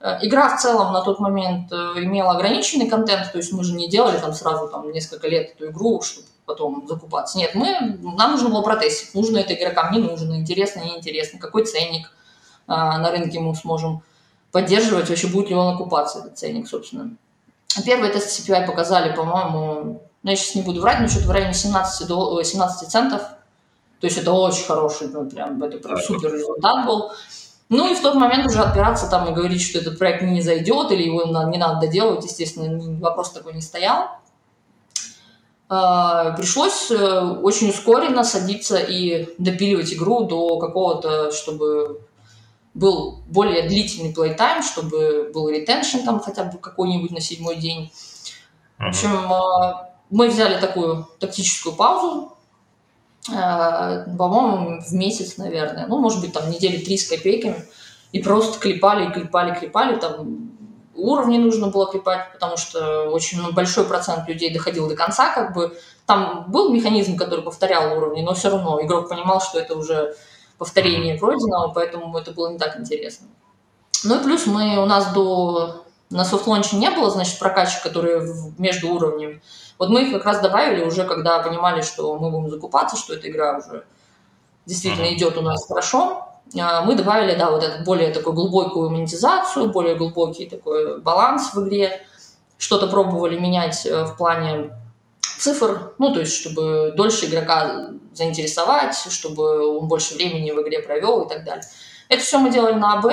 э, 0.01 0.19
Игра 0.21 0.55
в 0.55 0.61
целом 0.61 0.93
на 0.93 1.01
тот 1.01 1.21
момент 1.21 1.73
имела 1.73 2.33
ограниченный 2.33 2.87
контент, 2.87 3.33
то 3.33 3.39
есть 3.39 3.51
мы 3.51 3.65
же 3.65 3.73
не 3.73 3.89
делали 3.89 4.19
там 4.19 4.35
сразу 4.35 4.69
там 4.69 4.93
несколько 4.93 5.27
лет 5.27 5.55
эту 5.55 5.71
игру, 5.71 6.03
чтобы 6.03 6.27
потом 6.47 6.87
закупаться. 6.89 7.39
Нет, 7.39 7.55
мы, 7.55 7.99
нам 8.17 8.33
нужно 8.33 8.49
было 8.49 8.63
протестить, 8.63 9.15
нужно 9.15 9.39
это 9.39 9.55
игрокам, 9.55 9.93
не 9.93 9.99
нужно, 9.99 10.35
интересно, 10.35 10.81
неинтересно, 10.81 11.39
какой 11.39 11.65
ценник 11.65 12.11
а, 12.67 12.99
на 12.99 13.11
рынке 13.11 13.41
мы 13.41 13.55
сможем 13.55 14.03
поддерживать, 14.51 15.09
вообще 15.09 15.29
будет 15.29 15.49
ли 15.49 15.55
он 15.55 15.75
окупаться, 15.75 16.21
этот 16.21 16.39
ценник, 16.39 16.69
собственно. 16.69 17.17
Первый 17.85 18.11
тест 18.11 18.39
CPI 18.39 18.67
показали, 18.67 19.15
по-моему, 19.15 20.03
ну, 20.23 20.31
я 20.31 20.37
сейчас 20.37 20.55
не 20.55 20.63
буду 20.63 20.81
врать, 20.81 21.01
но 21.01 21.09
что-то 21.09 21.27
в 21.27 21.31
районе 21.31 21.55
17, 21.55 22.07
до, 22.07 22.43
17 22.43 22.89
центов. 22.89 23.23
То 24.01 24.07
есть 24.07 24.19
это 24.19 24.33
очень 24.33 24.65
хороший, 24.65 25.09
ну, 25.09 25.29
прям, 25.29 25.63
это 25.63 25.79
прям 25.79 25.97
супер 25.99 26.35
результат 26.35 26.87
был. 26.87 27.13
Ну 27.69 27.91
и 27.91 27.95
в 27.95 28.03
тот 28.03 28.15
момент 28.15 28.47
уже 28.47 28.61
отпираться 28.61 29.09
там 29.09 29.29
и 29.29 29.35
говорить, 29.35 29.63
что 29.63 29.79
этот 29.79 29.99
проект 29.99 30.23
не 30.23 30.43
зайдет 30.43 30.91
или 30.91 31.05
его 31.05 31.25
не 31.25 31.57
надо 31.57 31.81
доделывать, 31.81 32.25
естественно, 32.25 32.99
вопрос 33.01 33.33
такой 33.33 33.55
не 33.55 33.63
стоял. 33.63 34.11
А, 35.75 36.33
пришлось 36.33 36.91
э, 36.91 37.21
очень 37.43 37.71
ускоренно 37.71 38.25
садиться 38.25 38.77
и 38.77 39.27
допиливать 39.39 39.91
игру 39.95 40.25
до 40.25 40.59
какого-то, 40.59 41.31
чтобы 41.33 42.03
был 42.75 43.21
более 43.27 43.67
длительный 43.67 44.13
плейтайм, 44.13 44.63
чтобы 44.63 45.31
был 45.33 45.49
ретеншн 45.49 46.01
там 46.05 46.21
хотя 46.21 46.45
бы 46.45 46.59
какой-нибудь 46.59 47.11
на 47.11 47.23
седьмой 47.23 47.57
день. 47.57 47.91
В 48.77 48.89
общем, 48.89 49.33
а, 49.33 49.95
мы 50.11 50.29
взяли 50.29 50.61
такую 50.61 51.09
тактическую 51.19 51.75
паузу, 51.75 52.37
по-моему, 53.27 54.83
в 54.83 54.93
месяц, 54.93 55.39
наверное, 55.39 55.87
ну, 55.87 56.01
может 56.01 56.21
быть, 56.21 56.35
там 56.35 56.51
недели 56.51 56.85
три 56.85 56.99
с 56.99 57.09
копейками, 57.09 57.65
и 58.11 58.21
просто 58.21 58.59
клепали, 58.59 59.11
клепали, 59.11 59.59
клепали, 59.59 59.97
там 59.99 60.52
уровни 60.95 61.39
нужно 61.39 61.69
было 61.69 61.91
клепать, 61.91 62.33
потому 62.33 62.57
что 62.57 63.11
очень 63.11 63.41
ну, 63.41 63.53
большой 63.53 63.85
процент 63.85 64.29
людей 64.29 64.53
доходил 64.53 64.89
до 64.89 64.97
конца, 64.97 65.33
как 65.33 65.55
бы 65.55 65.77
там 66.07 66.47
был 66.49 66.73
механизм, 66.73 67.17
который 67.17 67.45
повторял 67.45 67.97
уровни, 67.97 68.23
но 68.23 68.35
все 68.35 68.51
равно 68.51 68.81
игрок 68.83 69.09
понимал, 69.09 69.41
что 69.41 69.59
это 69.59 69.77
уже 69.77 70.15
повторение 70.59 71.19
пройденного, 71.19 71.73
поэтому 71.73 72.17
это 72.17 72.33
было 72.33 72.51
не 72.51 72.59
так 72.59 72.79
интересно. 72.79 73.29
Ну 74.05 74.21
и 74.21 74.23
плюс 74.23 74.47
мы, 74.47 74.79
у 74.79 74.87
нас 74.87 75.13
до 75.13 75.85
на 76.11 76.25
софтлонче 76.25 76.77
не 76.77 76.91
было, 76.91 77.11
значит, 77.11 77.39
прокачек, 77.39 77.83
которые 77.83 78.23
между 78.59 78.93
уровнями. 78.93 79.41
Вот 79.79 79.89
мы 79.89 80.03
их 80.03 80.13
как 80.13 80.25
раз 80.25 80.41
добавили 80.41 80.85
уже, 80.85 81.05
когда 81.05 81.39
понимали, 81.39 81.81
что 81.81 82.17
мы 82.19 82.31
будем 82.31 82.51
закупаться, 82.51 82.97
что 82.97 83.15
эта 83.15 83.31
игра 83.31 83.57
уже 83.57 83.85
действительно 84.67 85.07
mm-hmm. 85.07 85.15
идет 85.15 85.39
у 85.39 85.41
нас 85.41 85.67
хорошо. 85.67 86.29
А, 86.59 86.83
мы 86.83 86.95
добавили, 86.95 87.35
да, 87.35 87.51
вот 87.51 87.63
эту 87.63 87.85
более 87.85 88.13
такую 88.13 88.35
глубокую 88.35 88.91
монетизацию, 88.91 89.71
более 89.71 89.95
глубокий 89.95 90.47
такой 90.47 91.01
баланс 91.01 91.55
в 91.55 91.67
игре. 91.67 92.03
Что-то 92.59 92.87
пробовали 92.87 93.39
менять 93.39 93.87
э, 93.87 94.05
в 94.05 94.17
плане 94.17 94.71
цифр, 95.21 95.95
ну, 95.99 96.13
то 96.13 96.21
есть, 96.21 96.35
чтобы 96.35 96.93
дольше 96.97 97.27
игрока 97.27 97.91
заинтересовать, 98.15 98.95
чтобы 98.95 99.79
он 99.79 99.89
больше 99.89 100.15
времени 100.15 100.51
в 100.53 100.61
игре 100.63 100.81
провел 100.81 101.23
и 101.23 101.29
так 101.29 101.45
далее. 101.45 101.65
Это 102.09 102.23
все 102.23 102.39
мы 102.39 102.51
делали 102.51 102.75
на 102.75 102.99
АБ, 102.99 103.07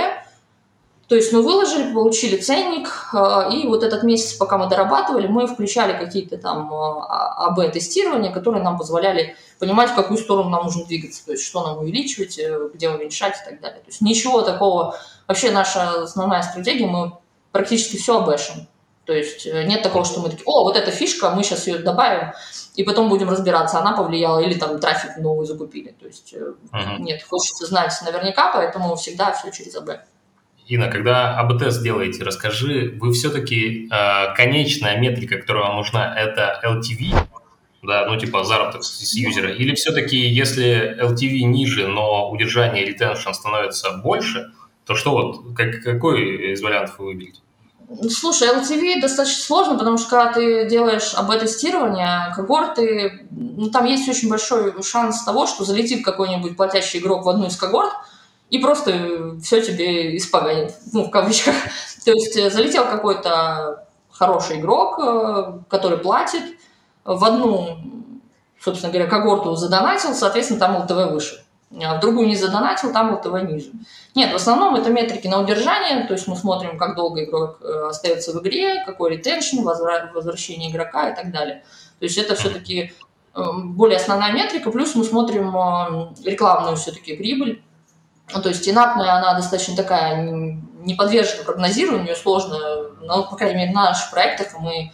то 1.09 1.15
есть 1.15 1.33
мы 1.33 1.41
выложили, 1.41 1.91
получили 1.91 2.37
ценник, 2.37 2.87
э, 3.13 3.51
и 3.51 3.67
вот 3.67 3.81
этот 3.81 4.03
месяц, 4.03 4.33
пока 4.33 4.59
мы 4.59 4.69
дорабатывали, 4.69 5.25
мы 5.25 5.47
включали 5.47 5.97
какие-то 5.97 6.37
там 6.37 6.71
э, 6.71 7.01
АБ-тестирования, 7.47 8.31
которые 8.31 8.63
нам 8.63 8.77
позволяли 8.77 9.35
понимать, 9.57 9.89
в 9.89 9.95
какую 9.95 10.19
сторону 10.19 10.49
нам 10.49 10.65
нужно 10.65 10.85
двигаться, 10.85 11.25
то 11.25 11.31
есть 11.31 11.43
что 11.43 11.63
нам 11.63 11.79
увеличивать, 11.79 12.37
э, 12.37 12.69
где 12.75 12.89
уменьшать 12.89 13.37
и 13.41 13.49
так 13.49 13.59
далее. 13.59 13.79
То 13.79 13.87
есть 13.87 14.01
ничего 14.01 14.43
такого, 14.43 14.99
вообще 15.27 15.49
наша 15.49 16.03
основная 16.03 16.43
стратегия, 16.43 16.85
мы 16.85 17.13
практически 17.51 17.97
все 17.97 18.19
обэшим. 18.19 18.67
То 19.05 19.13
есть 19.13 19.47
нет 19.47 19.81
такого, 19.81 20.05
что 20.05 20.19
мы 20.19 20.29
такие, 20.29 20.43
о, 20.45 20.63
вот 20.63 20.77
эта 20.77 20.91
фишка, 20.91 21.31
мы 21.31 21.43
сейчас 21.43 21.65
ее 21.65 21.79
добавим, 21.79 22.33
и 22.75 22.83
потом 22.83 23.09
будем 23.09 23.31
разбираться, 23.31 23.79
она 23.79 23.93
повлияла 23.93 24.37
или 24.37 24.53
там 24.53 24.79
трафик 24.79 25.17
новый 25.17 25.47
закупили. 25.47 25.95
То 25.99 26.05
есть 26.05 26.35
uh-huh. 26.35 26.99
нет, 26.99 27.23
хочется 27.23 27.65
знать 27.65 27.91
наверняка, 28.05 28.51
поэтому 28.53 28.95
всегда 28.95 29.31
все 29.33 29.49
через 29.49 29.75
АБ. 29.75 30.01
Ина, 30.71 30.87
когда 30.87 31.35
АБ-тест 31.39 31.81
делаете, 31.81 32.23
расскажи, 32.23 32.95
вы 33.01 33.11
все-таки 33.11 33.89
э, 33.91 34.33
конечная 34.35 34.99
метрика, 34.99 35.37
которая 35.37 35.63
вам 35.63 35.77
нужна, 35.77 36.15
это 36.15 36.61
LTV, 36.63 37.15
да, 37.81 38.05
ну 38.05 38.19
типа 38.19 38.43
заработок 38.43 38.83
с 38.83 39.13
юзера, 39.15 39.51
или 39.51 39.73
все-таки 39.73 40.17
если 40.17 40.95
LTV 41.01 41.39
ниже, 41.45 41.87
но 41.87 42.29
удержание 42.29 42.83
и 42.83 42.87
ретеншн 42.87 43.31
становится 43.31 43.93
больше, 44.03 44.51
то 44.85 44.93
что 44.93 45.11
вот, 45.11 45.55
как, 45.55 45.81
какой 45.81 46.53
из 46.53 46.61
вариантов 46.61 46.99
вы 46.99 47.05
выберете? 47.05 47.39
Слушай, 48.11 48.49
LTV 48.49 49.01
достаточно 49.01 49.41
сложно, 49.41 49.75
потому 49.75 49.97
что 49.97 50.09
когда 50.11 50.33
ты 50.33 50.69
делаешь 50.69 51.15
АБ-тестирование, 51.15 52.31
когорты, 52.35 53.27
ну, 53.31 53.71
там 53.71 53.85
есть 53.85 54.07
очень 54.07 54.29
большой 54.29 54.71
шанс 54.83 55.23
того, 55.23 55.47
что 55.47 55.63
залетит 55.63 56.05
какой-нибудь 56.05 56.55
платящий 56.55 56.99
игрок 56.99 57.25
в 57.25 57.29
одну 57.29 57.47
из 57.47 57.55
когорт, 57.55 57.91
и 58.49 58.57
просто 58.57 59.37
все 59.41 59.61
тебе 59.61 60.17
испоганит, 60.17 60.73
ну, 60.91 61.05
в 61.05 61.09
кавычках. 61.09 61.53
То 62.05 62.11
есть 62.11 62.35
э, 62.35 62.49
залетел 62.49 62.85
какой-то 62.85 63.87
хороший 64.11 64.59
игрок, 64.59 64.99
э, 64.99 65.59
который 65.67 65.97
платит, 65.97 66.43
в 67.05 67.23
одну, 67.23 67.77
собственно 68.59 68.91
говоря, 68.91 69.09
когорту 69.09 69.55
задонатил, 69.55 70.13
соответственно, 70.13 70.59
там 70.59 70.77
ЛТВ 70.83 71.11
выше. 71.11 71.43
А 71.83 71.97
в 71.97 71.99
другую 71.99 72.27
не 72.27 72.35
задонатил, 72.35 72.91
там 72.91 73.13
ЛТВ 73.13 73.43
ниже. 73.43 73.71
Нет, 74.15 74.33
в 74.33 74.35
основном 74.35 74.75
это 74.75 74.89
метрики 74.89 75.27
на 75.27 75.39
удержание, 75.39 76.05
то 76.07 76.13
есть 76.13 76.27
мы 76.27 76.35
смотрим, 76.35 76.77
как 76.77 76.95
долго 76.95 77.23
игрок 77.23 77.59
э, 77.61 77.87
остается 77.89 78.33
в 78.33 78.41
игре, 78.41 78.83
какой 78.85 79.11
ретеншн, 79.11 79.61
возвращение 79.61 80.71
игрока 80.71 81.09
и 81.09 81.15
так 81.15 81.31
далее. 81.31 81.63
То 81.99 82.05
есть 82.05 82.17
это 82.17 82.35
все-таки 82.35 82.93
более 83.35 83.97
основная 83.97 84.33
метрика, 84.33 84.71
плюс 84.71 84.95
мы 84.95 85.03
смотрим 85.03 85.53
рекламную 86.25 86.75
все-таки 86.75 87.15
прибыль, 87.15 87.61
ну, 88.33 88.41
то 88.41 88.49
есть 88.49 88.67
инапная, 88.67 89.13
она 89.13 89.33
достаточно 89.33 89.75
такая, 89.75 90.21
не 90.21 90.95
подвержена 90.95 91.43
прогнозированию, 91.43 92.15
сложно, 92.15 92.57
но, 93.01 93.23
по 93.23 93.35
крайней 93.35 93.57
мере, 93.57 93.71
на 93.71 93.85
наших 93.85 94.11
проектах 94.11 94.59
мы 94.59 94.91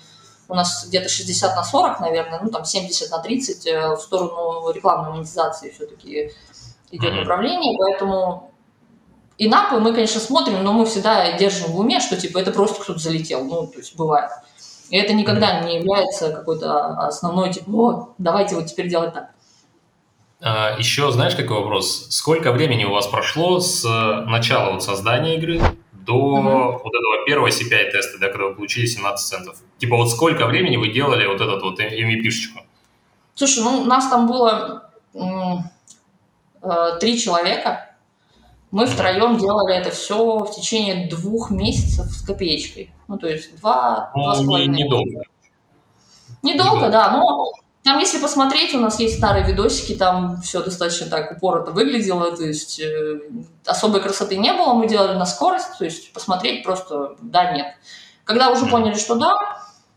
у 0.47 0.55
нас 0.55 0.85
где-то 0.87 1.09
60 1.09 1.55
на 1.55 1.63
40, 1.63 1.99
наверное, 1.99 2.39
ну, 2.41 2.49
там 2.49 2.65
70 2.65 3.09
на 3.11 3.19
30 3.19 3.67
э, 3.67 3.95
в 3.95 3.99
сторону 3.99 4.71
рекламной 4.71 5.11
монетизации 5.11 5.71
все-таки 5.71 6.31
идет 6.91 7.13
mm-hmm. 7.13 7.19
направление, 7.19 7.77
поэтому 7.77 8.51
инапы 9.37 9.79
мы, 9.79 9.93
конечно, 9.93 10.19
смотрим, 10.19 10.63
но 10.63 10.73
мы 10.73 10.85
всегда 10.85 11.31
держим 11.33 11.71
в 11.71 11.79
уме, 11.79 11.99
что, 11.99 12.15
типа, 12.15 12.37
это 12.37 12.51
просто 12.51 12.81
кто-то 12.81 12.99
залетел, 12.99 13.43
ну, 13.43 13.67
то 13.67 13.79
есть 13.79 13.95
бывает. 13.95 14.31
И 14.89 14.97
это 14.97 15.13
никогда 15.13 15.61
не 15.61 15.77
является 15.77 16.31
какой-то 16.31 16.89
основной, 17.07 17.51
типа, 17.51 17.69
о, 17.71 18.13
давайте 18.19 18.55
вот 18.55 18.67
теперь 18.67 18.87
делать 18.87 19.13
так. 19.13 19.31
А, 20.41 20.77
Еще 20.77 21.11
знаешь, 21.11 21.35
какой 21.35 21.57
вопрос? 21.57 22.07
Сколько 22.09 22.51
времени 22.51 22.83
у 22.85 22.91
вас 22.91 23.07
прошло 23.07 23.59
с 23.59 23.83
начала 24.27 24.73
вот 24.73 24.83
создания 24.83 25.35
игры 25.35 25.59
до 25.93 26.13
mm-hmm. 26.13 26.71
вот 26.83 26.93
этого 26.93 27.25
первого 27.25 27.47
CPI-теста, 27.47 28.19
да, 28.19 28.29
когда 28.29 28.47
вы 28.47 28.55
получили 28.55 28.85
17 28.85 29.27
центов? 29.27 29.57
Типа 29.77 29.95
вот 29.95 30.09
сколько 30.11 30.45
времени 30.45 30.77
вы 30.77 30.89
делали 30.89 31.25
вот 31.25 31.41
этот 31.41 31.61
вот 31.61 31.79
MVP-шечку? 31.79 32.59
Слушай, 33.33 33.63
ну 33.63 33.81
у 33.81 33.85
нас 33.85 34.07
там 34.07 34.27
было 34.27 34.91
э, 35.13 36.99
три 36.99 37.19
человека. 37.19 37.95
Мы 38.71 38.85
втроем 38.87 39.37
делали 39.37 39.75
это 39.75 39.89
все 39.91 40.39
в 40.39 40.51
течение 40.51 41.07
двух 41.07 41.49
месяцев 41.49 42.07
с 42.07 42.21
копеечкой. 42.25 42.91
Ну, 43.07 43.17
то 43.17 43.27
есть 43.27 43.57
два, 43.59 44.11
ну, 44.15 44.23
два 44.23 44.35
с 44.35 44.45
половиной. 44.45 44.83
Недолго. 44.83 45.23
Недолго, 46.41 46.75
недолго, 46.75 46.89
да, 46.89 47.11
но 47.11 47.53
там, 47.85 47.99
если 47.99 48.17
посмотреть, 48.17 48.73
у 48.73 48.79
нас 48.79 48.99
есть 48.99 49.17
старые 49.17 49.45
видосики, 49.45 49.93
там 49.93 50.41
все 50.41 50.63
достаточно 50.63 51.05
так 51.05 51.33
упорото 51.33 51.69
выглядело, 51.69 52.35
то 52.35 52.43
есть 52.43 52.79
э, 52.79 53.19
особой 53.63 54.01
красоты 54.01 54.37
не 54.37 54.51
было, 54.53 54.73
мы 54.73 54.87
делали 54.87 55.15
на 55.15 55.27
скорость, 55.27 55.77
то 55.77 55.85
есть 55.85 56.11
посмотреть 56.11 56.63
просто 56.63 57.15
да, 57.21 57.51
нет. 57.51 57.67
Когда 58.23 58.49
уже 58.49 58.65
поняли, 58.65 58.95
что 58.95 59.13
да, 59.13 59.35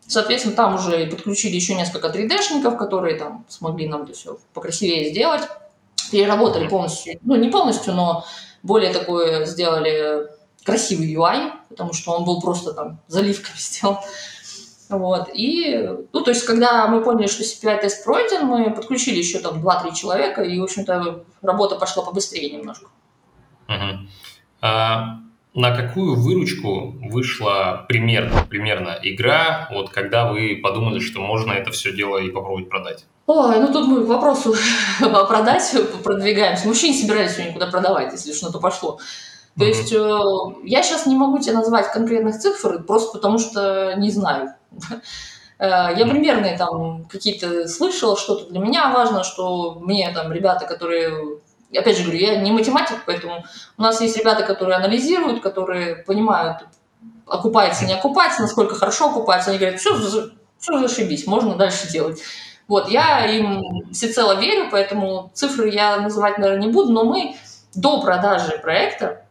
соответственно, 0.06 0.54
там 0.54 0.74
уже 0.74 1.06
подключили 1.06 1.54
еще 1.54 1.76
несколько 1.76 2.08
3D-шников, 2.08 2.76
которые 2.76 3.16
там 3.16 3.46
смогли 3.48 3.88
нам 3.88 4.02
это 4.02 4.12
все 4.12 4.36
покрасивее 4.52 5.08
сделать, 5.08 5.48
переработали 6.12 6.68
полностью, 6.68 7.18
ну 7.22 7.36
не 7.36 7.48
полностью, 7.48 7.94
но 7.94 8.26
более 8.62 8.92
такое 8.92 9.46
сделали 9.46 10.26
красивый 10.62 11.10
UI, 11.14 11.52
потому 11.70 11.94
что 11.94 12.12
он 12.12 12.26
был 12.26 12.42
просто 12.42 12.74
там 12.74 13.00
заливками 13.08 13.56
сделан. 13.56 13.96
Вот. 14.88 15.28
И, 15.34 15.88
ну, 16.12 16.20
то 16.22 16.30
есть, 16.30 16.44
когда 16.44 16.86
мы 16.86 17.02
поняли, 17.02 17.26
что 17.26 17.42
CPI-тест 17.42 18.04
пройден, 18.04 18.46
мы 18.46 18.70
подключили 18.70 19.18
еще 19.18 19.38
там 19.38 19.64
2-3 19.64 19.94
человека, 19.94 20.42
и, 20.42 20.58
в 20.58 20.64
общем-то, 20.64 21.24
работа 21.42 21.76
пошла 21.76 22.04
побыстрее 22.04 22.50
немножко. 22.50 22.86
Угу. 23.68 24.08
А 24.62 25.18
на 25.54 25.76
какую 25.76 26.14
выручку 26.14 26.94
вышла 27.10 27.84
примерно, 27.88 28.44
примерно 28.48 28.96
игра, 29.02 29.68
вот 29.72 29.90
когда 29.90 30.30
вы 30.30 30.60
подумали, 30.62 31.00
что 31.00 31.20
можно 31.20 31.52
это 31.52 31.70
все 31.70 31.92
дело 31.92 32.18
и 32.18 32.30
попробовать 32.30 32.68
продать? 32.68 33.06
Ой, 33.26 33.58
ну 33.60 33.72
тут 33.72 33.86
мы 33.88 34.04
к 34.04 34.08
вопросу 34.08 34.54
продать 35.00 35.76
продвигаемся. 36.02 36.64
Мы 36.64 36.70
вообще 36.70 36.88
не 36.88 36.94
собирались 36.94 37.38
ее 37.38 37.50
никуда 37.50 37.66
продавать, 37.66 38.12
если 38.12 38.32
что 38.32 38.50
то 38.50 38.58
пошло. 38.58 38.98
То 39.58 39.64
mm-hmm. 39.64 39.68
есть 39.68 39.92
э, 39.92 40.18
я 40.64 40.82
сейчас 40.82 41.06
не 41.06 41.16
могу 41.16 41.38
тебе 41.38 41.54
назвать 41.54 41.92
конкретных 41.92 42.38
цифр, 42.38 42.82
просто 42.84 43.12
потому 43.12 43.38
что 43.38 43.94
не 43.96 44.10
знаю. 44.10 44.54
Э, 45.60 45.88
я 45.96 46.06
примерные 46.06 46.56
там 46.56 47.04
какие-то 47.06 47.66
слышала 47.66 48.16
что-то. 48.16 48.48
Для 48.48 48.60
меня 48.60 48.90
важно, 48.90 49.24
что 49.24 49.74
мне 49.80 50.10
там 50.14 50.32
ребята, 50.32 50.66
которые... 50.66 51.40
Опять 51.76 51.98
же 51.98 52.04
говорю, 52.04 52.20
я 52.20 52.40
не 52.40 52.52
математик, 52.52 53.02
поэтому 53.04 53.44
у 53.76 53.82
нас 53.82 54.00
есть 54.00 54.16
ребята, 54.16 54.44
которые 54.44 54.76
анализируют, 54.76 55.42
которые 55.42 55.96
понимают, 55.96 56.58
окупается, 57.26 57.84
не 57.84 57.92
окупается, 57.92 58.40
насколько 58.40 58.74
хорошо 58.74 59.10
окупается. 59.10 59.50
Они 59.50 59.58
говорят, 59.58 59.80
все, 59.80 59.94
все 60.58 60.78
зашибись, 60.78 61.26
можно 61.26 61.56
дальше 61.56 61.90
делать. 61.90 62.22
Вот, 62.68 62.88
я 62.88 63.26
им 63.26 63.90
всецело 63.92 64.38
верю, 64.40 64.68
поэтому 64.70 65.30
цифры 65.34 65.70
я 65.70 65.96
называть, 65.96 66.38
наверное, 66.38 66.66
не 66.66 66.72
буду, 66.72 66.92
но 66.92 67.04
мы 67.04 67.36
до 67.74 68.00
продажи 68.00 68.58
проекта, 68.62 69.24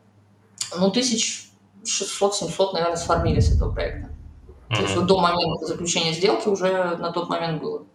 ну, 0.78 0.92
тысяч 0.92 1.50
600-700, 1.84 2.74
наверное, 2.74 2.98
сформили 2.98 3.40
с 3.40 3.56
этого 3.56 3.72
проекта. 3.72 4.10
Mm-hmm. 4.70 4.76
То 4.76 4.82
есть 4.82 4.96
вот 4.96 5.06
до 5.06 5.20
момента 5.20 5.66
заключения 5.66 6.14
сделки 6.14 6.48
уже 6.48 6.98
на 6.98 7.12
тот 7.12 7.30
момент 7.30 7.62
было. 7.62 7.86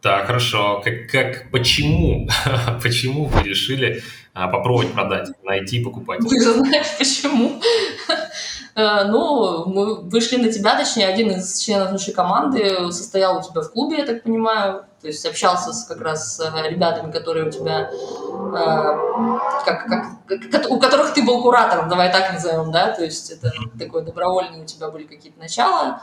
Так, 0.00 0.26
хорошо. 0.26 0.80
Как, 0.84 1.10
как, 1.10 1.50
почему, 1.50 2.28
почему 2.82 3.24
вы 3.24 3.42
решили 3.42 4.02
а, 4.34 4.46
попробовать 4.46 4.92
продать, 4.92 5.28
найти 5.42 5.82
покупателя? 5.82 6.28
Вы 6.28 6.40
же 6.40 6.52
знаете, 6.52 6.90
почему. 6.98 7.60
Э, 8.76 9.04
ну, 9.04 9.64
мы 9.64 9.94
вышли 10.02 10.36
на 10.36 10.52
тебя, 10.52 10.76
точнее, 10.76 11.08
один 11.08 11.30
из 11.30 11.58
членов 11.58 11.92
нашей 11.92 12.12
команды 12.12 12.92
состоял 12.92 13.38
у 13.38 13.42
тебя 13.42 13.62
в 13.62 13.72
клубе, 13.72 13.96
я 13.96 14.04
так 14.04 14.22
понимаю, 14.22 14.84
то 15.00 15.06
есть 15.06 15.24
общался 15.24 15.72
с, 15.72 15.84
как 15.84 16.02
раз 16.02 16.36
с 16.36 16.40
э, 16.40 16.68
ребятами, 16.68 17.10
которые 17.10 17.46
у 17.46 17.50
тебя, 17.50 17.90
э, 17.90 19.64
как, 19.64 19.86
как, 19.86 20.50
как, 20.50 20.70
у 20.70 20.78
которых 20.78 21.14
ты 21.14 21.22
был 21.24 21.40
куратором, 21.40 21.88
давай 21.88 22.12
так 22.12 22.34
назовем, 22.34 22.70
да, 22.70 22.92
то 22.92 23.02
есть 23.02 23.30
это 23.30 23.50
такое 23.78 24.02
добровольное 24.02 24.60
у 24.60 24.66
тебя 24.66 24.90
были 24.90 25.04
какие-то 25.04 25.40
начала, 25.40 26.02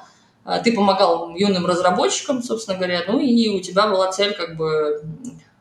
ты 0.64 0.74
помогал 0.74 1.30
юным 1.36 1.68
разработчикам, 1.68 2.42
собственно 2.42 2.76
говоря, 2.76 3.02
ну 3.08 3.20
и 3.20 3.50
у 3.56 3.62
тебя 3.62 3.88
была 3.88 4.12
цель 4.12 4.36
как 4.36 4.58
бы 4.58 5.04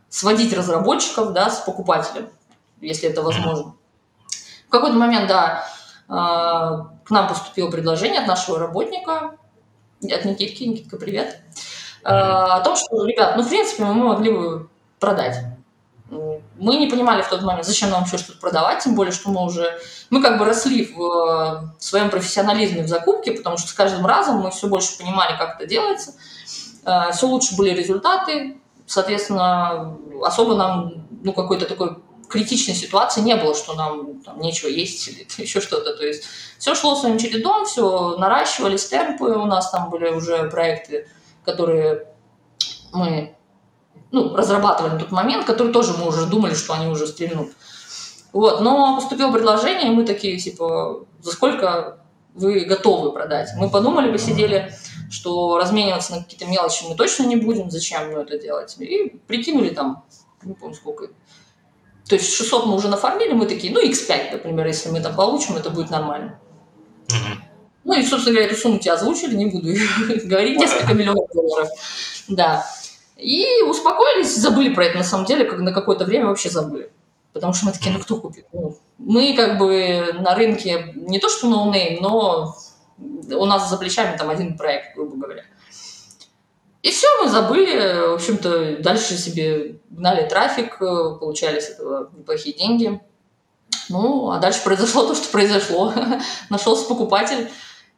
сводить 0.09 0.57
разработчиков, 0.57 1.35
да, 1.35 1.51
с 1.51 1.61
покупателем, 1.61 2.31
если 2.81 3.11
это 3.11 3.21
возможно. 3.21 3.75
В 4.67 4.71
какой-то 4.71 4.97
момент, 4.97 5.29
да, 5.29 5.63
к 7.05 7.11
нам 7.11 7.29
поступило 7.29 7.71
предложение 7.71 8.21
от 8.21 8.27
нашего 8.27 8.59
работника, 8.59 9.37
от 10.03 10.25
Никитки, 10.25 10.65
Никитка, 10.65 10.97
привет, 10.97 11.41
о 12.03 12.61
том, 12.61 12.77
что, 12.77 13.05
ребят, 13.05 13.37
ну, 13.37 13.43
в 13.43 13.49
принципе, 13.49 13.85
мы 13.85 13.95
могли 13.95 14.31
бы 14.31 14.69
продать. 14.99 15.39
Мы 16.11 16.77
не 16.77 16.89
понимали 16.89 17.23
в 17.23 17.29
тот 17.29 17.43
момент, 17.43 17.65
зачем 17.65 17.91
нам 17.91 18.01
вообще 18.01 18.19
что-то 18.19 18.39
продавать, 18.39 18.85
тем 18.85 18.95
более, 18.95 19.13
что 19.13 19.31
мы 19.31 19.45
уже, 19.45 19.79
мы 20.11 20.23
как 20.23 20.39
бы 20.39 20.45
росли 20.45 20.93
в, 20.95 21.75
своем 21.79 22.11
профессионализме 22.11 22.83
в 22.83 22.89
закупке, 22.89 23.33
потому 23.33 23.57
что 23.57 23.69
с 23.69 23.73
каждым 23.73 24.05
разом 24.05 24.41
мы 24.41 24.51
все 24.51 24.69
больше 24.69 24.99
понимали, 24.99 25.37
как 25.39 25.57
это 25.57 25.67
делается, 25.67 26.15
все 27.13 27.27
лучше 27.27 27.57
были 27.57 27.71
результаты, 27.71 28.59
соответственно, 28.87 29.97
особо 30.25 30.55
нам, 30.55 31.07
ну, 31.23 31.33
какой-то 31.33 31.67
такой 31.67 31.97
критичной 32.33 32.75
ситуации 32.75 33.21
не 33.21 33.37
было, 33.37 33.55
что 33.55 33.75
нам 33.75 34.21
там, 34.23 34.41
нечего 34.41 34.69
есть 34.69 35.07
или 35.09 35.27
еще 35.37 35.61
что-то. 35.61 35.95
То 35.95 36.05
есть 36.05 36.25
все 36.59 36.75
шло 36.75 36.97
своим 36.97 37.19
чередом, 37.19 37.67
все 37.67 38.17
наращивались 38.17 38.87
темпы, 38.87 39.25
у 39.25 39.47
нас 39.47 39.71
там 39.71 39.91
были 39.91 40.09
уже 40.09 40.49
проекты, 40.51 41.09
которые 41.45 42.07
мы 42.93 43.37
ну, 44.11 44.35
разрабатывали 44.35 44.93
на 44.93 44.99
тот 44.99 45.13
момент, 45.13 45.45
которые 45.45 45.73
тоже 45.73 45.93
мы 45.93 46.09
уже 46.09 46.27
думали, 46.27 46.55
что 46.55 46.73
они 46.73 46.87
уже 46.87 47.07
стрельнут. 47.07 47.53
Вот, 48.33 48.63
но 48.63 48.97
поступило 48.97 49.31
предложение, 49.31 49.93
и 49.93 49.95
мы 49.95 50.07
такие, 50.07 50.39
типа, 50.39 51.05
за 51.21 51.33
сколько 51.33 51.99
вы 52.35 52.61
готовы 52.61 53.13
продать? 53.13 53.51
Мы 53.57 53.69
подумали, 53.69 54.11
посидели, 54.11 54.73
что 55.11 55.59
размениваться 55.59 56.13
на 56.13 56.23
какие-то 56.23 56.47
мелочи 56.47 56.85
мы 56.89 56.95
точно 56.95 57.25
не 57.25 57.37
будем, 57.37 57.71
зачем 57.71 58.11
мы 58.11 58.21
это 58.21 58.39
делать? 58.39 58.75
И 58.79 59.21
прикинули 59.27 59.69
там, 59.69 60.05
не 60.43 60.55
помню 60.55 60.75
сколько, 60.75 61.09
то 62.13 62.17
есть 62.17 62.31
600 62.35 62.67
мы 62.67 62.75
уже 62.75 62.89
нафармили, 62.89 63.33
мы 63.33 63.47
такие, 63.47 63.73
ну, 63.73 63.83
x5, 63.83 64.33
например, 64.33 64.67
если 64.67 64.91
мы 64.91 65.01
там 65.01 65.17
получим, 65.17 65.57
это 65.57 65.71
будет 65.71 65.89
нормально. 65.89 66.39
Mm-hmm. 67.09 67.37
Ну 67.85 67.95
и, 67.95 68.05
собственно 68.05 68.35
говоря, 68.35 68.51
эту 68.51 68.61
сумму 68.61 68.79
тебе 68.79 68.93
озвучили, 68.93 69.35
не 69.35 69.47
буду 69.47 69.69
говорить, 70.25 70.59
несколько 70.59 70.93
миллионов 70.93 71.25
долларов. 71.33 71.71
Да. 72.29 72.67
И 73.17 73.47
успокоились, 73.67 74.37
забыли 74.37 74.75
про 74.75 74.85
это 74.85 74.99
на 74.99 75.05
самом 75.05 75.25
деле, 75.25 75.47
как 75.47 75.61
на 75.61 75.73
какое-то 75.73 76.05
время 76.05 76.27
вообще 76.27 76.51
забыли. 76.51 76.93
Потому 77.33 77.55
что 77.55 77.65
мы 77.65 77.73
такие, 77.73 77.95
ну 77.95 77.99
кто 77.99 78.21
купит? 78.21 78.45
Ну, 78.53 78.77
мы 78.99 79.35
как 79.35 79.57
бы 79.57 80.13
на 80.21 80.35
рынке 80.35 80.93
не 80.95 81.19
то 81.19 81.31
что 81.31 81.49
ноунейм, 81.49 82.03
но 82.03 82.55
у 82.99 83.47
нас 83.47 83.71
за 83.71 83.79
плечами 83.79 84.19
там 84.19 84.29
один 84.29 84.59
проект, 84.59 84.95
грубо 84.95 85.17
говоря. 85.17 85.45
И 86.83 86.91
все, 86.91 87.07
мы 87.23 87.31
забыли, 87.31 88.09
в 88.09 88.15
общем-то, 88.15 88.79
дальше 88.79 89.17
себе 89.17 89.79
гнали 89.91 90.29
трафик, 90.29 90.79
получали 90.79 91.61
с 91.61 91.71
этого 91.71 92.11
неплохие 92.17 92.57
деньги. 92.57 93.01
Ну, 93.89 94.31
а 94.31 94.39
дальше 94.39 94.63
произошло 94.65 95.03
то, 95.07 95.15
что 95.15 95.31
произошло. 95.31 95.93
Нашелся 96.51 96.87
покупатель, 96.89 97.49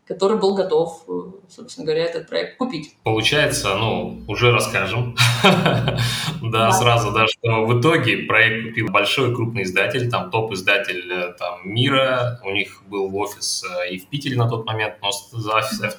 который 0.07 0.37
был 0.37 0.55
готов, 0.55 1.05
собственно 1.49 1.87
говоря, 1.87 2.05
этот 2.05 2.29
проект 2.29 2.57
купить. 2.59 2.97
Получается, 3.03 3.77
ну, 3.77 4.23
уже 4.29 4.53
расскажем. 4.53 5.17
Да, 6.43 6.71
сразу, 6.73 7.11
да, 7.11 7.27
что 7.27 7.65
в 7.65 7.81
итоге 7.81 8.19
проект 8.19 8.69
купил 8.69 8.89
большой 8.89 9.35
крупный 9.35 9.63
издатель, 9.63 10.11
там 10.11 10.31
топ-издатель 10.31 11.11
э, 11.11 11.33
там, 11.39 11.61
мира, 11.65 12.39
у 12.45 12.51
них 12.51 12.83
был 12.87 13.17
офис 13.17 13.65
э, 13.65 13.95
и 13.95 13.99
в 13.99 14.07
Питере 14.07 14.37
на 14.37 14.49
тот 14.49 14.67
момент, 14.67 14.97
но 15.01 15.11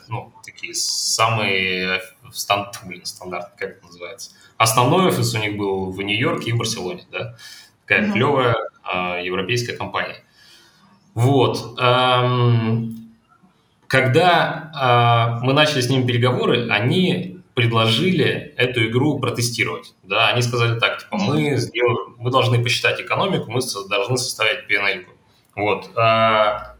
ну, 0.08 0.34
такие 0.46 0.74
самые 0.76 2.02
стандарт, 2.32 2.80
блин, 2.86 3.04
стандарт, 3.06 3.54
как 3.58 3.70
это 3.72 3.86
называется. 3.86 4.32
Основной 4.58 5.08
офис 5.08 5.34
у 5.34 5.40
них 5.40 5.58
был 5.58 5.92
в 5.92 6.02
Нью-Йорке 6.02 6.52
и 6.52 6.54
в 6.54 6.58
Барселоне, 6.58 7.04
да. 7.12 7.36
Такая 7.86 8.12
клевая 8.12 8.56
э, 8.94 9.26
европейская 9.26 9.74
компания. 9.74 10.24
Вот. 11.16 11.80
Эм, 11.80 13.05
когда 13.96 15.40
э, 15.40 15.46
мы 15.46 15.54
начали 15.54 15.80
с 15.80 15.90
ними 15.90 16.06
переговоры, 16.06 16.68
они 16.70 17.40
предложили 17.54 18.54
эту 18.58 18.86
игру 18.88 19.20
протестировать. 19.20 19.94
Да, 20.04 20.28
они 20.28 20.42
сказали 20.42 20.78
так, 20.80 21.00
типа, 21.00 21.18
мы 21.18 21.56
сделаем, 21.56 22.16
мы 22.18 22.30
должны 22.30 22.62
посчитать 22.62 23.00
экономику, 23.00 23.50
мы 23.50 23.62
должны 23.90 24.18
составить 24.18 24.70
PNL. 24.70 25.06
Вот. 25.56 25.90
Э, 25.96 26.76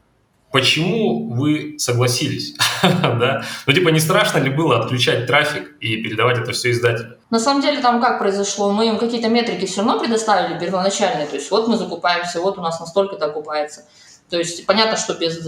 почему 0.52 1.30
вы 1.34 1.76
согласились? 1.78 2.56
да? 2.84 3.46
Ну, 3.66 3.74
типа, 3.74 3.90
не 3.90 4.02
страшно 4.02 4.40
ли 4.40 4.50
было 4.50 4.82
отключать 4.82 5.26
трафик 5.26 5.78
и 5.80 6.04
передавать 6.04 6.40
это 6.40 6.52
все 6.52 6.72
издателю? 6.72 7.18
На 7.30 7.40
самом 7.40 7.62
деле, 7.62 7.80
там 7.82 8.02
как 8.02 8.20
произошло? 8.20 8.74
Мы 8.74 8.90
им 8.90 8.98
какие-то 8.98 9.30
метрики 9.30 9.66
все 9.66 9.84
равно 9.84 10.00
предоставили 10.00 10.60
первоначальные. 10.60 11.28
То 11.28 11.38
есть, 11.38 11.50
вот 11.50 11.70
мы 11.70 11.78
закупаемся, 11.78 12.42
вот 12.42 12.58
у 12.58 12.62
нас 12.62 12.78
настолько-то 12.82 13.28
окупается. 13.28 13.86
То 14.30 14.38
есть, 14.38 14.66
понятно, 14.66 14.98
что 14.98 15.14
без 15.14 15.40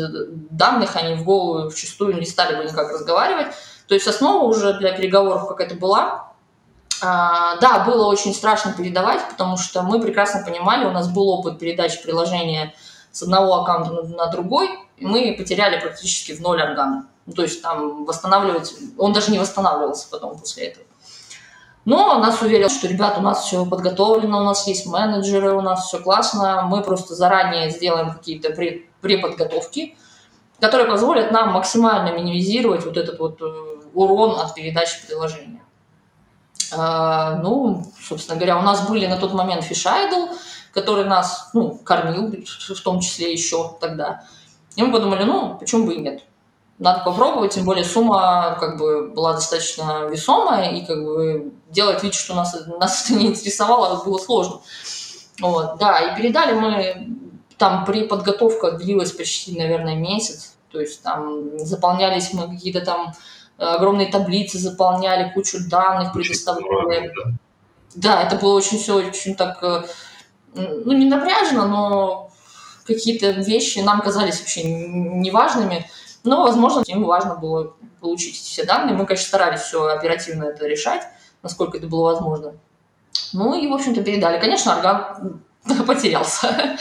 данных 0.51 0.95
они 0.95 1.15
в 1.15 1.23
голову 1.23 1.69
вчастую 1.69 2.17
не 2.17 2.25
стали 2.25 2.55
бы 2.55 2.63
никак 2.63 2.91
разговаривать. 2.91 3.47
То 3.87 3.95
есть, 3.95 4.07
основа 4.07 4.43
уже 4.43 4.73
для 4.77 4.91
переговоров 4.91 5.47
какая-то 5.47 5.75
была. 5.75 6.33
А, 7.01 7.57
да, 7.57 7.83
было 7.85 8.07
очень 8.07 8.33
страшно 8.33 8.73
передавать, 8.73 9.21
потому 9.29 9.57
что 9.57 9.83
мы 9.83 10.01
прекрасно 10.01 10.43
понимали, 10.43 10.85
у 10.85 10.91
нас 10.91 11.07
был 11.07 11.29
опыт 11.29 11.59
передачи 11.59 12.01
приложения 12.01 12.73
с 13.11 13.21
одного 13.21 13.61
аккаунта 13.61 14.03
на, 14.15 14.27
другой, 14.27 14.69
и 14.97 15.05
мы 15.05 15.35
потеряли 15.37 15.79
практически 15.79 16.31
в 16.31 16.41
ноль 16.41 16.61
органа. 16.61 17.07
Ну, 17.27 17.33
то 17.33 17.43
есть 17.43 17.61
там 17.61 18.05
восстанавливать, 18.05 18.73
он 18.97 19.13
даже 19.13 19.31
не 19.31 19.37
восстанавливался 19.37 20.07
потом 20.09 20.39
после 20.39 20.67
этого. 20.67 20.86
Но 21.87 22.19
нас 22.19 22.41
уверил, 22.41 22.67
что, 22.67 22.89
ребят, 22.89 23.17
у 23.17 23.21
нас 23.21 23.45
все 23.45 23.65
подготовлено, 23.65 24.41
у 24.41 24.43
нас 24.43 24.67
есть 24.67 24.87
менеджеры, 24.87 25.53
у 25.53 25.61
нас 25.61 25.87
все 25.87 25.99
классно, 25.99 26.63
мы 26.63 26.83
просто 26.83 27.15
заранее 27.15 27.69
сделаем 27.69 28.11
какие-то 28.11 28.49
преподготовки, 28.99 29.95
которые 30.59 30.89
позволят 30.89 31.31
нам 31.31 31.53
максимально 31.53 32.13
минимизировать 32.13 32.83
вот 32.83 32.97
этот 32.97 33.19
вот 33.19 33.41
э, 33.41 33.45
урон 33.93 34.37
от 34.37 34.53
передачи 34.53 35.07
приложения. 35.07 35.63
А, 36.75 37.37
ну, 37.37 37.85
собственно 38.01 38.35
говоря, 38.35 38.59
у 38.59 38.63
нас 38.63 38.85
были 38.89 39.07
на 39.07 39.15
тот 39.15 39.33
момент 39.33 39.63
Fish 39.63 39.87
который 40.73 41.05
нас 41.05 41.51
ну, 41.53 41.79
кормил, 41.85 42.35
в 42.43 42.81
том 42.81 42.99
числе 42.99 43.31
еще 43.31 43.77
тогда. 43.79 44.25
И 44.75 44.83
мы 44.83 44.91
подумали, 44.91 45.23
ну, 45.23 45.55
почему 45.57 45.85
бы 45.85 45.95
и 45.95 46.01
нет. 46.01 46.21
Надо 46.79 47.03
попробовать, 47.03 47.53
тем 47.53 47.65
более 47.65 47.83
сумма 47.83 48.55
как 48.59 48.77
бы 48.77 49.09
была 49.09 49.33
достаточно 49.33 50.07
весомая, 50.07 50.71
и 50.75 50.85
как 50.85 51.03
бы 51.03 51.51
делать 51.69 52.03
вид, 52.03 52.13
что 52.13 52.35
нас, 52.35 52.55
нас 52.79 53.05
это 53.05 53.17
не 53.17 53.27
интересовало, 53.27 54.03
было 54.03 54.17
сложно. 54.19 54.61
Вот, 55.39 55.77
да, 55.79 55.99
и 55.99 56.15
передали 56.15 56.53
мы, 56.53 57.09
там 57.57 57.85
при 57.85 58.03
подготовка 58.03 58.71
длилась 58.71 59.11
почти, 59.11 59.57
наверное, 59.57 59.95
месяц, 59.95 60.55
то 60.71 60.79
есть 60.79 61.01
там 61.01 61.57
заполнялись 61.57 62.33
мы 62.33 62.47
какие-то 62.47 62.81
там 62.81 63.13
огромные 63.57 64.11
таблицы, 64.11 64.59
заполняли 64.59 65.31
кучу 65.33 65.57
данных, 65.67 66.13
предоставляли. 66.13 67.11
Да, 67.95 68.21
это 68.21 68.35
было 68.35 68.53
очень 68.53 68.77
все 68.77 68.95
очень 68.95 69.35
так, 69.35 69.63
э, 69.63 69.83
ну, 70.53 70.91
не 70.93 71.05
напряжно, 71.05 71.67
но 71.67 72.29
какие-то 72.85 73.31
вещи 73.31 73.79
нам 73.79 74.01
казались 74.01 74.39
вообще 74.39 74.63
неважными, 74.63 75.89
но, 76.27 76.43
возможно, 76.43 76.83
им 76.85 77.03
важно 77.03 77.35
было 77.35 77.73
получить 77.99 78.35
все 78.35 78.65
данные. 78.65 78.95
Мы, 78.95 79.05
конечно, 79.05 79.27
старались 79.27 79.61
все 79.61 79.85
оперативно 79.87 80.45
это 80.45 80.67
решать, 80.67 81.03
насколько 81.43 81.77
это 81.77 81.87
было 81.87 82.13
возможно. 82.13 82.53
Ну 83.33 83.59
и, 83.59 83.67
в 83.67 83.73
общем-то, 83.73 84.03
передали. 84.03 84.39
Конечно, 84.39 84.75
орган 84.75 85.41
потерялся. 85.87 86.77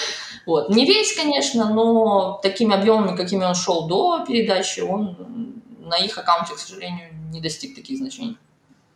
Вот. 0.46 0.68
Не 0.70 0.86
весь, 0.86 1.16
конечно, 1.16 1.72
но 1.72 2.38
такими 2.42 2.74
объемами, 2.74 3.16
какими 3.16 3.44
он 3.44 3.54
шел 3.54 3.88
до 3.88 4.24
передачи, 4.26 4.80
он 4.80 5.16
на 5.80 5.98
их 5.98 6.16
аккаунте, 6.18 6.54
к 6.54 6.58
сожалению, 6.58 7.10
не 7.32 7.40
достиг 7.40 7.74
таких 7.74 7.98
значений. 7.98 8.36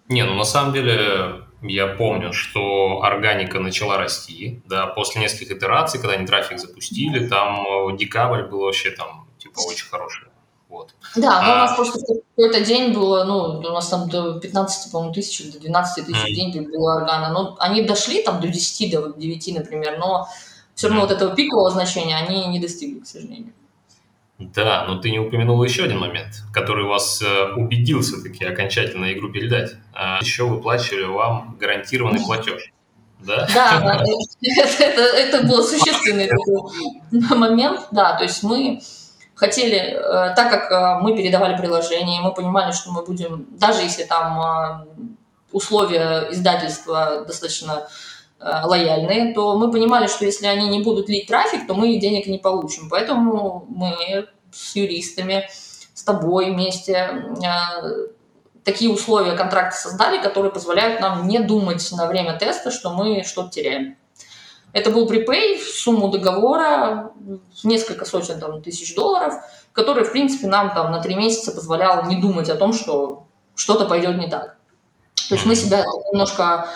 Не, 0.09 0.25
ну 0.25 0.35
на 0.35 0.45
самом 0.45 0.73
деле 0.73 1.45
я 1.63 1.87
помню, 1.87 2.33
что 2.33 3.03
органика 3.03 3.61
начала 3.61 3.97
расти, 3.97 4.61
да, 4.67 4.87
после 4.87 5.21
нескольких 5.21 5.53
итераций, 5.53 6.01
когда 6.01 6.17
они 6.17 6.27
трафик 6.27 6.59
запустили, 6.59 7.29
там 7.29 7.65
э, 7.67 7.97
декабрь 7.97 8.43
был 8.43 8.61
вообще 8.61 8.91
там, 8.91 9.29
типа, 9.39 9.61
очень 9.61 9.87
хороший. 9.89 10.30
Вот. 10.71 10.95
Да, 11.17 11.43
но 11.43 11.53
а... 11.53 11.55
у 11.55 11.59
нас 11.59 11.75
просто 11.75 11.99
какой-то 12.37 12.61
день 12.61 12.93
было, 12.93 13.25
ну, 13.25 13.59
у 13.59 13.73
нас 13.73 13.89
там 13.89 14.09
до 14.09 14.39
15, 14.39 14.93
по-моему, 14.93 15.13
тысяч, 15.13 15.53
до 15.53 15.59
12 15.59 16.07
тысяч 16.07 16.17
mm. 16.17 16.33
в 16.33 16.35
день 16.35 16.71
было 16.71 16.95
органа. 16.95 17.33
Но 17.33 17.57
они 17.59 17.83
дошли 17.83 18.23
там 18.23 18.41
до 18.41 18.47
10, 18.47 18.93
до 18.93 19.13
9, 19.17 19.55
например, 19.57 19.99
но 19.99 20.29
все 20.77 20.87
равно 20.87 21.03
mm. 21.03 21.09
вот 21.09 21.17
этого 21.17 21.35
пикового 21.35 21.71
значения 21.71 22.17
они 22.17 22.47
не 22.47 22.61
достигли, 22.61 23.01
к 23.01 23.07
сожалению. 23.07 23.53
Да, 24.39 24.87
но 24.87 24.99
ты 24.99 25.11
не 25.11 25.19
упомянул 25.19 25.63
еще 25.63 25.85
один 25.85 25.99
момент, 25.99 26.43
который 26.53 26.85
вас 26.87 27.21
э, 27.21 27.53
убедил 27.57 28.01
все-таки 28.01 28.45
окончательно 28.45 29.13
игру 29.13 29.31
передать. 29.31 29.73
А 29.93 30.19
еще 30.23 30.45
выплачивали 30.45 31.05
вам 31.05 31.57
гарантированный 31.61 32.21
платеж. 32.25 32.73
Да, 33.19 33.47
да 33.53 34.03
это, 34.43 34.83
это, 34.83 35.03
это 35.03 35.47
был 35.47 35.63
существенный 35.63 36.29
такой 36.29 37.37
момент, 37.37 37.89
да, 37.91 38.17
то 38.17 38.25
есть 38.25 38.43
мы 38.43 38.81
хотели, 39.41 39.79
э, 39.79 40.35
так 40.37 40.51
как 40.51 40.71
э, 40.71 41.03
мы 41.03 41.17
передавали 41.17 41.57
приложение, 41.57 42.21
мы 42.21 42.33
понимали, 42.33 42.71
что 42.71 42.93
мы 42.93 43.05
будем, 43.05 43.47
даже 43.59 43.83
если 43.83 44.05
там 44.05 44.87
условия 45.51 46.29
издательства 46.31 47.25
достаточно 47.27 47.89
Э, 48.41 48.63
лояльные, 48.65 49.35
то 49.35 49.59
мы 49.59 49.71
понимали, 49.71 50.07
что 50.07 50.25
если 50.25 50.47
они 50.47 50.69
не 50.69 50.83
будут 50.83 51.11
лить 51.11 51.27
трафик, 51.27 51.67
то 51.67 51.75
мы 51.75 51.99
денег 51.99 52.27
не 52.27 52.39
получим. 52.39 52.89
Поэтому 52.89 53.67
мы 53.69 54.29
с 54.51 54.75
юристами, 54.75 55.47
с 55.93 56.03
тобой 56.03 56.51
вместе 56.51 56.95
э, 56.95 58.07
такие 58.65 58.91
условия 58.91 59.33
контракта 59.33 59.77
создали, 59.77 60.23
которые 60.23 60.51
позволяют 60.51 61.03
нам 61.03 61.29
не 61.29 61.39
думать 61.39 61.87
на 61.93 62.07
время 62.07 62.39
теста, 62.39 62.71
что 62.71 62.95
мы 62.95 63.25
что-то 63.25 63.51
теряем. 63.51 63.99
Это 64.73 64.91
был 64.91 65.07
припей 65.07 65.59
в 65.59 65.69
сумму 65.69 66.09
договора 66.09 67.13
в 67.63 67.65
несколько 67.65 68.05
сотен 68.05 68.39
там, 68.39 68.63
тысяч 68.63 68.95
долларов, 68.95 69.35
который, 69.73 70.05
в 70.05 70.13
принципе, 70.13 70.47
нам 70.47 70.73
там 70.75 70.91
на 70.93 71.01
три 71.01 71.15
месяца 71.15 71.53
позволял 71.53 72.07
не 72.07 72.21
думать 72.21 72.49
о 72.51 72.57
том, 72.57 72.73
что 72.73 73.27
что-то 73.55 73.87
пойдет 73.87 74.19
не 74.19 74.29
так. 74.29 74.57
То 75.29 75.35
есть 75.35 75.47
мы 75.47 75.55
себя 75.55 75.85
немножко 76.13 76.69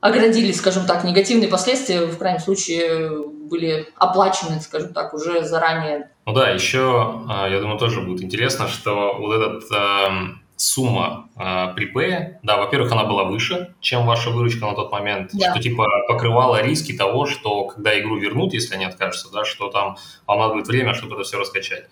оградили, 0.00 0.52
скажем 0.52 0.84
так, 0.84 1.04
негативные 1.04 1.48
последствия, 1.48 2.04
в 2.04 2.18
крайнем 2.18 2.40
случае, 2.40 3.26
были 3.26 3.88
оплачены, 3.96 4.60
скажем 4.60 4.92
так, 4.92 5.14
уже 5.14 5.44
заранее. 5.44 6.10
Ну 6.26 6.34
да, 6.34 6.50
еще, 6.50 7.24
а, 7.28 7.48
я 7.48 7.60
думаю, 7.60 7.78
тоже 7.78 8.02
будет 8.02 8.22
интересно, 8.22 8.68
что 8.68 9.16
вот 9.18 9.34
этот 9.34 9.64
эм, 9.72 10.43
сумма 10.56 11.28
э, 11.36 11.74
припея, 11.74 12.38
да, 12.42 12.56
во-первых, 12.56 12.92
она 12.92 13.04
была 13.04 13.24
выше, 13.24 13.74
чем 13.80 14.06
ваша 14.06 14.30
выручка 14.30 14.66
на 14.66 14.74
тот 14.74 14.92
момент, 14.92 15.30
да. 15.32 15.50
что 15.50 15.62
типа 15.62 15.86
покрывала 16.06 16.62
риски 16.62 16.92
того, 16.92 17.26
что 17.26 17.64
когда 17.64 17.98
игру 17.98 18.16
вернут, 18.16 18.54
если 18.54 18.74
они 18.74 18.84
откажутся, 18.84 19.32
да, 19.32 19.44
что 19.44 19.68
там 19.68 19.96
вам 20.26 20.38
надо 20.38 20.54
будет 20.54 20.68
время, 20.68 20.94
чтобы 20.94 21.14
это 21.14 21.24
все 21.24 21.38
раскачать. 21.38 21.84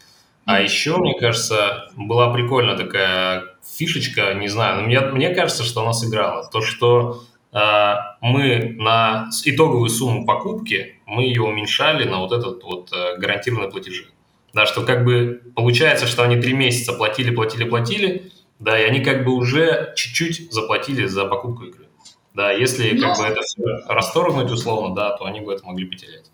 А 0.45 0.61
еще, 0.61 0.97
мне 0.97 1.15
кажется, 1.19 1.89
была 1.97 2.33
прикольная 2.33 2.77
такая 2.77 3.45
фишечка, 3.65 4.35
не 4.35 4.49
знаю, 4.49 4.77
но 4.77 4.83
мне, 4.83 5.01
мне 5.01 5.35
кажется, 5.35 5.63
что 5.63 5.83
она 5.83 5.93
сыграла. 5.93 6.49
То, 6.51 6.61
что 6.61 7.23
э, 7.53 7.95
мы 8.21 8.75
на 8.79 9.29
итоговую 9.45 9.89
сумму 9.89 10.27
покупки, 10.27 11.01
мы 11.07 11.25
ее 11.25 11.43
уменьшали 11.43 12.09
на 12.09 12.19
вот 12.19 12.33
этот 12.33 12.63
вот 12.65 12.93
э, 12.93 13.19
гарантированный 13.19 13.71
платежи. 13.71 14.07
Да, 14.53 14.67
что 14.67 14.83
как 14.83 15.05
бы 15.05 15.41
получается, 15.55 16.07
что 16.07 16.25
они 16.25 16.37
три 16.37 16.53
месяца 16.53 16.93
платили, 16.93 17.31
платили, 17.31 17.65
платили, 17.65 18.33
да, 18.63 18.79
и 18.81 18.85
они 18.85 19.01
как 19.01 19.25
бы 19.25 19.33
уже 19.33 19.93
чуть-чуть 19.97 20.53
заплатили 20.53 21.07
за 21.07 21.25
покупку 21.25 21.65
игры. 21.65 21.89
Да, 22.33 22.53
если 22.53 22.97
как 22.97 23.19
бы 23.19 23.25
это 23.25 23.43
все 23.43 23.63
расторгнуть 23.89 24.51
условно, 24.51 24.95
да, 24.95 25.17
то 25.17 25.25
они 25.25 25.41
бы 25.41 25.53
это 25.53 25.67
могли 25.67 25.85
потерять. 25.85 26.25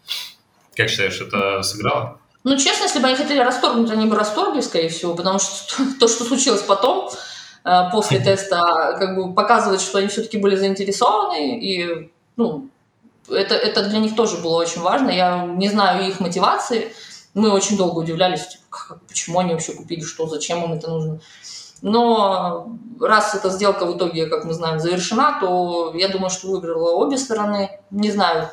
Как 0.77 0.91
считаешь, 0.91 1.21
это 1.21 1.63
сыграло? 1.63 2.21
Ну, 2.45 2.57
честно, 2.57 2.85
если 2.85 3.01
бы 3.01 3.09
они 3.09 3.17
хотели 3.17 3.41
расторгнуть, 3.41 3.91
они 3.91 4.07
бы 4.07 4.15
расторгли, 4.15 4.61
скорее 4.61 4.91
всего, 4.91 5.15
потому 5.15 5.39
что 5.39 5.75
то, 6.01 6.07
что 6.07 6.25
случилось 6.25 6.63
потом, 6.63 7.11
э, 7.65 7.91
после 7.91 8.21
теста, 8.25 8.97
как 8.99 9.17
бы 9.17 9.33
показывает, 9.33 9.81
что 9.81 9.99
они 9.99 10.09
все-таки 10.09 10.37
были 10.37 10.55
заинтересованы, 10.55 11.59
и, 11.59 12.11
ну, 12.37 12.69
это, 13.31 13.55
это 13.55 13.89
для 13.89 14.01
них 14.01 14.15
тоже 14.15 14.37
было 14.37 14.57
очень 14.57 14.83
важно. 14.83 15.11
Я 15.11 15.45
не 15.47 15.69
знаю 15.69 16.07
их 16.07 16.21
мотивации. 16.21 16.93
Мы 17.35 17.51
очень 17.51 17.77
долго 17.77 18.01
удивлялись, 18.01 18.47
типа, 18.47 18.65
как, 18.69 19.03
почему 19.07 19.39
они 19.39 19.53
вообще 19.53 19.73
купили, 19.73 20.03
что, 20.03 20.27
зачем 20.27 20.63
им 20.65 20.73
это 20.73 20.89
нужно. 20.89 21.21
Но 21.83 22.69
раз 23.01 23.35
эта 23.35 23.51
сделка 23.51 23.87
в 23.87 23.97
итоге, 23.97 24.27
как 24.27 24.45
мы 24.45 24.53
знаем, 24.53 24.81
завершена, 24.81 25.39
то 25.41 25.93
я 25.95 26.09
думаю, 26.09 26.31
что 26.31 26.49
выиграла 26.49 26.97
обе 26.97 27.17
стороны. 27.19 27.81
Не 27.91 28.11
знаю, 28.11 28.49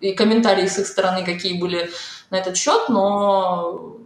и 0.00 0.12
комментарии 0.12 0.66
с 0.66 0.78
их 0.78 0.86
стороны 0.86 1.24
какие 1.24 1.60
были 1.60 1.90
на 2.30 2.36
этот 2.36 2.56
счет, 2.56 2.88
но 2.88 3.96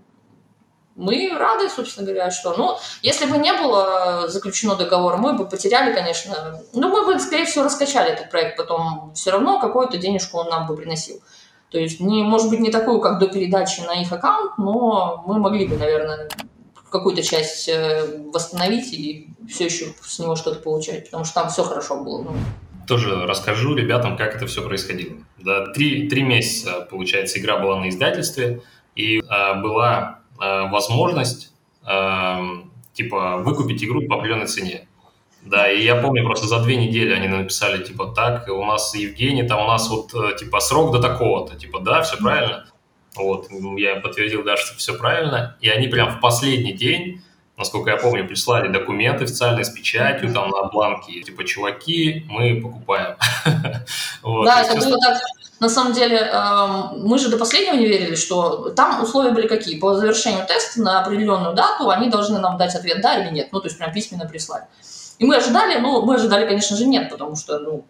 мы 0.97 1.31
рады, 1.37 1.68
собственно 1.68 2.07
говоря, 2.07 2.31
что... 2.31 2.55
Ну, 2.57 2.77
если 3.03 3.25
бы 3.25 3.39
не 3.39 3.53
было 3.55 4.29
заключено 4.29 4.77
договор, 4.77 5.16
мы 5.16 5.33
бы 5.33 5.47
потеряли, 5.47 5.95
конечно... 5.95 6.61
Ну, 6.75 6.89
мы 6.89 7.07
бы, 7.07 7.18
скорее 7.18 7.47
всего, 7.47 7.64
раскачали 7.64 8.12
этот 8.12 8.31
проект 8.31 8.57
потом. 8.59 9.12
Все 9.14 9.31
равно 9.31 9.59
какую-то 9.59 9.97
денежку 9.97 10.39
он 10.39 10.51
нам 10.51 10.66
бы 10.66 10.77
приносил. 10.77 11.21
То 11.71 11.79
есть, 11.79 12.01
не, 12.01 12.23
может 12.23 12.51
быть, 12.51 12.61
не 12.61 12.71
такую, 12.71 13.01
как 13.01 13.18
до 13.18 13.29
передачи 13.29 13.81
на 13.81 13.93
их 14.03 14.12
аккаунт, 14.12 14.59
но 14.59 15.23
мы 15.27 15.39
могли 15.39 15.66
бы, 15.66 15.77
наверное, 15.77 16.29
какую-то 16.91 17.22
часть 17.22 17.68
э, 17.68 18.22
восстановить 18.32 18.93
и 18.93 19.28
все 19.49 19.66
еще 19.66 19.86
с 20.03 20.18
него 20.18 20.36
что-то 20.36 20.61
получать, 20.61 21.07
потому 21.07 21.24
что 21.24 21.34
там 21.34 21.49
все 21.49 21.62
хорошо 21.62 22.03
было. 22.03 22.22
Ну. 22.22 22.32
Тоже 22.86 23.26
расскажу 23.26 23.74
ребятам, 23.74 24.16
как 24.16 24.34
это 24.34 24.47
все 24.47 24.62
происходило. 24.62 25.16
Да, 25.38 25.66
три, 25.72 26.09
три 26.09 26.22
месяца, 26.22 26.86
получается, 26.91 27.38
игра 27.38 27.59
была 27.59 27.78
на 27.78 27.88
издательстве, 27.88 28.62
и 28.97 29.22
а, 29.28 29.55
была 29.55 30.20
а, 30.38 30.66
возможность 30.66 31.53
а, 31.82 32.43
типа 32.93 33.38
выкупить 33.38 33.84
игру 33.84 34.07
по 34.09 34.16
определенной 34.16 34.47
цене. 34.47 34.88
Да, 35.43 35.70
и 35.70 35.82
я 35.82 35.97
помню, 35.97 36.24
просто 36.24 36.47
за 36.47 36.61
две 36.61 36.76
недели 36.76 37.14
они 37.14 37.28
написали, 37.28 37.82
типа, 37.82 38.12
так, 38.14 38.49
у 38.49 38.64
нас 38.64 38.95
Евгений, 38.95 39.43
там 39.43 39.62
у 39.64 39.66
нас 39.66 39.88
вот, 39.88 40.12
э, 40.12 40.36
типа, 40.36 40.61
срок 40.61 40.93
до 40.93 41.01
такого-то, 41.01 41.57
типа, 41.57 41.80
да, 41.80 42.03
все 42.03 42.18
правильно. 42.18 42.66
Вот, 43.17 43.49
я 43.77 43.97
подтвердил, 43.97 44.45
да, 44.45 44.57
что 44.57 44.77
все 44.77 44.95
правильно. 44.95 45.57
И 45.61 45.69
они 45.69 45.89
прям 45.89 46.17
в 46.17 46.21
последний 46.21 46.73
день, 46.73 47.23
насколько 47.57 47.91
я 47.91 47.97
помню, 47.97 48.27
прислали 48.27 48.69
документы 48.69 49.25
официальные 49.25 49.65
с 49.65 49.71
печатью, 49.71 50.33
там 50.33 50.51
на 50.51 50.65
бланке, 50.65 51.21
типа, 51.21 51.45
чуваки, 51.45 52.25
мы 52.29 52.61
покупаем. 52.61 53.17
Да, 54.23 54.63
это 54.63 54.77
было 54.77 54.99
так. 54.99 55.21
На 55.61 55.69
самом 55.69 55.93
деле, 55.93 56.17
эм, 56.17 57.07
мы 57.07 57.19
же 57.19 57.29
до 57.29 57.37
последнего 57.37 57.75
не 57.75 57.87
верили, 57.87 58.15
что 58.15 58.71
там 58.71 59.03
условия 59.03 59.31
были 59.31 59.47
какие. 59.47 59.79
По 59.79 59.95
завершению 59.95 60.47
теста 60.47 60.81
на 60.81 61.03
определенную 61.03 61.55
дату 61.55 61.91
они 61.91 62.09
должны 62.09 62.39
нам 62.39 62.57
дать 62.57 62.75
ответ 62.75 63.03
«да» 63.03 63.19
или 63.19 63.31
«нет». 63.31 63.49
Ну, 63.53 63.61
то 63.61 63.67
есть 63.67 63.77
прям 63.77 63.93
письменно 63.93 64.27
прислать. 64.27 64.65
И 65.19 65.27
мы 65.27 65.37
ожидали, 65.37 65.79
ну, 65.79 66.01
мы 66.01 66.15
ожидали, 66.15 66.47
конечно 66.47 66.79
же, 66.79 66.87
нет, 66.87 67.11
потому 67.11 67.37
что, 67.37 67.59
ну, 67.59 67.85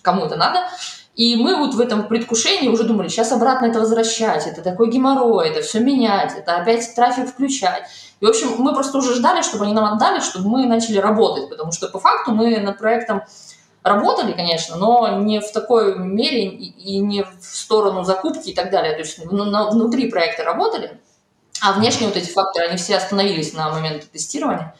кому 0.00 0.24
это 0.24 0.36
надо. 0.36 0.66
И 1.14 1.36
мы 1.36 1.56
вот 1.56 1.74
в 1.74 1.80
этом 1.80 2.08
предвкушении 2.08 2.68
уже 2.68 2.84
думали, 2.84 3.08
сейчас 3.08 3.32
обратно 3.32 3.66
это 3.66 3.80
возвращать, 3.80 4.46
это 4.46 4.62
такой 4.62 4.90
геморрой, 4.90 5.50
это 5.50 5.60
все 5.60 5.80
менять, 5.80 6.32
это 6.36 6.56
опять 6.56 6.94
трафик 6.94 7.28
включать. 7.28 7.84
И, 8.20 8.24
в 8.24 8.28
общем, 8.28 8.54
мы 8.58 8.72
просто 8.72 8.96
уже 8.98 9.14
ждали, 9.14 9.42
чтобы 9.42 9.64
они 9.64 9.74
нам 9.74 9.92
отдали, 9.92 10.20
чтобы 10.20 10.48
мы 10.48 10.66
начали 10.66 10.96
работать, 10.98 11.50
потому 11.50 11.70
что 11.70 11.88
по 11.88 11.98
факту 11.98 12.32
мы 12.32 12.58
над 12.60 12.78
проектом 12.78 13.22
работали, 13.82 14.32
конечно, 14.32 14.76
но 14.76 15.18
не 15.18 15.40
в 15.40 15.52
такой 15.52 15.98
мере 15.98 16.46
и 16.46 16.98
не 16.98 17.24
в 17.24 17.42
сторону 17.42 18.04
закупки 18.04 18.50
и 18.50 18.54
так 18.54 18.70
далее. 18.70 18.92
То 18.92 19.00
есть 19.00 19.18
внутри 19.18 20.10
проекта 20.10 20.44
работали, 20.44 20.98
а 21.60 21.72
внешние 21.72 22.08
вот 22.08 22.16
эти 22.16 22.30
факторы, 22.30 22.68
они 22.68 22.76
все 22.76 22.96
остановились 22.96 23.52
на 23.52 23.70
момент 23.70 24.10
тестирования. 24.10 24.74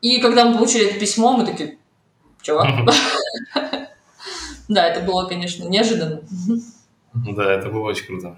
И 0.00 0.20
когда 0.20 0.44
мы 0.44 0.56
получили 0.56 0.90
это 0.90 1.00
письмо, 1.00 1.32
мы 1.32 1.46
такие, 1.46 1.78
чувак, 2.42 2.68
Да, 4.68 4.86
это 4.86 5.00
было, 5.00 5.26
конечно, 5.26 5.64
неожиданно. 5.64 6.22
Да, 7.14 7.52
это 7.52 7.68
было 7.68 7.88
очень 7.88 8.06
круто. 8.06 8.36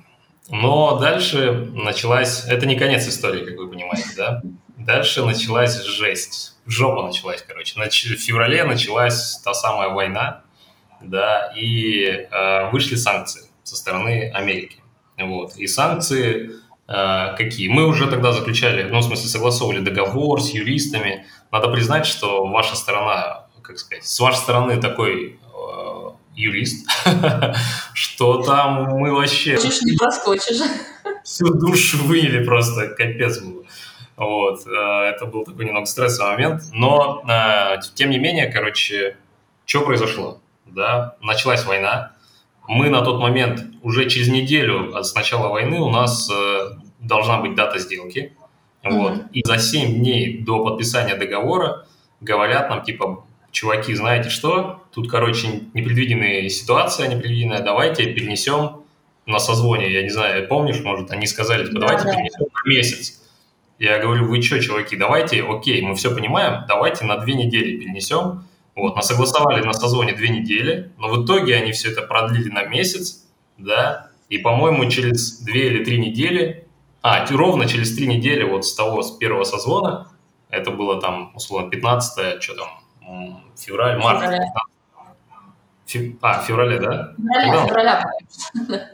Но 0.49 0.99
дальше 0.99 1.71
началась... 1.75 2.45
Это 2.47 2.67
не 2.67 2.77
конец 2.77 3.07
истории, 3.09 3.45
как 3.45 3.57
вы 3.57 3.69
понимаете, 3.69 4.11
да? 4.17 4.43
Дальше 4.77 5.25
началась 5.25 5.83
жесть. 5.83 6.57
Жопа 6.67 7.03
началась, 7.03 7.43
короче. 7.47 7.81
В 7.81 8.21
феврале 8.21 8.65
началась 8.65 9.41
та 9.45 9.55
самая 9.55 9.89
война, 9.89 10.43
да, 11.01 11.53
и 11.57 12.05
э, 12.05 12.71
вышли 12.71 12.97
санкции 12.97 13.43
со 13.63 13.77
стороны 13.77 14.31
Америки. 14.35 14.79
Вот. 15.19 15.57
И 15.57 15.67
санкции 15.67 16.51
э, 16.89 17.37
какие? 17.37 17.69
Мы 17.69 17.87
уже 17.87 18.09
тогда 18.09 18.33
заключали, 18.33 18.83
ну, 18.85 18.99
в 18.99 19.03
смысле, 19.05 19.29
согласовывали 19.29 19.81
договор 19.81 20.41
с 20.43 20.51
юристами. 20.51 21.27
Надо 21.51 21.69
признать, 21.69 22.07
что 22.07 22.47
ваша 22.47 22.77
сторона, 22.77 23.47
как 23.63 23.79
сказать, 23.79 24.05
с 24.05 24.21
вашей 24.21 24.39
стороны 24.39 24.81
такой 24.81 25.41
юрист, 26.37 26.87
что 27.95 28.43
там 28.43 28.85
мы 28.99 29.13
вообще... 29.13 29.59
Чуть 29.59 29.83
не 29.83 29.97
проскочишь. 29.97 30.61
Всю 31.25 31.53
душу 31.53 31.99
выняли 32.05 32.45
просто, 32.45 32.89
капец 32.89 33.41
было. 33.41 33.65
Вот, 34.17 34.67
э, 34.67 34.71
это 34.71 35.27
был 35.27 35.45
такой 35.45 35.67
немного 35.67 35.87
стрессовый 35.87 36.33
момент, 36.33 36.63
но 36.73 37.23
э, 37.29 37.81
тем 37.95 38.11
не 38.11 38.19
менее, 38.19 38.47
короче, 38.47 39.17
что 39.67 39.83
произошло? 39.83 40.41
Да, 40.65 41.17
началась 41.21 41.65
война. 41.65 42.13
Мы 42.67 42.89
на 42.89 43.03
тот 43.03 43.21
момент 43.21 43.63
уже 43.83 44.09
через 44.09 44.29
неделю 44.29 45.03
с 45.03 45.15
начала 45.15 45.49
войны 45.49 45.81
у 45.81 45.91
нас 45.91 46.31
э, 46.31 46.71
должна 47.01 47.41
быть 47.41 47.55
дата 47.55 47.79
сделки. 47.79 48.33
Вот. 48.83 49.25
И 49.33 49.43
за 49.45 49.59
7 49.59 49.99
дней 49.99 50.39
до 50.39 50.65
подписания 50.65 51.17
договора 51.17 51.87
говорят 52.21 52.71
нам, 52.71 52.83
типа, 52.83 53.26
чуваки, 53.57 53.95
знаете 53.95 54.29
что, 54.29 54.83
тут, 54.93 55.11
короче, 55.11 55.63
непредвиденная 55.73 56.47
ситуация, 56.51 57.09
непредвиденная, 57.09 57.63
давайте 57.63 58.13
перенесем 58.13 58.83
на 59.25 59.39
созвоне, 59.39 59.91
я 59.91 60.03
не 60.03 60.11
знаю, 60.11 60.47
помнишь, 60.47 60.81
может, 60.83 61.11
они 61.11 61.27
сказали, 61.27 61.67
типа, 61.67 61.81
давайте 61.81 62.05
да, 62.05 62.13
перенесем 62.13 62.47
на 62.53 62.69
месяц. 62.69 63.23
Я 63.79 63.99
говорю, 63.99 64.29
вы 64.29 64.43
что, 64.43 64.61
чуваки, 64.61 64.95
давайте, 64.95 65.43
окей, 65.43 65.81
мы 65.81 65.95
все 65.95 66.15
понимаем, 66.15 66.65
давайте 66.69 67.07
на 67.07 67.17
две 67.17 67.33
недели 67.33 67.79
перенесем. 67.79 68.45
Вот, 68.75 68.95
нас 68.95 69.09
согласовали 69.09 69.65
на 69.65 69.73
созвоне 69.73 70.13
две 70.13 70.29
недели, 70.29 70.93
но 70.99 71.09
в 71.09 71.25
итоге 71.25 71.57
они 71.57 71.73
все 71.73 71.93
это 71.93 72.03
продлили 72.03 72.51
на 72.51 72.65
месяц, 72.65 73.25
да, 73.57 74.11
и, 74.29 74.37
по-моему, 74.37 74.91
через 74.91 75.41
две 75.41 75.69
или 75.69 75.83
три 75.83 75.99
недели, 75.99 76.67
а, 77.01 77.25
ровно 77.31 77.67
через 77.67 77.97
три 77.97 78.07
недели 78.07 78.43
вот 78.43 78.67
с 78.67 78.75
того, 78.75 79.01
с 79.01 79.13
первого 79.13 79.45
созвона, 79.45 80.09
это 80.51 80.71
было 80.71 81.01
там, 81.01 81.33
условно, 81.35 81.71
15 81.71 82.43
что 82.43 82.55
там, 82.55 82.69
февраль, 83.57 83.99
март. 83.99 84.21
Февраля. 84.21 84.53
Фев... 85.87 86.15
А, 86.21 86.43
в 86.43 86.45
феврале, 86.45 86.79
да? 86.79 87.15
Февраля, 87.17 87.67
февраля. 87.67 88.91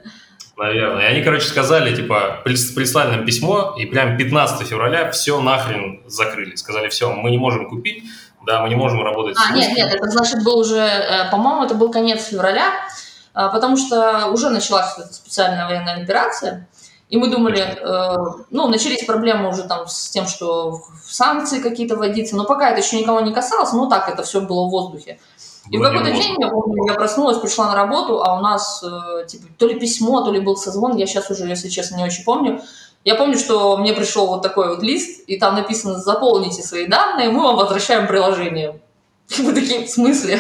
Наверное. 0.57 1.03
И 1.03 1.07
они, 1.07 1.23
короче, 1.23 1.47
сказали, 1.47 1.97
типа, 1.97 2.43
прислали 2.45 3.17
нам 3.17 3.25
письмо, 3.25 3.75
и 3.79 3.87
прям 3.87 4.17
15 4.17 4.67
февраля 4.69 5.11
все 5.11 5.41
нахрен 5.41 6.03
закрыли. 6.07 6.55
Сказали, 6.57 6.89
все, 6.89 7.13
мы 7.13 7.31
не 7.31 7.39
можем 7.39 7.69
купить, 7.69 8.05
да, 8.47 8.61
мы 8.61 8.69
не 8.69 8.75
можем 8.75 9.03
работать 9.03 9.37
а, 9.39 9.55
нет, 9.55 9.73
нет, 9.77 9.95
это 9.95 10.11
значит 10.11 10.43
был 10.45 10.59
уже, 10.59 10.79
э, 10.79 11.31
по-моему, 11.31 11.65
это 11.65 11.75
был 11.75 11.91
конец 11.91 12.27
февраля, 12.27 12.73
а, 13.35 13.49
потому 13.49 13.77
что 13.77 14.27
уже 14.29 14.51
началась 14.51 14.95
специальная 15.13 15.67
военная 15.67 16.03
операция, 16.03 16.69
и 17.13 17.19
мы 17.19 17.29
думали, 17.29 17.61
э, 17.61 18.17
ну, 18.49 18.69
начались 18.69 19.05
проблемы 19.05 19.51
уже 19.51 19.65
там 19.65 19.87
с 19.87 20.09
тем, 20.09 20.27
что 20.27 20.81
санкции 21.05 21.61
какие-то 21.61 21.97
вводиться, 21.97 22.37
но 22.37 22.45
пока 22.47 22.71
это 22.71 22.81
еще 22.81 22.99
никого 22.99 23.21
не 23.21 23.35
касалось, 23.35 23.75
ну, 23.75 23.87
так 23.87 24.09
это 24.09 24.23
все 24.23 24.41
было 24.41 24.67
в 24.67 24.71
воздухе. 24.71 25.21
И 25.71 25.77
в 25.77 25.83
какой-то 25.83 26.11
день, 26.11 26.37
я 26.41 26.49
помню, 26.49 26.87
я 26.89 26.95
проснулась, 26.95 27.37
пришла 27.37 27.67
на 27.67 27.75
работу, 27.75 28.23
а 28.23 28.39
у 28.39 28.41
нас, 28.41 28.83
э, 28.83 29.27
типа, 29.27 29.45
то 29.59 29.67
ли 29.67 29.79
письмо, 29.79 30.23
то 30.23 30.33
ли 30.33 30.41
был 30.41 30.57
созвон, 30.57 30.97
я 30.97 31.07
сейчас 31.07 31.31
уже, 31.31 31.45
если 31.45 31.69
честно, 31.69 31.97
не 31.97 32.05
очень 32.05 32.25
помню. 32.25 32.63
Я 33.05 33.17
помню, 33.17 33.37
что 33.37 33.77
мне 33.77 33.93
пришел 33.93 34.29
вот 34.29 34.41
такой 34.41 34.69
вот 34.69 34.83
лист, 34.83 35.23
и 35.27 35.39
там 35.39 35.55
написано 35.55 35.99
«Заполните 35.99 36.63
свои 36.63 36.87
данные, 36.87 37.29
мы 37.29 37.43
вам 37.43 37.57
возвращаем 37.57 38.07
приложение». 38.07 38.81
Мы 39.39 39.53
такие, 39.53 39.87
в 39.87 39.91
смысле? 39.91 40.39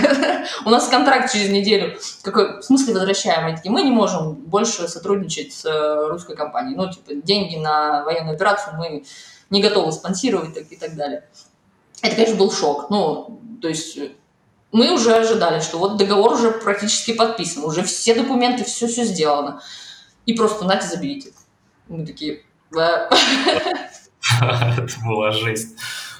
У 0.64 0.70
нас 0.70 0.88
контракт 0.88 1.32
через 1.32 1.50
неделю. 1.50 1.98
Какой, 2.22 2.60
в 2.60 2.62
смысле 2.62 2.94
возвращаем? 2.94 3.46
Они 3.46 3.56
такие, 3.56 3.70
мы 3.70 3.82
не 3.82 3.90
можем 3.90 4.34
больше 4.34 4.88
сотрудничать 4.88 5.52
с 5.52 5.64
э, 5.64 6.08
русской 6.08 6.36
компанией. 6.36 6.76
Ну, 6.76 6.90
типа, 6.90 7.14
деньги 7.14 7.56
на 7.56 8.04
военную 8.04 8.34
операцию 8.34 8.76
мы 8.76 9.04
не 9.50 9.62
готовы 9.62 9.92
спонсировать 9.92 10.54
так, 10.54 10.64
и 10.70 10.76
так 10.76 10.96
далее. 10.96 11.24
Это, 12.02 12.16
конечно, 12.16 12.36
был 12.36 12.50
шок. 12.50 12.90
Ну, 12.90 13.40
то 13.60 13.68
есть 13.68 13.98
мы 14.72 14.92
уже 14.92 15.14
ожидали, 15.14 15.60
что 15.60 15.78
вот 15.78 15.98
договор 15.98 16.32
уже 16.32 16.50
практически 16.50 17.12
подписан, 17.12 17.64
уже 17.64 17.82
все 17.82 18.14
документы, 18.14 18.64
все-все 18.64 19.04
сделано. 19.04 19.60
И 20.24 20.32
просто 20.32 20.64
нате, 20.64 20.86
заберите. 20.86 21.30
Мы 21.88 22.06
такие, 22.06 22.42
да. 22.70 23.08
Это 24.40 24.88
была 25.04 25.30
жесть. 25.30 25.76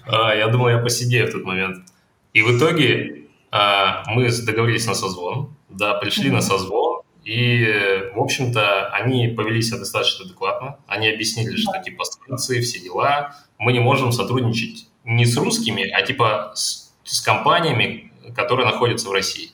А, 0.07 0.35
я 0.35 0.49
думал, 0.49 0.69
я 0.69 0.79
посидею 0.79 1.29
в 1.29 1.33
тот 1.33 1.45
момент. 1.45 1.87
И 2.33 2.43
в 2.43 2.57
итоге 2.57 3.29
а, 3.51 4.05
мы 4.07 4.31
договорились 4.31 4.87
на 4.87 4.95
созвон, 4.95 5.55
да, 5.69 5.95
пришли 5.95 6.31
на 6.31 6.41
созвон, 6.41 7.03
и, 7.25 8.11
в 8.15 8.21
общем-то, 8.21 8.89
они 8.89 9.29
повели 9.29 9.63
себя 9.63 9.79
достаточно 9.79 10.25
адекватно. 10.25 10.79
Они 10.89 11.09
объяснили, 11.09 11.57
что 11.57 11.79
типа 11.79 12.05
санкции, 12.05 12.61
все 12.61 12.81
дела. 12.81 13.37
Мы 13.59 13.73
не 13.73 13.79
можем 13.79 14.11
сотрудничать 14.11 14.89
не 15.05 15.25
с 15.25 15.37
русскими, 15.37 15.89
а 15.89 16.03
типа 16.03 16.53
с, 16.55 16.93
с 17.05 17.21
компаниями, 17.21 18.13
которые 18.35 18.67
находятся 18.67 19.09
в 19.09 19.13
России. 19.13 19.53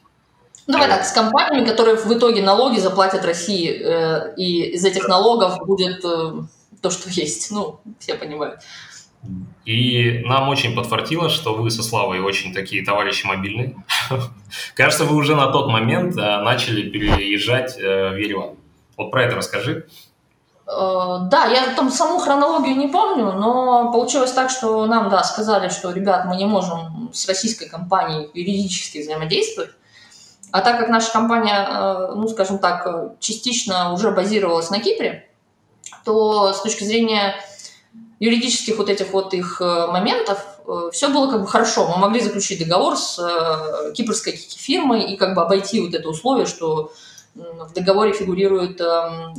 Ну, 0.67 0.75
давай 0.75 0.89
так, 0.89 1.05
с 1.05 1.13
компаниями, 1.13 1.67
которые 1.67 1.97
в 1.97 2.13
итоге 2.13 2.43
налоги 2.43 2.79
заплатят 2.79 3.25
России, 3.25 3.71
э, 3.71 4.35
и 4.37 4.75
из 4.75 4.85
этих 4.85 5.09
налогов 5.09 5.59
будет 5.67 6.05
э, 6.05 6.33
то, 6.81 6.91
что 6.91 7.09
есть. 7.11 7.51
Ну, 7.51 7.81
все 7.99 8.15
понимают. 8.15 8.61
И 9.65 10.23
нам 10.25 10.49
очень 10.49 10.75
подфартило, 10.75 11.29
что 11.29 11.55
вы 11.55 11.71
со 11.71 11.83
Славой 11.83 12.21
очень 12.21 12.55
такие 12.55 12.85
товарищи 12.85 13.27
мобильные. 13.27 13.77
Кажется, 14.75 15.05
вы 15.05 15.17
уже 15.17 15.35
на 15.35 15.53
тот 15.53 15.69
момент 15.69 16.17
э, 16.17 16.41
начали 16.41 16.89
переезжать 16.89 17.77
э, 17.79 18.11
в 18.11 18.17
Ереван. 18.17 18.57
Вот 18.97 19.11
про 19.11 19.25
это 19.25 19.37
расскажи. 19.37 19.87
Э, 20.67 21.19
да, 21.31 21.47
я 21.47 21.75
там 21.75 21.91
саму 21.91 22.19
хронологию 22.19 22.77
не 22.77 22.89
помню, 22.89 23.33
но 23.33 23.93
получилось 23.93 24.33
так, 24.33 24.49
что 24.49 24.87
нам, 24.87 25.11
да, 25.11 25.23
сказали, 25.23 25.69
что, 25.69 25.91
ребят, 25.91 26.25
мы 26.25 26.37
не 26.37 26.47
можем 26.47 27.11
с 27.13 27.29
российской 27.29 27.69
компанией 27.69 28.31
юридически 28.33 29.03
взаимодействовать. 29.03 29.71
А 30.51 30.63
так 30.63 30.79
как 30.79 30.89
наша 30.89 31.13
компания, 31.13 32.09
ну, 32.15 32.27
скажем 32.29 32.59
так, 32.59 33.19
частично 33.21 33.93
уже 33.93 34.13
базировалась 34.13 34.71
на 34.71 34.81
Кипре, 34.81 35.29
то 36.07 36.55
с 36.55 36.63
точки 36.63 36.85
зрения 36.85 37.35
юридических 38.21 38.77
вот 38.79 38.89
этих 38.89 39.13
вот 39.13 39.35
их 39.35 39.61
э, 39.61 39.87
моментов 39.87 40.45
все 40.93 41.09
было 41.09 41.31
как 41.31 41.41
бы 41.41 41.47
хорошо. 41.47 41.89
Мы 41.89 41.97
могли 41.97 42.21
заключить 42.21 42.59
договор 42.59 42.97
с 42.97 43.19
кипрской 43.95 44.33
фирмой 44.33 45.05
и 45.05 45.17
как 45.17 45.35
бы 45.35 45.41
обойти 45.43 45.81
вот 45.81 45.95
это 45.95 46.07
условие, 46.09 46.45
что 46.45 46.93
в 47.35 47.73
договоре 47.73 48.13
фигурирует 48.13 48.81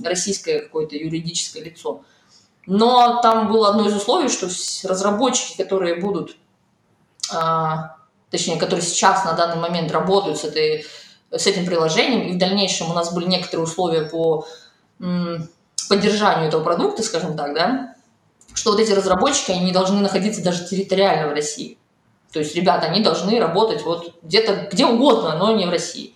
российское 0.04 0.62
какое-то 0.62 0.96
юридическое 0.96 1.62
лицо. 1.64 2.02
Но 2.66 3.20
там 3.22 3.52
было 3.52 3.70
одно 3.70 3.88
из 3.88 3.96
условий, 3.96 4.30
что 4.30 4.48
разработчики, 4.88 5.58
которые 5.62 5.96
будут, 5.96 6.36
точнее, 8.30 8.58
которые 8.58 8.84
сейчас 8.84 9.26
на 9.26 9.34
данный 9.34 9.58
момент 9.58 9.92
работают 9.92 10.40
с, 10.40 10.46
этой, 10.46 10.86
с 11.32 11.46
этим 11.46 11.66
приложением, 11.66 12.28
и 12.28 12.34
в 12.34 12.38
дальнейшем 12.38 12.90
у 12.90 12.94
нас 12.94 13.14
были 13.14 13.26
некоторые 13.26 13.66
условия 13.66 14.04
по 14.04 14.48
поддержанию 15.90 16.48
этого 16.48 16.64
продукта, 16.64 17.04
скажем 17.04 17.36
так, 17.36 17.54
да, 17.54 17.96
что 18.54 18.72
вот 18.72 18.80
эти 18.80 18.92
разработчики, 18.92 19.52
они 19.52 19.66
не 19.66 19.72
должны 19.72 20.00
находиться 20.02 20.44
даже 20.44 20.68
территориально 20.68 21.30
в 21.30 21.34
России. 21.34 21.78
То 22.32 22.40
есть, 22.40 22.56
ребята, 22.56 22.88
они 22.88 23.02
должны 23.02 23.40
работать 23.40 23.84
вот 23.84 24.16
где-то, 24.22 24.70
где 24.72 24.86
угодно, 24.86 25.36
но 25.38 25.52
не 25.56 25.66
в 25.66 25.70
России. 25.70 26.14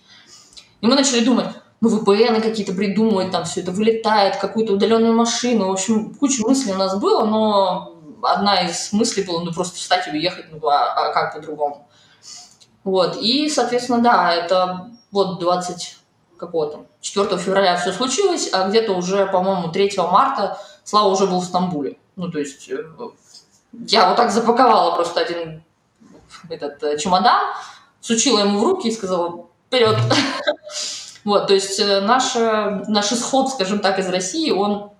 И 0.80 0.86
мы 0.86 0.94
начали 0.94 1.24
думать, 1.24 1.46
ну, 1.80 1.88
VPN 1.88 2.40
какие-то 2.40 2.72
придумывать, 2.72 3.30
там 3.30 3.44
все 3.44 3.60
это 3.60 3.72
вылетает, 3.72 4.36
какую-то 4.36 4.74
удаленную 4.74 5.14
машину. 5.14 5.68
В 5.68 5.72
общем, 5.72 6.14
куча 6.14 6.42
мыслей 6.42 6.72
у 6.72 6.76
нас 6.76 6.96
было, 6.98 7.24
но 7.24 7.98
одна 8.22 8.66
из 8.66 8.92
мыслей 8.92 9.24
была, 9.24 9.42
ну, 9.42 9.52
просто 9.52 9.76
встать 9.76 10.06
и 10.08 10.10
уехать, 10.10 10.46
ну, 10.50 10.66
а, 10.68 11.08
а 11.08 11.12
как 11.12 11.34
по-другому? 11.34 11.88
Вот, 12.84 13.16
и, 13.16 13.48
соответственно, 13.48 14.00
да, 14.00 14.32
это 14.32 14.90
вот 15.10 15.40
20 15.40 15.96
какого 16.36 16.70
там, 16.70 16.86
4 17.00 17.38
февраля 17.38 17.76
все 17.76 17.92
случилось, 17.92 18.50
а 18.52 18.68
где-то 18.68 18.92
уже, 18.92 19.26
по-моему, 19.26 19.68
3 19.68 19.92
марта 20.10 20.58
Слава 20.84 21.08
уже 21.08 21.26
был 21.26 21.40
в 21.40 21.44
Стамбуле. 21.44 21.96
Ну, 22.16 22.30
то 22.30 22.38
есть 22.38 22.68
э, 22.70 22.84
я 23.72 24.08
вот 24.08 24.16
так 24.16 24.30
запаковала 24.30 24.94
просто 24.94 25.20
один 25.20 25.62
этот 26.48 26.82
э, 26.82 26.98
чемодан, 26.98 27.54
сучила 28.00 28.40
ему 28.40 28.60
в 28.60 28.64
руки 28.64 28.88
и 28.88 28.92
сказала, 28.92 29.46
вперед. 29.66 29.96
Вот, 31.24 31.46
то 31.46 31.54
есть 31.54 31.80
э, 31.80 32.02
наш, 32.02 32.34
наш 32.34 33.10
исход, 33.12 33.48
скажем 33.48 33.78
так, 33.78 33.98
из 33.98 34.06
России, 34.10 34.50
он, 34.50 34.90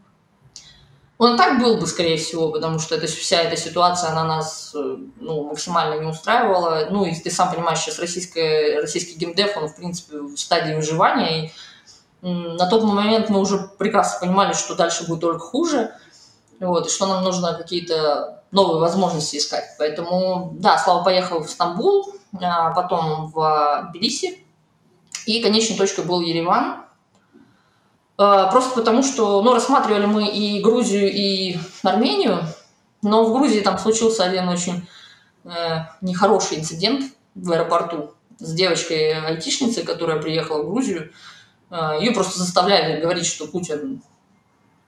он 1.18 1.36
так 1.36 1.60
был 1.60 1.76
бы, 1.76 1.86
скорее 1.86 2.16
всего, 2.16 2.50
потому 2.50 2.78
что 2.78 2.94
это, 2.94 3.06
вся 3.06 3.42
эта 3.42 3.58
ситуация, 3.58 4.08
она 4.08 4.24
нас 4.24 4.74
ну, 4.74 5.44
максимально 5.44 6.00
не 6.00 6.06
устраивала. 6.06 6.88
Ну, 6.90 7.04
и 7.04 7.14
ты 7.14 7.30
сам 7.30 7.52
понимаешь, 7.52 7.80
сейчас 7.80 7.98
российская, 7.98 8.80
российский 8.80 9.18
геймдев, 9.18 9.54
он, 9.58 9.68
в 9.68 9.76
принципе, 9.76 10.16
в 10.16 10.38
стадии 10.38 10.72
выживания, 10.72 11.48
и 11.48 11.52
на 12.22 12.66
тот 12.70 12.84
момент 12.84 13.28
мы 13.28 13.40
уже 13.40 13.58
прекрасно 13.76 14.20
понимали, 14.20 14.54
что 14.54 14.74
дальше 14.74 15.06
будет 15.06 15.20
только 15.20 15.40
хуже, 15.40 15.92
вот, 16.60 16.86
и 16.86 16.90
что 16.90 17.06
нам 17.06 17.24
нужно 17.24 17.54
какие-то 17.54 18.42
новые 18.50 18.80
возможности 18.80 19.36
искать. 19.36 19.64
Поэтому, 19.78 20.54
да, 20.58 20.78
Слава 20.78 21.02
поехал 21.02 21.42
в 21.42 21.50
Стамбул, 21.50 22.14
а 22.40 22.70
потом 22.70 23.26
в 23.26 23.90
Тбилиси, 23.90 24.44
и 25.26 25.42
конечной 25.42 25.76
точкой 25.76 26.04
был 26.04 26.20
Ереван. 26.20 26.84
А, 28.16 28.46
просто 28.48 28.74
потому, 28.74 29.02
что 29.02 29.42
ну, 29.42 29.54
рассматривали 29.54 30.06
мы 30.06 30.28
и 30.28 30.60
Грузию, 30.60 31.12
и 31.12 31.58
Армению, 31.82 32.46
но 33.02 33.24
в 33.24 33.32
Грузии 33.32 33.60
там 33.60 33.78
случился 33.78 34.24
один 34.24 34.48
очень 34.48 34.88
э, 35.44 35.48
нехороший 36.00 36.58
инцидент 36.58 37.12
в 37.34 37.52
аэропорту 37.52 38.14
с 38.38 38.52
девочкой-айтишницей, 38.54 39.82
которая 39.82 40.22
приехала 40.22 40.62
в 40.62 40.70
Грузию. 40.70 41.12
Э, 41.70 41.98
ее 42.00 42.12
просто 42.12 42.38
заставляли 42.38 43.00
говорить, 43.00 43.26
что 43.26 43.46
Путин 43.46 44.02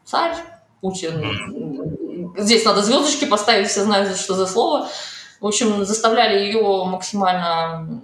царь, 0.04 0.36
Путин... 0.80 2.34
Здесь 2.36 2.64
надо 2.64 2.82
звездочки 2.82 3.24
поставить, 3.24 3.68
все 3.68 3.84
знают, 3.84 4.16
что 4.16 4.34
за 4.34 4.46
слово. 4.46 4.88
В 5.40 5.46
общем, 5.46 5.84
заставляли 5.84 6.38
ее 6.38 6.84
максимально... 6.84 8.02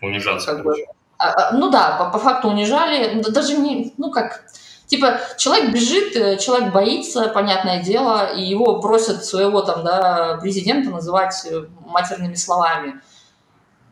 Унижаться. 0.00 0.54
Как 0.54 0.64
бы, 0.64 0.74
а, 1.18 1.30
а, 1.30 1.52
ну 1.52 1.70
да, 1.70 1.96
по, 1.98 2.10
по 2.10 2.18
факту 2.18 2.48
унижали, 2.48 3.20
даже 3.22 3.56
не, 3.56 3.92
ну 3.96 4.12
как, 4.12 4.44
типа 4.86 5.18
человек 5.36 5.72
бежит, 5.72 6.14
э, 6.14 6.36
человек 6.38 6.72
боится, 6.72 7.28
понятное 7.28 7.82
дело, 7.82 8.32
и 8.32 8.42
его 8.42 8.80
просят 8.80 9.24
своего 9.24 9.62
там, 9.62 9.82
да, 9.82 10.38
президента 10.40 10.90
называть 10.90 11.44
э, 11.50 11.64
матерными 11.86 12.34
словами. 12.34 13.00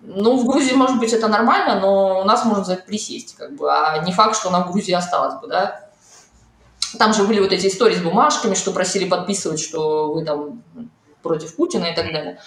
Ну, 0.02 0.36
в 0.36 0.46
Грузии, 0.46 0.74
может 0.74 1.00
быть, 1.00 1.12
это 1.12 1.26
нормально, 1.26 1.80
но 1.80 2.20
у 2.20 2.24
нас 2.24 2.44
можно 2.44 2.64
за 2.64 2.74
это 2.74 2.84
присесть, 2.84 3.34
как 3.36 3.56
бы, 3.56 3.72
а 3.72 3.98
не 4.04 4.12
факт, 4.12 4.36
что 4.36 4.50
она 4.50 4.60
в 4.60 4.70
Грузии 4.70 4.92
осталась 4.92 5.40
бы, 5.40 5.48
да. 5.48 5.85
Там 6.98 7.12
же 7.12 7.24
были 7.24 7.40
вот 7.40 7.52
эти 7.52 7.66
истории 7.66 7.96
с 7.96 8.02
бумажками, 8.02 8.54
что 8.54 8.72
просили 8.72 9.08
подписывать, 9.08 9.60
что 9.60 10.12
вы 10.12 10.24
там 10.24 10.62
против 11.22 11.56
Путина 11.56 11.86
и 11.86 11.94
так 11.94 12.12
далее. 12.12 12.38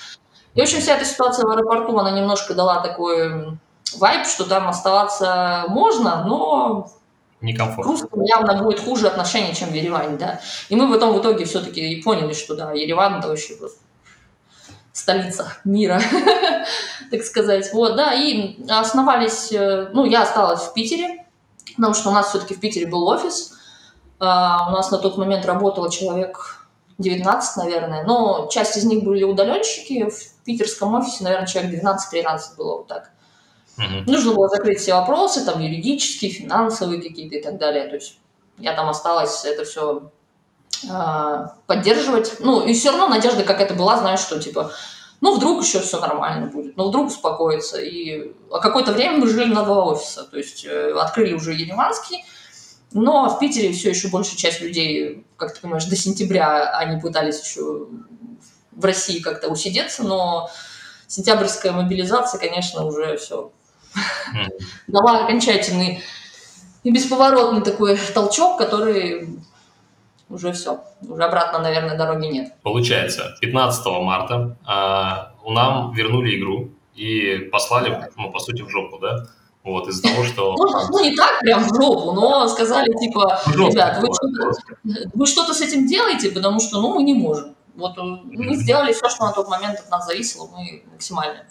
И, 0.55 0.59
в 0.59 0.63
общем, 0.63 0.79
вся 0.79 0.95
эта 0.95 1.05
ситуация 1.05 1.45
в 1.45 1.49
аэропорту, 1.49 1.97
она 1.97 2.11
немножко 2.11 2.53
дала 2.53 2.81
такой 2.81 3.57
вайп, 3.97 4.25
что 4.25 4.45
там 4.45 4.67
оставаться 4.67 5.65
можно, 5.67 6.23
но 6.25 6.89
некомфортно. 7.41 7.91
Русским 7.91 8.23
явно 8.23 8.63
будет 8.63 8.79
хуже 8.79 9.07
отношения, 9.07 9.53
чем 9.53 9.69
в 9.69 9.73
Ереване, 9.73 10.17
да. 10.17 10.39
И 10.69 10.75
мы 10.75 10.91
потом 10.91 11.13
в 11.13 11.21
итоге 11.21 11.45
все-таки 11.45 11.93
и 11.93 12.01
поняли, 12.01 12.33
что 12.33 12.55
да, 12.55 12.71
Ереван 12.71 13.19
это 13.19 13.27
вообще 13.27 13.55
просто 13.55 13.79
столица 14.91 15.53
мира, 15.63 16.01
так 17.11 17.23
сказать. 17.23 17.71
Вот, 17.73 17.95
да, 17.95 18.13
и 18.13 18.57
основались, 18.69 19.51
э, 19.51 19.89
ну, 19.93 20.05
я 20.05 20.23
осталась 20.23 20.61
в 20.61 20.73
Питере, 20.73 21.25
потому 21.75 21.93
что 21.93 22.09
у 22.09 22.13
нас 22.13 22.29
все-таки 22.29 22.53
в 22.53 22.59
Питере 22.59 22.87
был 22.87 23.07
офис, 23.07 23.53
А, 24.19 24.69
у 24.69 24.71
нас 24.71 24.91
на 24.91 24.97
тот 24.97 25.17
момент 25.17 25.45
работало 25.45 25.91
человек 25.91 26.67
19, 26.97 27.57
наверное, 27.57 28.03
но 28.03 28.47
часть 28.51 28.77
из 28.77 28.85
них 28.85 29.03
были 29.03 29.23
удаленщики. 29.23 30.09
В 30.09 30.43
питерском 30.43 30.95
офисе, 30.95 31.23
наверное, 31.23 31.47
человек 31.47 31.83
12-13 31.83 32.57
было 32.57 32.77
вот 32.77 32.87
так. 32.87 33.11
Угу. 33.77 34.11
Нужно 34.11 34.33
было 34.33 34.49
закрыть 34.49 34.79
все 34.79 34.93
вопросы, 34.93 35.45
там, 35.45 35.61
юридические, 35.61 36.31
финансовые 36.31 37.01
какие-то 37.01 37.37
и 37.37 37.41
так 37.41 37.57
далее. 37.57 37.87
То 37.87 37.95
есть 37.95 38.19
я 38.57 38.73
там 38.73 38.89
осталась 38.89 39.45
это 39.45 39.63
все 39.63 40.11
а, 40.89 41.55
поддерживать. 41.65 42.39
Ну, 42.39 42.65
и 42.65 42.73
все 42.73 42.91
равно 42.91 43.07
надежда 43.07 43.43
как 43.43 43.61
это 43.61 43.73
была, 43.73 43.97
знаешь, 43.97 44.19
что, 44.19 44.39
типа, 44.39 44.71
ну, 45.21 45.35
вдруг 45.35 45.63
еще 45.63 45.79
все 45.79 45.99
нормально 45.99 46.47
будет, 46.47 46.77
ну, 46.77 46.89
вдруг 46.89 47.07
успокоится. 47.07 47.79
И 47.79 48.33
какое-то 48.49 48.91
время 48.91 49.17
мы 49.17 49.27
жили 49.27 49.53
на 49.53 49.63
два 49.63 49.85
офиса, 49.85 50.23
то 50.23 50.37
есть 50.37 50.65
э, 50.65 50.93
открыли 50.93 51.33
уже 51.33 51.53
Ереванский, 51.53 52.23
но 52.93 53.29
в 53.29 53.39
Питере 53.39 53.71
все 53.71 53.89
еще 53.89 54.07
большая 54.09 54.37
часть 54.37 54.61
людей, 54.61 55.25
как 55.37 55.53
ты 55.53 55.61
понимаешь, 55.61 55.85
до 55.85 55.95
сентября 55.95 56.71
они 56.77 56.99
пытались 56.99 57.41
еще 57.43 57.87
в 58.71 58.85
России 58.85 59.19
как-то 59.19 59.49
усидеться, 59.49 60.03
но 60.03 60.49
сентябрьская 61.07 61.71
мобилизация, 61.71 62.39
конечно, 62.39 62.85
уже 62.85 63.17
все 63.17 63.51
дала 64.87 65.25
окончательный 65.25 66.03
и 66.83 66.91
бесповоротный 66.91 67.61
такой 67.61 67.97
толчок, 68.13 68.57
который 68.57 69.39
уже 70.29 70.51
все, 70.53 70.83
уже 71.01 71.23
обратно, 71.23 71.59
наверное, 71.59 71.97
дороги 71.97 72.27
нет. 72.27 72.53
Получается, 72.61 73.35
15 73.41 73.85
марта 74.01 74.55
э, 74.67 75.49
нам 75.51 75.91
вернули 75.93 76.39
игру 76.39 76.71
и 76.95 77.49
послали, 77.51 78.09
ну, 78.15 78.31
по 78.31 78.39
сути, 78.39 78.61
в 78.61 78.69
жопу, 78.69 78.99
да? 78.99 79.27
Вот, 79.63 79.87
из-за 79.89 80.03
того, 80.03 80.23
что... 80.23 80.55
Ну, 80.57 80.65
ну, 80.89 81.03
не 81.03 81.15
так 81.15 81.39
прям 81.41 81.63
в 81.63 81.75
жопу, 81.75 82.13
но 82.13 82.47
сказали, 82.47 82.87
типа, 82.97 83.41
ребят, 83.47 84.01
вы 84.01 84.07
что-то, 84.13 85.09
вы 85.13 85.25
что-то 85.27 85.53
с 85.53 85.61
этим 85.61 85.85
делаете, 85.85 86.31
потому 86.31 86.59
что, 86.59 86.81
ну, 86.81 86.95
мы 86.95 87.03
не 87.03 87.13
можем. 87.13 87.55
Вот 87.75 87.97
э, 87.97 88.01
мы 88.01 88.55
сделали 88.55 88.93
все, 88.93 89.09
что 89.09 89.25
на 89.25 89.31
тот 89.31 89.47
момент 89.49 89.79
от 89.79 89.89
нас 89.91 90.05
зависело, 90.05 90.49
мы 90.55 90.83
максимально. 90.91 91.43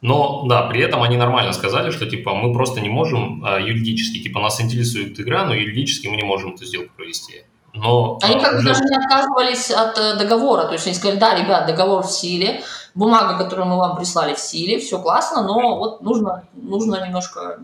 Но, 0.00 0.44
да, 0.46 0.62
при 0.62 0.80
этом 0.80 1.02
они 1.02 1.16
нормально 1.16 1.52
сказали, 1.52 1.90
что, 1.90 2.06
типа, 2.06 2.34
мы 2.34 2.52
просто 2.52 2.80
не 2.80 2.88
можем 2.88 3.44
а, 3.44 3.58
юридически, 3.58 4.22
типа, 4.22 4.40
нас 4.40 4.60
интересует 4.60 5.18
игра, 5.18 5.44
но 5.44 5.54
юридически 5.54 6.06
мы 6.06 6.16
не 6.16 6.22
можем 6.22 6.54
эту 6.54 6.64
сделку 6.66 6.92
провести. 6.96 7.42
Но, 7.74 8.18
они 8.22 8.40
как 8.40 8.54
бы 8.54 8.58
уже... 8.58 8.68
даже 8.68 8.84
не 8.84 8.96
отказывались 8.96 9.70
от 9.70 9.98
э, 9.98 10.16
договора, 10.16 10.64
то 10.64 10.72
есть 10.72 10.86
они 10.86 10.94
сказали, 10.94 11.18
да, 11.18 11.34
ребят, 11.34 11.66
договор 11.66 12.02
в 12.02 12.10
силе, 12.10 12.62
бумага, 12.94 13.38
которую 13.38 13.68
мы 13.68 13.76
вам 13.76 13.96
прислали 13.96 14.34
в 14.34 14.40
силе, 14.40 14.78
все 14.78 15.00
классно, 15.00 15.42
но 15.42 15.78
вот 15.78 16.00
нужно, 16.00 16.44
нужно 16.54 17.04
немножко 17.06 17.60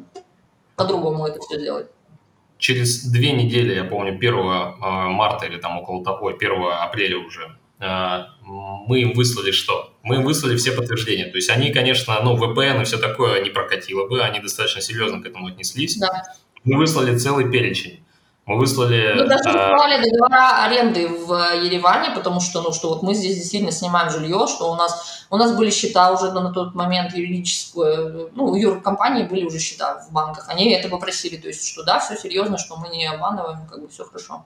по-другому 0.77 1.27
это 1.27 1.41
все 1.41 1.61
делать. 1.61 1.87
Через 2.59 3.05
две 3.05 3.33
недели, 3.33 3.75
я 3.75 3.85
помню, 3.85 4.13
1 4.13 4.35
а, 4.39 5.09
марта 5.09 5.47
или 5.47 5.59
там 5.59 5.79
около 5.79 6.05
того, 6.05 6.29
1 6.29 6.51
апреля 6.81 7.19
уже, 7.19 7.57
а, 7.81 8.29
мы 8.87 9.01
им 9.01 9.13
выслали 9.13 9.51
что? 9.51 9.93
Мы 10.03 10.17
им 10.17 10.25
выслали 10.25 10.57
все 10.57 10.73
подтверждения. 10.73 11.27
То 11.27 11.37
есть 11.37 11.51
они, 11.51 11.73
конечно, 11.73 12.19
ну, 12.23 12.37
VPN 12.37 12.83
и 12.83 12.85
все 12.85 12.99
такое 12.99 13.43
не 13.43 13.51
прокатило 13.51 14.07
бы, 14.07 14.23
они 14.23 14.41
достаточно 14.41 14.81
серьезно 14.81 15.21
к 15.21 15.27
этому 15.27 15.49
отнеслись. 15.49 15.97
Да. 15.99 16.23
Мы 16.63 16.79
выслали 16.79 17.17
целый 17.17 17.51
перечень. 17.51 18.04
Мы 18.47 18.59
выслали... 18.59 19.15
Мы 19.17 19.27
даже 19.27 19.45
выслали 19.45 20.03
договора 20.03 20.65
аренды 20.65 21.09
в 21.09 21.33
Ереване, 21.63 22.11
потому 22.15 22.41
что, 22.41 22.61
ну, 22.61 22.73
что 22.73 22.91
вот 22.91 23.03
мы 23.03 23.15
здесь 23.15 23.37
действительно 23.37 23.73
снимаем 23.73 24.11
жилье, 24.11 24.47
что 24.47 24.71
у 24.71 24.75
нас, 24.75 25.27
у 25.31 25.39
нас 25.39 25.57
были 25.57 25.71
счета 25.71 26.13
уже 26.13 26.31
на 26.31 26.53
тот 26.53 26.75
момент 26.75 27.15
юридическую, 27.15 28.31
ну, 28.35 28.45
у 28.45 28.55
юркомпании 28.57 29.25
были 29.25 29.45
уже 29.45 29.59
счета 29.59 30.05
в 30.07 30.13
банках. 30.13 30.49
Они 30.49 30.71
это 30.73 30.91
попросили, 30.91 31.37
то 31.39 31.49
есть, 31.49 31.67
что 31.67 31.85
да, 31.85 31.99
все 32.01 32.17
серьезно, 32.17 32.59
что 32.59 32.77
мы 32.77 32.89
не 32.89 33.07
обманываем, 33.07 33.67
как 33.67 33.81
бы 33.81 33.89
все 33.89 34.05
хорошо. 34.05 34.45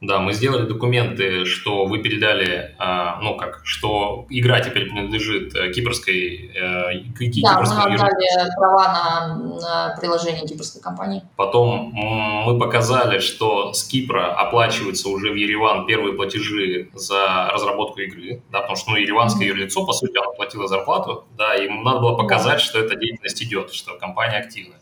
Да, 0.00 0.20
мы 0.20 0.32
сделали 0.32 0.64
документы, 0.64 1.44
что 1.44 1.84
вы 1.84 1.98
передали, 1.98 2.76
а, 2.78 3.18
ну 3.20 3.36
как, 3.36 3.62
что 3.64 4.26
игра 4.28 4.60
теперь 4.60 4.84
принадлежит 4.84 5.56
э, 5.56 5.72
кипрской, 5.72 6.52
э, 6.54 7.02
да, 7.42 7.60
мы 7.60 7.94
отдали 7.94 8.50
права 8.56 8.92
на, 8.92 9.36
на 9.60 9.96
приложение 10.00 10.46
кипрской 10.46 10.80
компании. 10.80 11.22
Потом 11.36 11.90
мы 11.92 12.58
показали, 12.58 13.18
что 13.18 13.72
с 13.72 13.82
Кипра 13.82 14.34
оплачиваются 14.34 15.08
уже 15.08 15.32
в 15.32 15.34
Ереван 15.34 15.86
первые 15.86 16.14
платежи 16.14 16.90
за 16.94 17.48
разработку 17.52 18.00
игры, 18.00 18.42
да, 18.52 18.60
потому 18.60 18.76
что 18.76 18.90
ну, 18.90 18.96
ереванское 18.96 19.48
юрлицо, 19.48 19.84
по 19.84 19.92
сути, 19.92 20.16
оно 20.16 20.32
платило 20.32 20.68
зарплату, 20.68 21.24
да, 21.36 21.56
и 21.56 21.68
надо 21.68 21.98
было 21.98 22.14
показать, 22.14 22.60
что 22.60 22.78
эта 22.78 22.94
деятельность 22.94 23.42
идет, 23.42 23.72
что 23.72 23.98
компания 23.98 24.38
активная. 24.38 24.78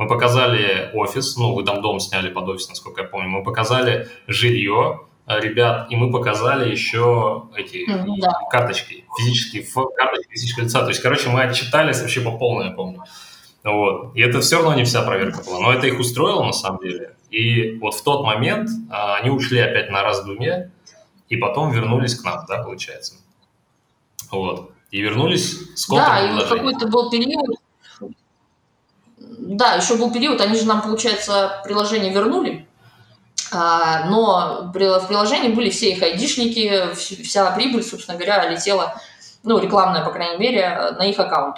Мы 0.00 0.08
показали 0.08 0.88
офис, 0.94 1.36
ну, 1.36 1.52
вы 1.52 1.62
там 1.62 1.82
дом 1.82 2.00
сняли 2.00 2.30
под 2.30 2.48
офис, 2.48 2.70
насколько 2.70 3.02
я 3.02 3.06
помню. 3.06 3.28
Мы 3.28 3.42
показали 3.44 4.08
жилье 4.26 5.00
э, 5.26 5.38
ребят, 5.40 5.88
и 5.90 5.96
мы 5.96 6.10
показали 6.10 6.70
еще 6.70 7.42
эти 7.54 7.84
да. 8.18 8.32
карточки, 8.50 9.04
физические 9.18 9.62
карточки 9.94 10.30
физического 10.30 10.64
лица. 10.64 10.80
То 10.80 10.88
есть, 10.88 11.02
короче, 11.02 11.28
мы 11.28 11.42
отчитались 11.42 12.00
вообще 12.00 12.22
по 12.22 12.32
полной, 12.38 12.68
я 12.68 12.70
помню. 12.70 13.04
Вот. 13.62 14.16
И 14.16 14.22
это 14.22 14.40
все 14.40 14.56
равно 14.56 14.72
не 14.72 14.84
вся 14.84 15.02
проверка 15.02 15.44
была. 15.44 15.60
Но 15.60 15.70
это 15.70 15.86
их 15.86 16.00
устроило 16.00 16.44
на 16.44 16.54
самом 16.54 16.80
деле. 16.80 17.14
И 17.30 17.76
вот 17.76 17.94
в 17.94 18.02
тот 18.02 18.24
момент 18.24 18.70
а, 18.90 19.16
они 19.16 19.28
ушли 19.28 19.58
опять 19.58 19.90
на 19.90 20.02
раздумье, 20.02 20.72
и 21.28 21.36
потом 21.36 21.72
вернулись 21.72 22.14
к 22.14 22.24
нам, 22.24 22.46
да, 22.48 22.62
получается. 22.62 23.16
Вот. 24.30 24.72
И 24.90 25.02
вернулись 25.02 25.60
с 25.76 25.86
Да, 25.90 26.20
и 26.20 26.48
какой-то 26.48 26.88
был 26.88 27.10
период, 27.10 27.58
да, 29.38 29.74
еще 29.74 29.96
был 29.96 30.10
период, 30.12 30.40
они 30.40 30.58
же 30.58 30.66
нам, 30.66 30.82
получается, 30.82 31.60
приложение 31.64 32.12
вернули, 32.12 32.66
а, 33.52 34.06
но 34.06 34.62
в 34.64 34.72
приложении 34.72 35.52
были 35.52 35.70
все 35.70 35.90
их 35.90 36.02
айдишники, 36.02 36.94
вся 36.94 37.50
прибыль, 37.52 37.82
собственно 37.82 38.16
говоря, 38.16 38.48
летела, 38.48 39.00
ну, 39.42 39.58
рекламная, 39.58 40.04
по 40.04 40.10
крайней 40.10 40.38
мере, 40.38 40.94
на 40.98 41.04
их 41.04 41.18
аккаунт. 41.18 41.56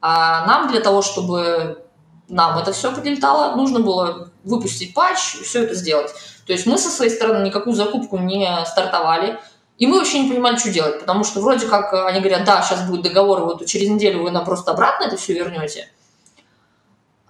А 0.00 0.46
нам 0.46 0.70
для 0.70 0.80
того, 0.80 1.02
чтобы 1.02 1.82
нам 2.28 2.58
это 2.58 2.72
все 2.72 2.92
прилетало, 2.92 3.56
нужно 3.56 3.80
было 3.80 4.30
выпустить 4.44 4.94
патч, 4.94 5.18
все 5.42 5.64
это 5.64 5.74
сделать. 5.74 6.12
То 6.46 6.52
есть 6.52 6.66
мы 6.66 6.78
со 6.78 6.90
своей 6.90 7.10
стороны 7.10 7.46
никакую 7.46 7.74
закупку 7.74 8.18
не 8.18 8.48
стартовали, 8.66 9.40
и 9.78 9.86
мы 9.86 9.98
вообще 9.98 10.20
не 10.20 10.30
понимали, 10.30 10.56
что 10.56 10.70
делать, 10.70 11.00
потому 11.00 11.24
что 11.24 11.40
вроде 11.40 11.66
как 11.66 11.92
они 11.92 12.20
говорят, 12.20 12.44
да, 12.44 12.62
сейчас 12.62 12.86
будет 12.88 13.02
договор, 13.02 13.40
вот 13.40 13.66
через 13.66 13.88
неделю 13.88 14.22
вы 14.22 14.30
нам 14.30 14.44
просто 14.44 14.70
обратно 14.72 15.04
это 15.04 15.16
все 15.16 15.32
вернете. 15.32 15.88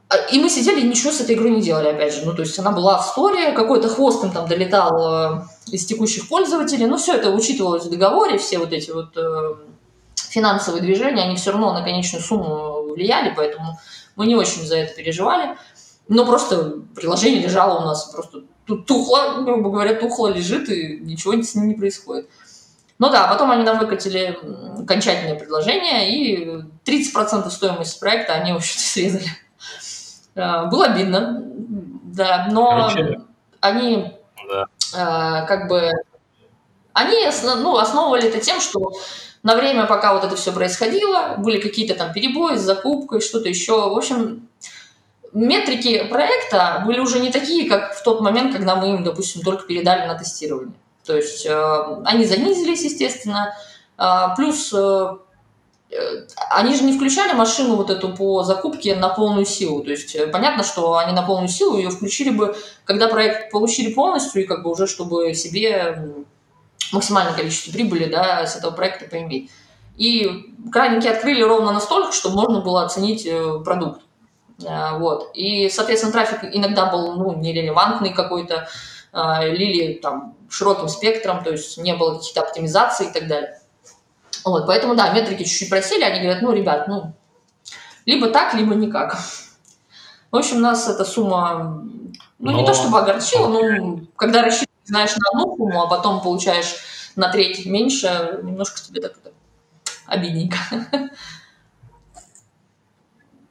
А, 0.08 0.16
и 0.16 0.38
мы 0.38 0.50
сидели 0.50 0.80
и 0.80 0.88
ничего 0.88 1.12
с 1.12 1.20
этой 1.20 1.34
игрой 1.34 1.50
не 1.50 1.62
делали, 1.62 1.88
опять 1.88 2.14
же. 2.14 2.24
Ну, 2.24 2.34
то 2.34 2.42
есть 2.42 2.58
она 2.58 2.72
была 2.72 2.98
в 2.98 3.06
сторе, 3.06 3.52
какой-то 3.52 3.88
хвост 3.88 4.22
им 4.24 4.32
там 4.32 4.46
долетал 4.46 5.38
э, 5.38 5.42
из 5.68 5.86
текущих 5.86 6.28
пользователей. 6.28 6.86
Ну, 6.86 6.96
все 6.96 7.14
это 7.14 7.30
учитывалось 7.30 7.84
в 7.84 7.90
договоре, 7.90 8.38
все 8.38 8.58
вот 8.58 8.72
эти 8.72 8.90
вот 8.90 9.16
э, 9.16 9.54
финансовые 10.14 10.82
движения, 10.82 11.22
они 11.22 11.36
все 11.36 11.52
равно 11.52 11.72
на 11.72 11.82
конечную 11.82 12.22
сумму 12.22 12.92
влияли, 12.92 13.32
поэтому 13.34 13.78
мы 14.16 14.26
не 14.26 14.36
очень 14.36 14.66
за 14.66 14.76
это 14.76 14.94
переживали. 14.94 15.56
Но 16.08 16.26
просто 16.26 16.82
приложение 16.94 17.40
лежало 17.40 17.80
у 17.80 17.86
нас 17.86 18.04
просто 18.10 18.42
тухло, 18.66 19.42
грубо 19.42 19.70
говоря, 19.70 19.94
тухло 19.94 20.28
лежит, 20.28 20.68
и 20.68 20.98
ничего 21.00 21.40
с 21.40 21.54
ним 21.54 21.68
не 21.68 21.74
происходит. 21.74 22.28
Ну 22.98 23.10
да, 23.10 23.26
потом 23.26 23.50
они 23.50 23.64
нам 23.64 23.78
выкатили 23.78 24.38
окончательное 24.78 25.38
предложение, 25.38 26.10
и 26.10 26.62
30% 26.84 27.50
стоимости 27.50 27.98
проекта 27.98 28.34
они, 28.34 28.52
в 28.52 28.56
общем-то, 28.56 28.82
срезали. 28.82 29.24
Э, 30.34 30.66
было 30.66 30.86
обидно, 30.86 31.42
да, 32.04 32.48
но 32.50 32.88
Короче, 32.88 33.20
они 33.60 34.12
да. 34.48 34.66
Э, 34.94 35.46
как 35.46 35.68
бы 35.68 35.90
они 36.92 37.28
ну, 37.42 37.76
основывали 37.76 38.28
это 38.28 38.40
тем, 38.40 38.60
что 38.60 38.92
на 39.42 39.56
время, 39.56 39.86
пока 39.86 40.14
вот 40.14 40.24
это 40.24 40.36
все 40.36 40.52
происходило, 40.52 41.34
были 41.38 41.60
какие-то 41.60 41.94
там 41.94 42.12
перебои 42.12 42.56
с 42.56 42.62
закупкой, 42.62 43.20
что-то 43.20 43.48
еще. 43.48 43.90
В 43.90 43.96
общем, 43.96 44.48
метрики 45.32 46.04
проекта 46.08 46.82
были 46.86 47.00
уже 47.00 47.18
не 47.18 47.30
такие, 47.30 47.68
как 47.68 47.94
в 47.94 48.02
тот 48.02 48.20
момент, 48.20 48.54
когда 48.54 48.76
мы 48.76 48.90
им, 48.90 49.04
допустим, 49.04 49.42
только 49.42 49.66
передали 49.66 50.06
на 50.06 50.14
тестирование. 50.14 50.74
То 51.04 51.16
есть 51.16 51.44
э, 51.44 52.02
они 52.04 52.24
занизились, 52.24 52.84
естественно. 52.84 53.54
Э, 53.98 54.28
плюс 54.36 54.72
Э, 54.72 55.16
они 56.50 56.74
же 56.74 56.84
не 56.84 56.96
включали 56.96 57.32
машину 57.32 57.76
вот 57.76 57.90
эту 57.90 58.14
по 58.14 58.42
закупке 58.42 58.96
на 58.96 59.08
полную 59.08 59.46
силу. 59.46 59.82
То 59.82 59.90
есть 59.90 60.14
э, 60.14 60.26
понятно, 60.26 60.64
что 60.64 60.96
они 60.96 61.12
на 61.12 61.22
полную 61.22 61.48
силу 61.48 61.76
ее 61.76 61.90
включили 61.90 62.30
бы, 62.30 62.56
когда 62.84 63.08
проект 63.08 63.50
получили 63.50 63.92
полностью, 63.92 64.42
и 64.42 64.46
как 64.46 64.62
бы 64.62 64.70
уже 64.70 64.86
чтобы 64.86 65.34
себе 65.34 66.14
максимальное 66.92 67.34
количество 67.34 67.72
прибыли 67.72 68.06
да, 68.06 68.46
с 68.46 68.56
этого 68.56 68.72
проекта 68.72 69.06
поиметь. 69.06 69.50
И 69.96 70.52
краники 70.72 71.06
открыли 71.06 71.42
ровно 71.42 71.72
настолько, 71.72 72.12
чтобы 72.12 72.36
можно 72.36 72.60
было 72.60 72.84
оценить 72.84 73.26
э, 73.26 73.60
продукт. 73.64 74.00
Вот. 74.56 75.32
И, 75.34 75.68
соответственно, 75.68 76.12
трафик 76.12 76.48
иногда 76.52 76.86
был 76.86 77.16
ну, 77.16 77.34
нерелевантный 77.40 78.12
какой-то, 78.12 78.68
лили 79.12 79.94
там 79.94 80.36
широким 80.48 80.86
спектром, 80.86 81.42
то 81.42 81.50
есть 81.50 81.76
не 81.76 81.94
было 81.94 82.18
каких-то 82.18 82.42
оптимизаций 82.42 83.08
и 83.08 83.12
так 83.12 83.26
далее. 83.26 83.58
Вот, 84.44 84.66
поэтому, 84.66 84.94
да, 84.94 85.12
метрики 85.12 85.44
чуть-чуть 85.44 85.70
просили, 85.70 86.02
они 86.02 86.20
говорят, 86.20 86.42
ну, 86.42 86.52
ребят, 86.52 86.86
ну, 86.88 87.14
либо 88.04 88.28
так, 88.28 88.54
либо 88.54 88.74
никак. 88.74 89.18
В 90.30 90.36
общем, 90.36 90.60
нас 90.60 90.88
эта 90.88 91.04
сумма 91.04 91.82
Ну, 92.38 92.50
но... 92.50 92.60
не 92.60 92.66
то 92.66 92.74
чтобы 92.74 92.98
огорчило, 92.98 93.48
но 93.48 94.00
когда 94.16 94.42
рассчитываешь, 94.42 94.68
знаешь, 94.84 95.16
на 95.16 95.28
одну 95.30 95.56
сумму, 95.56 95.82
а 95.82 95.86
потом 95.86 96.20
получаешь 96.20 96.74
на 97.16 97.30
треть 97.30 97.64
меньше, 97.64 98.40
немножко 98.42 98.80
тебе 98.80 99.00
так 99.00 99.12
это 99.16 99.32
обидненько. 100.06 100.58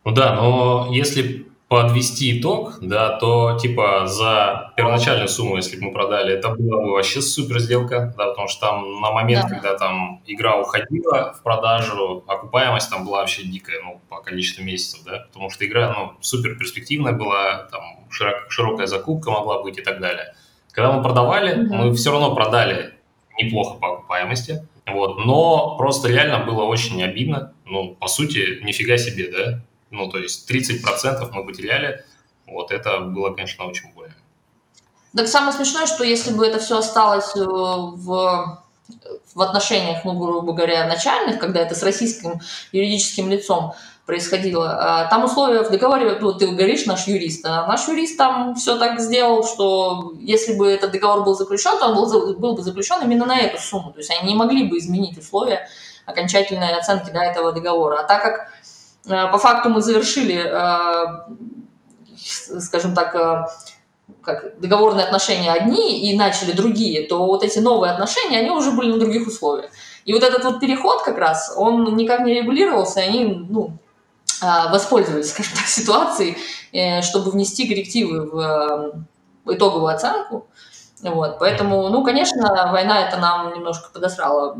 Ну 0.05 0.11
да, 0.11 0.35
но 0.35 0.89
если 0.91 1.47
подвести 1.73 2.39
итог, 2.39 2.75
да, 2.81 3.17
то 3.17 3.57
типа 3.59 4.05
за 4.05 4.71
первоначальную 4.77 5.27
сумму, 5.27 5.55
если 5.55 5.75
бы 5.75 5.85
мы 5.85 5.91
продали, 5.91 6.35
это 6.35 6.49
была 6.49 6.79
бы 6.79 6.91
вообще 6.91 7.19
супер 7.19 7.59
сделка, 7.59 8.13
да, 8.15 8.27
потому 8.27 8.47
что 8.47 8.67
там 8.67 9.01
на 9.01 9.09
момент, 9.09 9.47
да. 9.49 9.55
когда 9.55 9.75
там 9.75 10.21
игра 10.27 10.59
уходила 10.59 11.33
в 11.33 11.41
продажу, 11.41 12.23
окупаемость 12.27 12.91
там 12.91 13.05
была 13.05 13.21
вообще 13.21 13.41
дикая, 13.41 13.81
ну, 13.81 13.99
по 14.07 14.21
количеству 14.21 14.63
месяцев, 14.63 15.01
да, 15.03 15.25
потому 15.25 15.49
что 15.49 15.65
игра, 15.65 15.91
ну, 15.97 16.11
супер 16.21 16.59
перспективная 16.59 17.13
была, 17.13 17.67
там 17.71 17.81
широк, 18.11 18.35
широкая 18.49 18.85
закупка 18.85 19.31
могла 19.31 19.63
быть 19.63 19.79
и 19.79 19.81
так 19.81 19.99
далее. 19.99 20.35
Когда 20.73 20.91
мы 20.91 21.01
продавали, 21.01 21.55
mm-hmm. 21.57 21.75
мы 21.75 21.95
все 21.95 22.11
равно 22.11 22.35
продали 22.35 22.93
неплохо 23.41 23.79
по 23.79 23.93
окупаемости, 23.93 24.67
вот, 24.85 25.25
но 25.25 25.75
просто 25.77 26.07
реально 26.07 26.45
было 26.45 26.65
очень 26.65 27.01
обидно, 27.01 27.53
ну, 27.65 27.95
по 27.95 28.07
сути, 28.07 28.63
нифига 28.63 28.97
себе, 28.97 29.31
да, 29.31 29.59
ну, 29.93 30.09
то 30.09 30.17
есть 30.17 30.49
30% 30.49 31.29
мы 31.31 31.45
потеряли. 31.45 32.03
Вот 32.47 32.71
это 32.71 32.99
было, 32.99 33.29
конечно, 33.29 33.65
очень 33.65 33.93
больно. 33.93 34.15
Так 35.15 35.27
самое 35.27 35.53
смешное, 35.53 35.85
что 35.85 36.03
если 36.03 36.33
бы 36.33 36.45
это 36.45 36.57
все 36.57 36.79
осталось 36.79 37.35
э, 37.35 37.39
в, 37.45 38.59
в 39.35 39.41
отношениях, 39.41 40.03
ну, 40.03 40.17
грубо 40.17 40.53
говоря, 40.53 40.87
начальных, 40.87 41.39
когда 41.39 41.61
это 41.61 41.75
с 41.75 41.83
российским 41.83 42.41
юридическим 42.71 43.29
лицом 43.29 43.73
происходило, 44.07 44.71
а, 44.71 45.05
там 45.05 45.23
условия 45.23 45.61
в 45.61 45.69
договоре, 45.69 46.17
ну, 46.19 46.33
ты 46.33 46.47
говоришь, 46.47 46.87
наш 46.87 47.07
юрист, 47.07 47.45
а 47.45 47.67
наш 47.67 47.87
юрист 47.87 48.17
там 48.17 48.55
все 48.55 48.77
так 48.77 48.99
сделал, 48.99 49.45
что 49.45 50.13
если 50.19 50.55
бы 50.55 50.67
этот 50.67 50.91
договор 50.91 51.23
был 51.23 51.35
заключен, 51.35 51.77
то 51.77 51.89
он 51.89 51.95
был, 51.95 52.33
был 52.33 52.55
бы 52.55 52.63
заключен 52.63 53.01
именно 53.03 53.25
на 53.25 53.39
эту 53.39 53.61
сумму. 53.61 53.91
То 53.93 53.99
есть 53.99 54.09
они 54.09 54.33
не 54.33 54.35
могли 54.35 54.67
бы 54.67 54.79
изменить 54.79 55.17
условия 55.17 55.69
окончательной 56.05 56.75
оценки 56.75 57.11
до 57.11 57.19
этого 57.19 57.53
договора. 57.53 57.99
А 57.99 58.03
так 58.03 58.23
как 58.23 58.53
Э, 58.62 58.62
по 59.07 59.37
факту 59.37 59.69
мы 59.69 59.81
завершили, 59.81 60.35
э, 60.35 61.05
скажем 62.59 62.93
так, 62.93 63.15
э, 63.15 63.45
как 64.21 64.59
договорные 64.59 65.05
отношения 65.05 65.51
одни 65.51 66.09
и 66.09 66.17
начали 66.17 66.53
другие, 66.53 67.07
то 67.07 67.25
вот 67.25 67.43
эти 67.43 67.59
новые 67.59 67.91
отношения, 67.91 68.39
они 68.39 68.51
уже 68.51 68.71
были 68.71 68.91
на 68.91 68.99
других 68.99 69.27
условиях. 69.27 69.71
И 70.05 70.13
вот 70.13 70.23
этот 70.23 70.43
вот 70.43 70.59
переход 70.59 71.03
как 71.03 71.17
раз, 71.17 71.53
он 71.57 71.95
никак 71.95 72.21
не 72.21 72.33
регулировался, 72.33 73.01
и 73.01 73.07
они, 73.07 73.47
ну, 73.49 73.77
воспользовались, 74.41 75.29
скажем 75.29 75.53
так, 75.55 75.65
ситуацией, 75.67 76.37
чтобы 77.01 77.31
внести 77.31 77.67
коррективы 77.67 78.29
в 79.45 79.53
итоговую 79.53 79.93
оценку. 79.93 80.47
Вот, 81.01 81.39
поэтому, 81.39 81.89
ну, 81.89 82.03
конечно, 82.03 82.69
война 82.71 83.07
это 83.07 83.17
нам 83.17 83.53
немножко 83.53 83.89
подосрала 83.91 84.55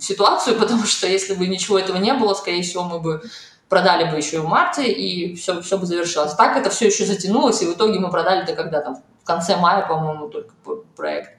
ситуацию, 0.00 0.56
потому 0.60 0.84
что 0.84 1.06
если 1.06 1.34
бы 1.34 1.46
ничего 1.46 1.78
этого 1.78 1.98
не 1.98 2.12
было, 2.12 2.34
скорее 2.34 2.62
всего, 2.62 2.84
мы 2.84 3.00
бы 3.00 3.22
продали 3.68 4.10
бы 4.10 4.16
еще 4.16 4.36
и 4.36 4.40
в 4.40 4.46
марте, 4.46 4.90
и 4.90 5.34
все, 5.34 5.60
все 5.60 5.78
бы 5.78 5.86
завершилось. 5.86 6.34
Так 6.34 6.56
это 6.56 6.70
все 6.70 6.86
еще 6.86 7.04
затянулось, 7.04 7.62
и 7.62 7.66
в 7.66 7.74
итоге 7.74 7.98
мы 7.98 8.10
продали-то 8.10 8.54
когда 8.54 8.80
там, 8.80 9.02
в 9.22 9.26
конце 9.26 9.56
мая, 9.56 9.86
по-моему, 9.86 10.28
только 10.28 10.54
проект. 10.96 11.38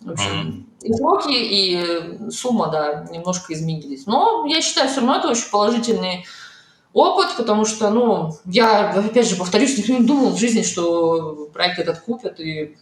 В 0.00 0.12
общем, 0.12 0.66
mm-hmm. 0.80 0.86
и 0.86 0.94
сроки, 0.94 1.32
и 1.32 2.30
сумма, 2.30 2.68
да, 2.68 3.06
немножко 3.10 3.52
изменились. 3.52 4.06
Но 4.06 4.46
я 4.46 4.62
считаю, 4.62 4.88
все 4.88 5.00
равно 5.00 5.16
это 5.16 5.28
очень 5.28 5.50
положительный 5.50 6.24
опыт, 6.92 7.36
потому 7.36 7.64
что, 7.64 7.90
ну, 7.90 8.36
я, 8.44 8.90
опять 8.90 9.28
же, 9.28 9.34
повторюсь, 9.34 9.76
никто 9.76 9.92
не 9.92 10.06
думал 10.06 10.30
в 10.30 10.38
жизни, 10.38 10.62
что 10.62 11.48
проект 11.52 11.80
этот 11.80 11.98
купят, 12.00 12.38
и 12.38 12.76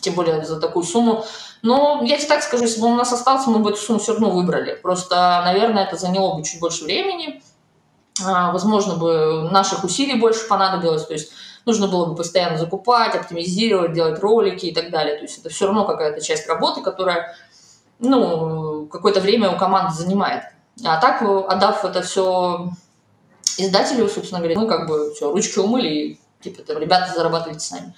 тем 0.00 0.14
более 0.14 0.44
за 0.44 0.60
такую 0.60 0.84
сумму. 0.84 1.24
Но 1.62 2.02
я 2.04 2.18
тебе 2.18 2.28
так 2.28 2.42
скажу, 2.42 2.64
если 2.64 2.80
бы 2.80 2.86
он 2.86 2.92
у 2.92 2.96
нас 2.96 3.12
остался, 3.12 3.50
мы 3.50 3.58
бы 3.58 3.70
эту 3.70 3.80
сумму 3.80 3.98
все 3.98 4.12
равно 4.12 4.30
выбрали. 4.30 4.78
Просто, 4.80 5.42
наверное, 5.44 5.86
это 5.86 5.96
заняло 5.96 6.36
бы 6.36 6.44
чуть 6.44 6.60
больше 6.60 6.84
времени, 6.84 7.42
возможно 8.20 8.96
бы 8.96 9.48
наших 9.50 9.84
усилий 9.84 10.18
больше 10.18 10.46
понадобилось, 10.48 11.06
то 11.06 11.12
есть 11.12 11.32
нужно 11.64 11.86
было 11.88 12.06
бы 12.06 12.14
постоянно 12.14 12.58
закупать, 12.58 13.14
оптимизировать, 13.14 13.92
делать 13.92 14.20
ролики 14.20 14.66
и 14.66 14.74
так 14.74 14.90
далее. 14.90 15.16
То 15.16 15.22
есть 15.22 15.38
это 15.38 15.50
все 15.50 15.66
равно 15.66 15.84
какая-то 15.84 16.20
часть 16.20 16.48
работы, 16.48 16.80
которая 16.80 17.34
ну, 17.98 18.86
какое-то 18.86 19.20
время 19.20 19.50
у 19.50 19.58
команды 19.58 19.94
занимает. 19.94 20.44
А 20.84 21.00
так, 21.00 21.22
отдав 21.22 21.84
это 21.84 22.02
все 22.02 22.70
издателю, 23.56 24.08
собственно 24.08 24.40
говоря, 24.40 24.58
мы 24.58 24.68
как 24.68 24.88
бы 24.88 25.12
все, 25.14 25.30
ручки 25.32 25.58
умыли, 25.58 25.88
и 25.88 26.20
типа 26.40 26.62
там, 26.62 26.78
ребята 26.78 27.12
зарабатывайте 27.12 27.60
сами. 27.60 27.94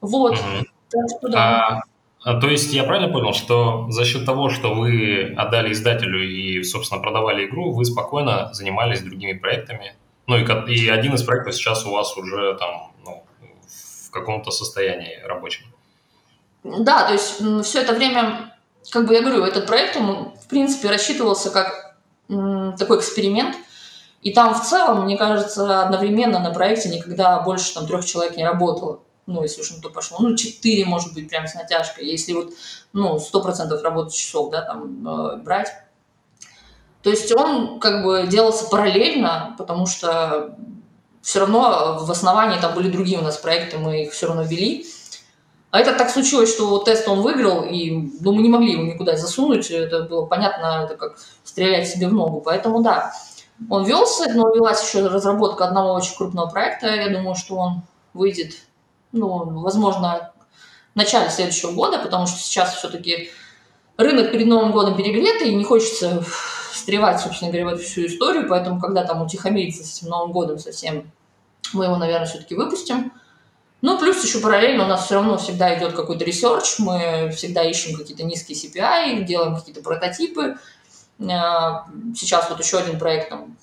Вот. 0.00 0.34
Mm-hmm. 0.34 0.64
Так 0.90 1.02
что 1.18 1.28
да. 1.28 1.66
А, 1.68 1.82
а, 2.22 2.38
то 2.38 2.48
есть 2.48 2.72
я 2.72 2.84
правильно 2.84 3.10
понял, 3.10 3.32
что 3.32 3.86
за 3.90 4.04
счет 4.04 4.26
того, 4.26 4.50
что 4.50 4.74
вы 4.74 5.34
отдали 5.36 5.72
издателю 5.72 6.22
и, 6.22 6.62
собственно, 6.62 7.00
продавали 7.00 7.46
игру, 7.46 7.72
вы 7.72 7.84
спокойно 7.84 8.52
занимались 8.52 9.00
другими 9.00 9.32
проектами? 9.32 9.94
Ну 10.26 10.36
и, 10.36 10.74
и 10.74 10.88
один 10.88 11.14
из 11.14 11.22
проектов 11.22 11.54
сейчас 11.54 11.86
у 11.86 11.90
вас 11.90 12.16
уже 12.16 12.56
там 12.58 12.92
ну, 13.04 13.24
в 14.06 14.10
каком-то 14.10 14.50
состоянии 14.50 15.18
рабочем. 15.24 15.64
Да, 16.62 17.06
то 17.06 17.14
есть 17.14 17.42
все 17.64 17.80
это 17.80 17.94
время, 17.94 18.54
как 18.90 19.06
бы 19.06 19.14
я 19.14 19.22
говорю, 19.22 19.44
этот 19.44 19.66
проект, 19.66 19.96
он, 19.96 20.34
в 20.34 20.46
принципе, 20.46 20.88
рассчитывался 20.90 21.50
как 21.50 21.96
такой 22.78 22.98
эксперимент. 22.98 23.56
И 24.20 24.34
там 24.34 24.54
в 24.54 24.62
целом, 24.62 25.06
мне 25.06 25.16
кажется, 25.16 25.82
одновременно 25.82 26.38
на 26.38 26.50
проекте 26.50 26.90
никогда 26.90 27.40
больше 27.40 27.72
там 27.72 27.86
трех 27.86 28.04
человек 28.04 28.36
не 28.36 28.44
работало 28.44 29.00
ну, 29.32 29.42
если 29.42 29.60
уж 29.62 29.70
на 29.70 29.80
то 29.80 29.90
пошло, 29.90 30.18
ну, 30.20 30.36
4, 30.36 30.84
может 30.84 31.14
быть, 31.14 31.28
прям 31.28 31.46
с 31.46 31.54
натяжкой, 31.54 32.06
если 32.06 32.32
вот, 32.32 32.52
ну, 32.92 33.16
100% 33.16 33.80
работы 33.82 34.12
часов, 34.12 34.50
да, 34.50 34.62
там, 34.62 35.08
э, 35.08 35.36
брать. 35.38 35.68
То 37.02 37.10
есть 37.10 37.32
он 37.32 37.80
как 37.80 38.04
бы 38.04 38.26
делался 38.26 38.66
параллельно, 38.66 39.54
потому 39.56 39.86
что 39.86 40.56
все 41.22 41.40
равно 41.40 41.98
в 42.00 42.10
основании 42.10 42.60
там 42.60 42.74
были 42.74 42.90
другие 42.90 43.18
у 43.18 43.22
нас 43.22 43.36
проекты, 43.38 43.78
мы 43.78 44.04
их 44.04 44.12
все 44.12 44.26
равно 44.26 44.42
вели. 44.42 44.86
А 45.70 45.78
это 45.78 45.94
так 45.94 46.10
случилось, 46.10 46.52
что 46.52 46.78
тест 46.78 47.06
он 47.08 47.22
выиграл, 47.22 47.62
и 47.62 48.10
ну, 48.20 48.32
мы 48.32 48.42
не 48.42 48.48
могли 48.48 48.72
его 48.72 48.82
никуда 48.82 49.16
засунуть, 49.16 49.70
это 49.70 50.02
было 50.02 50.26
понятно, 50.26 50.82
это 50.84 50.96
как 50.96 51.16
стрелять 51.44 51.88
себе 51.88 52.08
в 52.08 52.12
ногу. 52.12 52.40
Поэтому 52.40 52.82
да, 52.82 53.12
он 53.68 53.84
велся, 53.84 54.32
но 54.34 54.52
велась 54.52 54.82
еще 54.82 55.06
разработка 55.06 55.66
одного 55.66 55.94
очень 55.94 56.16
крупного 56.16 56.48
проекта. 56.48 56.88
Я 56.88 57.08
думаю, 57.08 57.36
что 57.36 57.56
он 57.56 57.82
выйдет 58.14 58.54
ну, 59.12 59.60
возможно, 59.60 60.32
в 60.94 60.96
начале 60.96 61.30
следующего 61.30 61.72
года, 61.72 61.98
потому 61.98 62.26
что 62.26 62.38
сейчас 62.38 62.74
все-таки 62.74 63.30
рынок 63.96 64.32
перед 64.32 64.46
Новым 64.46 64.72
годом 64.72 64.96
перегретый, 64.96 65.50
и 65.50 65.54
не 65.54 65.64
хочется 65.64 66.24
встревать, 66.72 67.20
собственно 67.20 67.50
говоря, 67.50 67.70
в 67.70 67.74
эту 67.74 67.82
всю 67.82 68.06
историю, 68.06 68.46
поэтому 68.48 68.80
когда 68.80 69.04
там 69.04 69.22
утихомирится 69.22 69.84
с 69.84 69.98
этим 69.98 70.08
Новым 70.08 70.32
годом 70.32 70.58
совсем, 70.58 71.10
мы 71.72 71.84
его, 71.84 71.96
наверное, 71.96 72.26
все-таки 72.26 72.54
выпустим. 72.54 73.12
Ну, 73.82 73.98
плюс 73.98 74.22
еще 74.22 74.40
параллельно 74.40 74.84
у 74.84 74.88
нас 74.88 75.06
все 75.06 75.14
равно 75.14 75.38
всегда 75.38 75.76
идет 75.78 75.94
какой-то 75.94 76.24
research, 76.24 76.78
мы 76.78 77.30
всегда 77.34 77.62
ищем 77.64 77.96
какие-то 77.96 78.24
низкие 78.24 78.56
CPI, 78.56 79.24
делаем 79.24 79.56
какие-то 79.56 79.82
прототипы. 79.82 80.56
А, 81.28 81.86
сейчас 82.14 82.50
вот 82.50 82.60
еще 82.60 82.78
один 82.78 82.98
проект 82.98 83.30
там, 83.30 83.56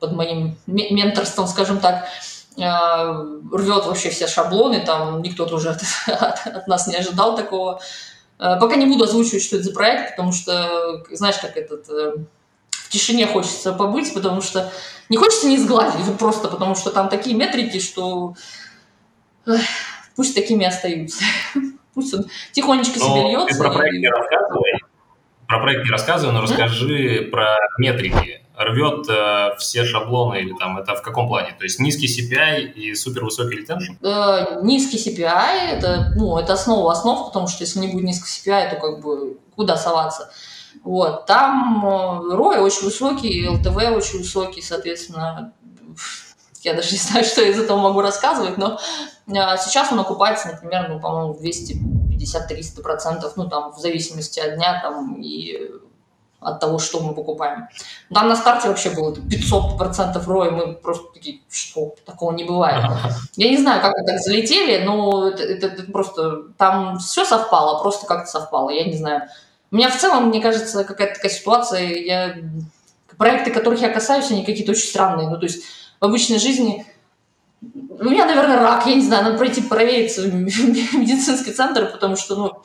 под 0.00 0.12
моим 0.12 0.56
менторством, 0.66 1.46
скажем 1.46 1.78
так, 1.78 2.06
рвет 2.56 3.86
вообще 3.86 4.10
все 4.10 4.26
шаблоны, 4.26 4.84
там 4.84 5.22
никто 5.22 5.46
тоже 5.46 5.70
от, 5.70 5.82
от, 6.06 6.46
от 6.46 6.66
нас 6.66 6.86
не 6.86 6.96
ожидал 6.96 7.36
такого. 7.36 7.80
А, 8.38 8.56
пока 8.56 8.76
не 8.76 8.86
буду 8.86 9.04
озвучивать, 9.04 9.42
что 9.42 9.56
это 9.56 9.66
за 9.66 9.72
проект, 9.72 10.16
потому 10.16 10.32
что, 10.32 11.04
знаешь, 11.10 11.36
как 11.38 11.56
этот 11.56 11.88
э, 11.90 12.14
в 12.70 12.88
тишине 12.88 13.26
хочется 13.26 13.72
побыть, 13.72 14.12
потому 14.14 14.40
что 14.40 14.72
не 15.10 15.18
хочется 15.18 15.46
не 15.46 15.58
сгладить, 15.58 16.18
просто 16.18 16.48
потому 16.48 16.74
что 16.74 16.90
там 16.90 17.08
такие 17.08 17.36
метрики, 17.36 17.78
что 17.78 18.34
пусть 20.16 20.34
такими 20.34 20.66
остаются. 20.66 21.22
Пусть 21.92 22.14
он 22.14 22.26
тихонечко 22.52 23.00
себе 23.00 23.32
льется. 23.32 23.52
Ты 23.52 23.58
про 23.58 23.72
проект 23.72 23.98
не 23.98 24.08
рассказывай, 24.08 24.72
про 25.48 25.58
проект 25.58 25.84
не 25.84 25.90
рассказывай, 25.90 26.32
но 26.32 26.40
расскажи 26.40 27.28
про 27.32 27.56
метрики 27.78 28.42
рвет 28.56 29.08
э, 29.08 29.56
все 29.58 29.84
шаблоны 29.84 30.40
или 30.40 30.54
там 30.54 30.78
это 30.78 30.94
в 30.94 31.02
каком 31.02 31.28
плане? 31.28 31.54
То 31.58 31.64
есть 31.64 31.78
низкий 31.78 32.06
CPI 32.06 32.72
и 32.72 32.94
супер 32.94 33.24
высокий 33.24 33.56
ретеншн? 33.56 33.92
Э, 34.04 34.60
низкий 34.62 34.98
CPI 34.98 35.70
это, 35.72 36.12
ну, 36.16 36.38
это 36.38 36.54
основа 36.54 36.92
основ, 36.92 37.26
потому 37.26 37.48
что 37.48 37.64
если 37.64 37.78
не 37.78 37.88
будет 37.88 38.04
низкий 38.04 38.50
CPI, 38.50 38.70
то 38.70 38.76
как 38.76 39.00
бы 39.00 39.38
куда 39.56 39.76
соваться? 39.76 40.30
Вот. 40.84 41.26
Там 41.26 41.84
ROI 41.84 42.56
э, 42.56 42.60
очень 42.60 42.84
высокий, 42.84 43.46
LTV 43.46 43.92
очень 43.96 44.18
высокий, 44.18 44.62
соответственно, 44.62 45.52
я 46.62 46.74
даже 46.74 46.92
не 46.92 46.98
знаю, 46.98 47.24
что 47.24 47.42
я 47.42 47.48
из 47.48 47.58
этого 47.58 47.78
могу 47.78 48.00
рассказывать, 48.00 48.58
но 48.58 48.78
э, 49.26 49.32
сейчас 49.58 49.92
он 49.92 50.00
окупается, 50.00 50.48
например, 50.48 50.88
ну, 50.88 51.00
по-моему, 51.00 51.38
250-300%, 51.42 53.32
ну, 53.36 53.48
там, 53.48 53.72
в 53.72 53.78
зависимости 53.78 54.40
от 54.40 54.56
дня, 54.56 54.80
там, 54.82 55.20
и 55.20 55.70
от 56.40 56.58
того, 56.58 56.78
что 56.78 57.00
мы 57.00 57.14
покупаем. 57.14 57.68
Там 58.12 58.28
на 58.28 58.36
старте 58.36 58.68
вообще 58.68 58.90
было 58.90 59.14
500% 59.14 60.24
ROI, 60.26 60.50
мы 60.50 60.74
просто 60.74 61.12
такие, 61.12 61.40
что, 61.50 61.94
такого 62.06 62.32
не 62.32 62.44
бывает. 62.44 62.84
Я 63.36 63.50
не 63.50 63.58
знаю, 63.58 63.82
как 63.82 63.92
мы 63.96 64.06
так 64.06 64.20
залетели, 64.20 64.84
но 64.84 65.28
это, 65.28 65.42
это, 65.42 65.66
это 65.66 65.92
просто, 65.92 66.44
там 66.56 66.98
все 66.98 67.24
совпало, 67.24 67.82
просто 67.82 68.06
как-то 68.06 68.30
совпало, 68.30 68.70
я 68.70 68.84
не 68.84 68.96
знаю. 68.96 69.22
У 69.70 69.76
меня 69.76 69.90
в 69.90 69.98
целом, 69.98 70.28
мне 70.28 70.40
кажется, 70.40 70.84
какая-то 70.84 71.14
такая 71.14 71.30
ситуация, 71.30 71.82
я... 71.82 72.36
проекты, 73.16 73.50
которых 73.50 73.80
я 73.80 73.90
касаюсь, 73.90 74.30
они 74.30 74.44
какие-то 74.44 74.72
очень 74.72 74.88
странные, 74.88 75.28
ну, 75.28 75.38
то 75.38 75.44
есть 75.44 75.62
в 76.00 76.04
обычной 76.04 76.38
жизни 76.38 76.86
у 77.62 78.04
меня, 78.04 78.24
наверное, 78.24 78.58
рак, 78.58 78.86
я 78.86 78.94
не 78.94 79.02
знаю, 79.02 79.24
надо 79.24 79.36
пройти 79.36 79.60
провериться 79.60 80.22
в 80.22 80.34
медицинский 80.34 81.52
центр, 81.52 81.90
потому 81.92 82.16
что, 82.16 82.36
ну, 82.36 82.62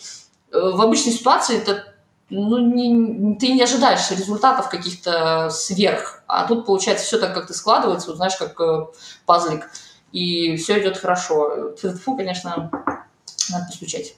э, 0.52 0.72
в 0.72 0.82
обычной 0.82 1.12
ситуации 1.12 1.58
это 1.58 1.95
ну, 2.30 2.58
не, 2.60 3.36
ты 3.38 3.50
не 3.50 3.62
ожидаешь 3.62 4.10
результатов 4.12 4.70
каких-то 4.70 5.50
сверх. 5.50 6.24
А 6.28 6.48
тут, 6.48 6.66
получается, 6.66 7.06
все 7.06 7.20
так 7.20 7.34
как-то 7.34 7.54
складывается, 7.54 8.08
вот, 8.08 8.18
знаешь, 8.18 8.36
как 8.36 8.60
э, 8.60 8.88
пазлик, 9.26 9.70
и 10.12 10.56
все 10.58 10.82
идет 10.82 10.98
хорошо. 10.98 11.76
Фу, 11.76 12.18
конечно, 12.18 12.72
надо 13.50 13.66
постучать. 13.66 14.16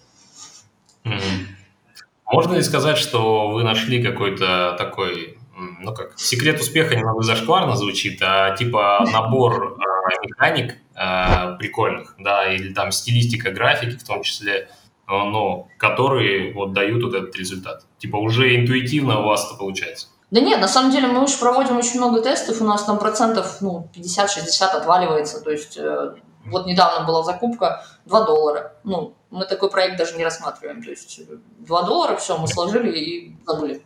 Можно 2.25 2.55
ли 2.55 2.61
сказать, 2.61 2.97
что 2.97 3.49
вы 3.49 3.63
нашли 3.63 4.03
какой-то 4.03 4.75
такой, 4.77 5.37
ну 5.55 5.93
как, 5.93 6.19
секрет 6.19 6.59
успеха 6.59 6.95
немного 6.95 7.23
зашкварно 7.23 7.75
звучит, 7.75 8.21
а 8.21 8.55
типа 8.55 9.05
набор 9.11 9.77
э, 9.79 10.25
механик 10.25 10.75
э, 10.93 11.57
прикольных, 11.57 12.15
да, 12.19 12.53
или 12.53 12.73
там 12.73 12.91
стилистика 12.91 13.51
графики 13.51 13.97
в 13.97 14.05
том 14.05 14.23
числе, 14.23 14.69
но 15.07 15.25
ну, 15.25 15.67
которые 15.77 16.53
вот 16.53 16.73
дают 16.73 17.03
вот 17.03 17.13
этот 17.13 17.35
результат? 17.35 17.85
Типа 17.97 18.17
уже 18.17 18.55
интуитивно 18.55 19.21
у 19.21 19.23
вас 19.23 19.47
это 19.47 19.57
получается? 19.57 20.07
Да 20.29 20.41
нет, 20.41 20.59
на 20.59 20.67
самом 20.67 20.91
деле 20.91 21.07
мы 21.07 21.23
уже 21.23 21.37
проводим 21.37 21.77
очень 21.77 21.99
много 21.99 22.21
тестов, 22.21 22.61
у 22.61 22.65
нас 22.65 22.83
там 22.83 22.99
процентов 22.99 23.61
ну, 23.61 23.87
50-60 23.95 24.63
отваливается, 24.73 25.41
то 25.41 25.51
есть 25.51 25.77
э, 25.77 26.15
вот 26.45 26.65
недавно 26.65 27.07
была 27.07 27.23
закупка 27.23 27.85
2 28.05 28.25
доллара, 28.25 28.73
ну, 28.83 29.13
мы 29.29 29.45
такой 29.45 29.69
проект 29.69 29.97
даже 29.97 30.17
не 30.17 30.25
рассматриваем, 30.25 30.83
то 30.83 30.89
есть 30.89 31.21
2 31.59 31.83
доллара, 31.83 32.17
все, 32.17 32.37
мы 32.37 32.47
сложили 32.49 32.91
и 32.91 33.37
забыли. 33.45 33.81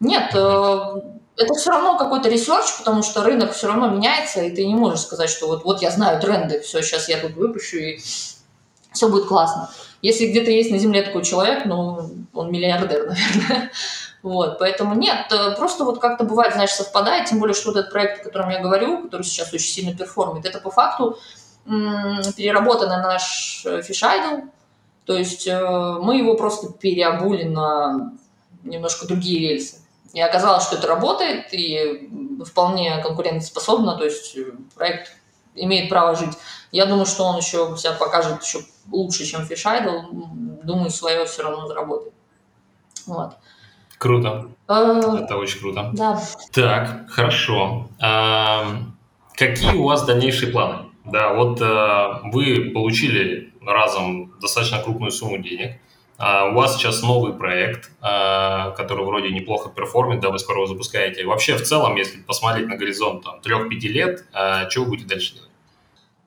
Нет, 0.00 0.34
э, 0.34 0.94
это 1.36 1.54
все 1.54 1.70
равно 1.70 1.98
какой-то 1.98 2.30
research, 2.30 2.78
потому 2.78 3.02
что 3.02 3.22
рынок 3.22 3.52
все 3.52 3.66
равно 3.66 3.90
меняется, 3.90 4.42
и 4.42 4.54
ты 4.54 4.66
не 4.66 4.74
можешь 4.74 5.00
сказать, 5.00 5.28
что 5.28 5.46
вот, 5.46 5.64
вот 5.64 5.82
я 5.82 5.90
знаю 5.90 6.22
тренды, 6.22 6.60
все, 6.60 6.80
сейчас 6.80 7.10
я 7.10 7.20
тут 7.20 7.32
выпущу, 7.32 7.76
и 7.76 7.98
все 8.92 9.08
будет 9.10 9.26
классно. 9.26 9.68
Если 10.06 10.26
где-то 10.26 10.52
есть 10.52 10.70
на 10.70 10.78
Земле 10.78 11.02
такой 11.02 11.24
человек, 11.24 11.64
ну, 11.64 11.98
он 12.32 12.52
миллиардер, 12.52 13.08
наверное. 13.08 13.72
Вот, 14.22 14.58
поэтому 14.60 14.94
нет, 14.94 15.26
э, 15.32 15.56
просто 15.56 15.84
вот 15.84 15.98
как-то 15.98 16.22
бывает, 16.22 16.54
знаешь, 16.54 16.70
совпадает, 16.70 17.28
тем 17.28 17.40
более, 17.40 17.54
что 17.54 17.70
вот 17.70 17.78
этот 17.78 17.90
проект, 17.90 18.20
о 18.20 18.24
котором 18.24 18.50
я 18.50 18.60
говорю, 18.60 19.02
который 19.02 19.22
сейчас 19.22 19.52
очень 19.52 19.68
сильно 19.68 19.96
перформит, 19.96 20.46
это 20.46 20.60
по 20.60 20.70
факту 20.70 21.18
переработанный 21.66 22.98
наш 22.98 23.64
Fish 23.66 24.02
Idol, 24.04 24.48
то 25.04 25.16
есть 25.16 25.48
э, 25.48 25.98
мы 26.00 26.18
его 26.18 26.36
просто 26.36 26.72
переобули 26.72 27.42
на 27.42 28.12
немножко 28.62 29.08
другие 29.08 29.40
рельсы. 29.40 29.78
И 30.12 30.20
оказалось, 30.20 30.62
что 30.62 30.76
это 30.76 30.86
работает 30.86 31.52
и 31.52 32.08
вполне 32.44 33.02
конкурентоспособно, 33.02 33.96
то 33.98 34.04
есть 34.04 34.36
э, 34.36 34.52
проект 34.76 35.16
имеет 35.56 35.88
право 35.88 36.14
жить. 36.14 36.36
Я 36.72 36.86
думаю, 36.86 37.06
что 37.06 37.24
он 37.24 37.38
еще 37.38 37.74
себя 37.76 37.92
покажет 37.92 38.42
еще 38.42 38.60
лучше, 38.90 39.24
чем 39.24 39.42
Idol. 39.42 40.02
Думаю, 40.62 40.90
свое 40.90 41.24
все 41.26 41.42
равно 41.42 41.66
заработает. 41.66 42.12
Вот. 43.06 43.36
Круто. 43.98 44.48
А... 44.68 45.18
Это 45.24 45.36
очень 45.36 45.60
круто. 45.60 45.90
Да. 45.94 46.20
Так, 46.52 47.08
хорошо. 47.08 47.88
А, 48.00 48.66
какие 49.34 49.74
у 49.74 49.84
вас 49.84 50.04
дальнейшие 50.04 50.52
планы? 50.52 50.86
Да, 51.04 51.32
вот 51.34 51.60
а, 51.62 52.20
вы 52.24 52.72
получили 52.74 53.52
разом 53.64 54.34
достаточно 54.40 54.82
крупную 54.82 55.12
сумму 55.12 55.38
денег. 55.38 55.80
А, 56.18 56.48
у 56.48 56.54
вас 56.54 56.76
сейчас 56.76 57.02
новый 57.02 57.32
проект, 57.32 57.90
а, 58.00 58.70
который 58.72 59.04
вроде 59.04 59.30
неплохо 59.30 59.70
перформит, 59.70 60.20
да, 60.20 60.30
вы 60.30 60.38
скоро 60.38 60.58
его 60.58 60.66
запускаете. 60.66 61.24
Вообще, 61.24 61.56
в 61.56 61.62
целом, 61.62 61.96
если 61.96 62.20
посмотреть 62.20 62.66
на 62.68 62.76
горизонт 62.76 63.22
там, 63.22 63.40
3-5 63.40 63.70
лет, 63.88 64.24
что 64.70 64.80
вы 64.80 64.86
будете 64.86 65.08
дальше 65.08 65.34
делать? 65.34 65.45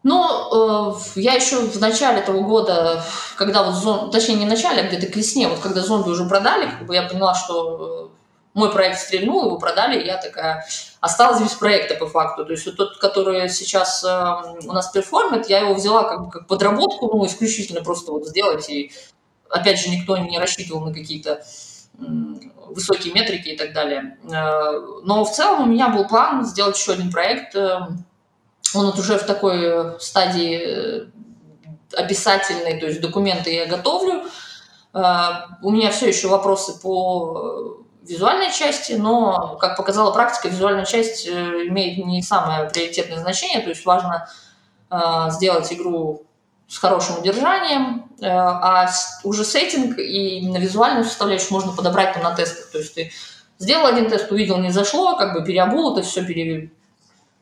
Ну, 0.04 0.96
э, 0.96 1.00
я 1.16 1.34
еще 1.34 1.58
в 1.58 1.80
начале 1.80 2.20
этого 2.20 2.42
года, 2.42 3.04
когда 3.36 3.64
вот 3.64 3.76
зомби, 3.76 4.12
точнее 4.12 4.36
не 4.36 4.46
в 4.46 4.50
начале, 4.50 4.82
а 4.82 4.88
где-то 4.88 5.08
к 5.08 5.16
весне, 5.16 5.50
вот 5.50 5.60
когда 5.60 5.82
зомби 5.82 6.10
уже 6.10 6.26
продали, 6.26 6.70
как 6.70 6.86
бы 6.86 6.96
я 6.96 7.04
поняла, 7.04 7.36
что 7.36 8.10
э, 8.14 8.18
мой 8.54 8.72
проект 8.72 9.00
стрельнул, 9.00 9.46
его 9.46 9.58
продали, 9.58 10.06
я 10.06 10.16
такая 10.16 10.66
осталась 11.02 11.42
без 11.42 11.54
проекта 11.54 11.96
по 11.96 12.08
факту. 12.08 12.46
То 12.46 12.52
есть 12.54 12.66
вот 12.66 12.78
тот, 12.78 12.98
который 12.98 13.50
сейчас 13.50 14.04
э, 14.06 14.08
у 14.66 14.72
нас 14.72 14.90
перформит, 14.90 15.50
я 15.50 15.60
его 15.60 15.74
взяла 15.74 16.04
как 16.04 16.30
как 16.30 16.48
подработку, 16.48 17.08
ну, 17.08 17.26
исключительно 17.26 17.82
просто 17.82 18.14
вот 18.14 18.26
сделать, 18.26 18.70
и 18.70 18.94
опять 19.50 19.80
же 19.80 19.90
никто 19.90 20.18
не 20.18 20.40
рассчитывал 20.40 20.86
на 20.86 20.94
какие-то 20.94 21.44
высокие 22.70 23.14
метрики 23.14 23.50
и 23.50 23.58
так 23.58 23.74
далее. 23.74 24.18
Э, 24.24 24.80
но 25.04 25.26
в 25.26 25.32
целом 25.32 25.64
у 25.64 25.66
меня 25.66 25.90
был 25.90 26.08
план 26.08 26.46
сделать 26.46 26.78
еще 26.78 26.94
один 26.94 27.12
проект, 27.12 27.56
э, 27.56 27.80
он 28.74 28.86
вот 28.88 29.00
уже 29.00 29.18
в 29.18 29.24
такой 29.24 29.60
э, 29.62 30.00
стадии 30.00 30.62
э, 30.62 31.06
описательной, 31.94 32.80
то 32.80 32.88
есть 32.88 33.02
документы 33.02 33.54
я 33.54 33.66
готовлю. 33.66 34.24
Э, 34.94 35.00
у 35.62 35.72
меня 35.72 35.92
все 35.92 36.08
еще 36.08 36.28
вопросы 36.28 36.80
по 36.82 37.78
визуальной 38.08 38.52
части, 38.52 38.94
но, 38.94 39.58
как 39.60 39.78
показала 39.78 40.12
практика, 40.12 40.48
визуальная 40.48 40.86
часть 40.86 41.28
имеет 41.28 42.04
не 42.06 42.22
самое 42.24 42.70
приоритетное 42.70 43.20
значение, 43.20 43.62
то 43.62 43.70
есть 43.70 43.86
важно 43.86 44.28
сделать 45.30 45.72
игру 45.72 46.24
с 46.68 46.80
хорошим 46.80 47.20
удержанием, 47.20 48.10
а 48.24 48.90
уже 49.24 49.46
сеттинг 49.46 50.00
и 50.00 50.40
именно 50.40 50.58
визуальную 50.58 51.06
составляющую 51.06 51.54
можно 51.54 51.74
подобрать 51.74 52.14
там 52.14 52.24
на 52.24 52.34
тестах. 52.34 52.72
То 52.72 52.80
есть 52.80 52.96
ты 52.96 53.12
сделал 53.60 53.86
один 53.86 54.10
тест, 54.10 54.32
увидел, 54.32 54.58
не 54.58 54.72
зашло, 54.72 55.16
как 55.16 55.34
бы 55.34 55.46
переобул 55.46 55.96
это 55.96 56.02
все, 56.02 56.26
пере, 56.26 56.72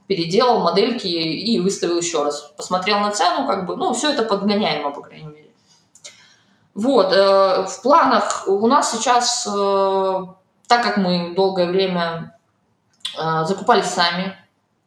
переделал 0.07 0.61
модельки 0.61 1.07
и 1.07 1.59
выставил 1.59 1.97
еще 1.97 2.23
раз. 2.23 2.53
Посмотрел 2.57 2.99
на 2.99 3.11
цену, 3.11 3.45
как 3.45 3.65
бы, 3.65 3.75
ну, 3.75 3.93
все 3.93 4.11
это 4.11 4.23
подгоняемо, 4.23 4.91
по 4.91 5.01
крайней 5.01 5.27
мере. 5.27 5.51
Вот, 6.73 7.11
э, 7.11 7.65
в 7.67 7.81
планах 7.81 8.47
у 8.47 8.67
нас 8.67 8.91
сейчас, 8.91 9.47
э, 9.47 10.25
так 10.67 10.83
как 10.83 10.97
мы 10.97 11.33
долгое 11.35 11.67
время 11.67 12.37
э, 13.17 13.45
закупались 13.45 13.87
сами, 13.87 14.37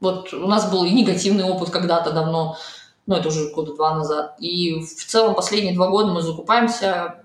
вот 0.01 0.33
у 0.33 0.47
нас 0.47 0.71
был 0.71 0.85
и 0.85 0.91
негативный 0.91 1.45
опыт 1.45 1.71
когда-то 1.71 2.13
давно, 2.13 2.57
ну, 3.07 3.17
это 3.17 3.29
уже 3.29 3.53
года 3.53 3.75
два 3.75 3.95
назад, 3.95 4.37
и 4.39 4.81
в 4.81 5.07
целом 5.07 5.35
последние 5.35 5.75
два 5.75 5.89
года 5.89 6.13
мы 6.13 6.23
закупаемся, 6.23 7.23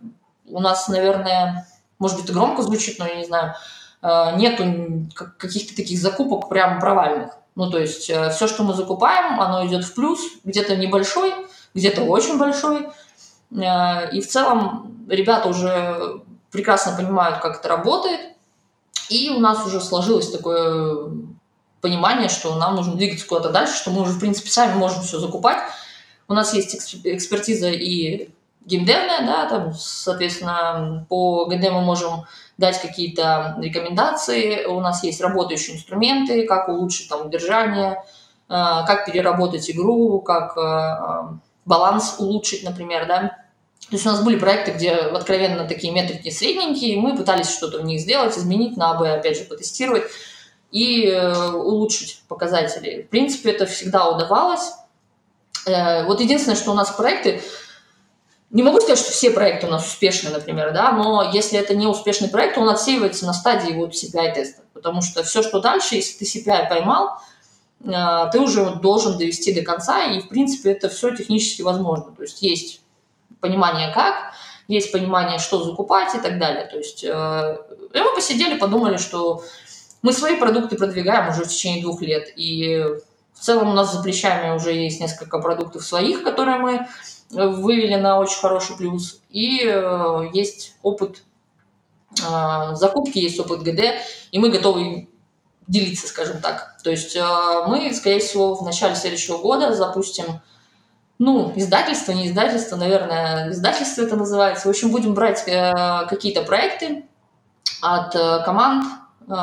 у 0.48 0.60
нас, 0.60 0.88
наверное, 0.88 1.68
может 2.00 2.20
быть, 2.20 2.32
громко 2.34 2.64
звучит, 2.64 3.00
но 3.00 3.06
я 3.06 3.16
не 3.16 3.26
знаю, 3.26 3.54
э, 4.02 4.36
нету 4.36 4.64
каких-то 5.38 5.76
таких 5.76 6.00
закупок 6.00 6.50
прям 6.50 6.80
провальных. 6.80 7.38
Ну, 7.56 7.72
то 7.72 7.80
есть 7.80 8.10
э, 8.10 8.30
все, 8.32 8.48
что 8.48 8.64
мы 8.64 8.74
закупаем, 8.74 9.40
оно 9.40 9.66
идет 9.66 9.86
в 9.86 9.94
плюс, 9.94 10.20
где-то 10.44 10.76
небольшой, 10.76 11.34
где-то 11.74 12.04
очень 12.04 12.38
большой. 12.38 12.90
Э, 13.52 14.12
и 14.12 14.22
в 14.22 14.28
целом 14.28 15.06
ребята 15.10 15.48
уже 15.48 16.22
прекрасно 16.52 16.96
понимают, 16.98 17.40
как 17.40 17.60
это 17.60 17.70
работает. 17.70 18.36
И 19.10 19.30
у 19.30 19.40
нас 19.40 19.66
уже 19.66 19.80
сложилось 19.80 20.32
такое 20.32 21.12
понимание, 21.80 22.28
что 22.28 22.56
нам 22.56 22.76
нужно 22.76 22.96
двигаться 22.96 23.28
куда-то 23.28 23.52
дальше, 23.52 23.76
что 23.76 23.92
мы 23.92 24.02
уже, 24.02 24.12
в 24.12 24.20
принципе, 24.20 24.50
сами 24.50 24.74
можем 24.74 25.04
все 25.04 25.20
закупать. 25.20 25.60
У 26.28 26.34
нас 26.34 26.54
есть 26.54 26.98
экспертиза 27.04 27.70
и 27.70 28.30
геймдевная, 28.66 29.26
да, 29.26 29.46
там, 29.46 29.74
соответственно, 29.74 31.06
по 31.10 31.46
ГД 31.46 31.72
мы 31.72 31.82
можем 31.82 32.26
дать 32.58 32.82
какие-то 32.82 33.56
рекомендации. 33.60 34.66
У 34.66 34.80
нас 34.80 35.04
есть 35.04 35.22
работающие 35.22 35.76
инструменты, 35.76 36.46
как 36.46 36.68
улучшить 36.68 37.10
там 37.10 37.28
удержание, 37.28 37.92
э, 37.94 37.98
как 38.48 39.06
переработать 39.06 39.70
игру, 39.70 40.20
как 40.22 40.58
э, 40.58 40.62
э, 40.62 41.38
баланс 41.66 42.16
улучшить, 42.18 42.64
например, 42.64 43.08
да. 43.08 43.38
То 43.90 43.96
есть 43.96 44.06
у 44.06 44.10
нас 44.10 44.24
были 44.24 44.40
проекты, 44.40 44.72
где 44.72 44.94
откровенно 44.94 45.68
такие 45.68 45.94
метрики 45.94 46.32
средненькие, 46.32 47.00
мы 47.00 47.16
пытались 47.16 47.50
что-то 47.50 47.80
в 47.80 47.86
них 47.86 48.00
сделать, 48.02 48.36
изменить, 48.36 48.78
на 48.78 48.92
АБ, 48.92 49.20
опять 49.20 49.38
же, 49.38 49.44
потестировать 49.44 50.06
и 50.72 51.08
улучшить 51.54 52.24
показатели. 52.28 53.04
В 53.04 53.10
принципе, 53.10 53.52
это 53.52 53.68
всегда 53.68 54.10
удавалось. 54.10 54.72
Вот 55.68 56.20
единственное, 56.20 56.58
что 56.58 56.72
у 56.72 56.74
нас 56.74 56.90
проекты, 56.90 57.44
не 58.56 58.64
могу 58.64 58.80
сказать, 58.80 59.00
что 59.00 59.12
все 59.12 59.32
проекты 59.32 59.68
у 59.68 59.70
нас 59.70 59.86
успешны, 59.86 60.30
например, 60.30 60.72
да, 60.72 60.94
но 60.94 61.30
если 61.34 61.60
это 61.60 61.76
не 61.76 61.88
успешный 61.88 62.30
проект, 62.30 62.58
он 62.58 62.70
отсеивается 62.70 63.26
на 63.26 63.34
стадии 63.34 63.74
вот 63.74 63.92
CPI-теста, 63.92 64.62
потому 64.74 65.02
что 65.02 65.24
все, 65.24 65.44
что 65.44 65.60
дальше, 65.60 65.96
если 65.96 66.18
ты 66.18 66.24
CPI 66.24 66.70
поймал, 66.70 67.20
э, 67.84 67.92
ты 68.32 68.40
уже 68.40 68.76
должен 68.76 69.18
довести 69.18 69.54
до 69.54 69.62
конца, 69.62 70.06
и, 70.06 70.22
в 70.22 70.30
принципе, 70.30 70.72
это 70.72 70.88
все 70.88 71.14
технически 71.14 71.64
возможно. 71.64 72.14
То 72.16 72.22
есть 72.22 72.42
есть 72.42 72.82
понимание 73.42 73.94
как, 73.94 74.32
есть 74.70 74.90
понимание, 74.90 75.38
что 75.38 75.62
закупать 75.62 76.16
и 76.16 76.20
так 76.20 76.40
далее. 76.40 76.66
То 76.68 76.78
есть 76.78 77.04
э, 77.04 77.58
и 77.94 78.00
мы 78.00 78.16
посидели, 78.16 78.58
подумали, 78.58 78.96
что 78.96 79.44
мы 80.02 80.14
свои 80.14 80.38
продукты 80.38 80.78
продвигаем 80.78 81.30
уже 81.30 81.44
в 81.44 81.50
течение 81.50 81.82
двух 81.82 82.02
лет, 82.02 82.32
и 82.38 82.86
в 83.36 83.40
целом 83.40 83.70
у 83.70 83.74
нас 83.74 83.94
за 83.94 84.02
плечами 84.02 84.56
уже 84.56 84.74
есть 84.74 85.00
несколько 85.00 85.40
продуктов 85.40 85.86
своих, 85.86 86.24
которые 86.24 86.58
мы 86.58 86.88
вывели 87.30 87.96
на 87.96 88.20
очень 88.20 88.40
хороший 88.40 88.76
плюс, 88.76 89.20
и 89.30 89.62
э, 89.64 90.30
есть 90.34 90.76
опыт 90.82 91.24
э, 92.22 92.76
закупки, 92.76 93.20
есть 93.20 93.40
опыт 93.40 93.62
ГД, 93.62 93.82
и 94.32 94.40
мы 94.40 94.50
готовы 94.50 95.10
делиться, 95.68 96.08
скажем 96.08 96.40
так. 96.40 96.78
То 96.84 96.92
есть 96.92 97.16
э, 97.16 97.22
мы, 97.68 97.94
скорее 97.94 98.20
всего, 98.20 98.56
в 98.56 98.64
начале 98.64 98.96
следующего 98.96 99.38
года 99.38 99.74
запустим 99.74 100.42
ну, 101.18 101.54
издательство, 101.56 102.12
не 102.12 102.28
издательство, 102.28 102.76
наверное, 102.76 103.52
издательство 103.52 104.04
это 104.04 104.16
называется. 104.16 104.68
В 104.68 104.70
общем, 104.70 104.92
будем 104.92 105.14
брать 105.14 105.44
э, 105.48 105.72
какие-то 106.10 106.44
проекты 106.44 107.06
от 107.82 108.16
э, 108.16 108.44
команд, 108.44 108.86
э, 109.28 109.34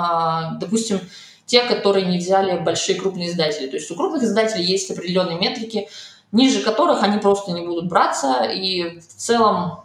допустим, 0.61 1.01
те, 1.47 1.63
которые 1.65 2.07
не 2.07 2.19
взяли 2.19 2.59
большие 2.59 3.01
крупные 3.01 3.29
издатели. 3.29 3.69
То 3.69 3.77
есть 3.77 3.91
у 3.91 3.97
крупных 3.97 4.23
издателей 4.23 4.65
есть 4.65 4.91
определенные 4.91 5.39
метрики, 5.39 5.89
ниже 6.31 6.63
которых 6.63 7.03
они 7.03 7.19
просто 7.19 7.53
не 7.53 7.67
будут 7.67 7.89
браться. 7.89 8.45
И 8.45 9.01
в 9.01 9.07
целом 9.07 9.85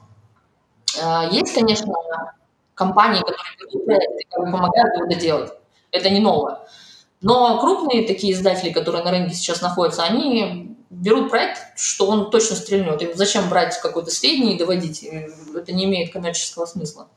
э, 1.02 1.30
есть, 1.32 1.54
конечно, 1.54 1.94
компании, 2.74 3.20
которые 3.20 3.58
берут 3.60 3.86
проекты, 3.86 4.24
помогают 4.32 4.96
его 4.96 5.08
доделать. 5.08 5.52
Это 5.92 6.10
не 6.10 6.20
новое. 6.20 6.60
Но 7.22 7.60
крупные 7.60 8.06
такие 8.06 8.34
издатели, 8.34 8.72
которые 8.72 9.04
на 9.04 9.12
рынке 9.12 9.34
сейчас 9.34 9.62
находятся, 9.62 10.04
они 10.04 10.76
берут 10.90 11.30
проект, 11.30 11.78
что 11.78 12.08
он 12.08 12.30
точно 12.30 12.56
стрельнет. 12.56 13.02
И 13.02 13.14
зачем 13.14 13.50
брать 13.50 13.80
какой-то 13.82 14.12
средний 14.12 14.56
и 14.56 14.58
доводить? 14.58 15.04
Это 15.04 15.74
не 15.74 15.86
имеет 15.86 16.14
коммерческого 16.14 16.66
смысла. 16.66 17.08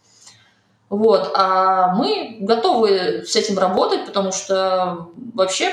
Вот. 0.90 1.32
А 1.34 1.94
мы 1.94 2.38
готовы 2.40 3.24
с 3.24 3.36
этим 3.36 3.58
работать, 3.58 4.04
потому 4.06 4.32
что 4.32 5.08
вообще, 5.34 5.72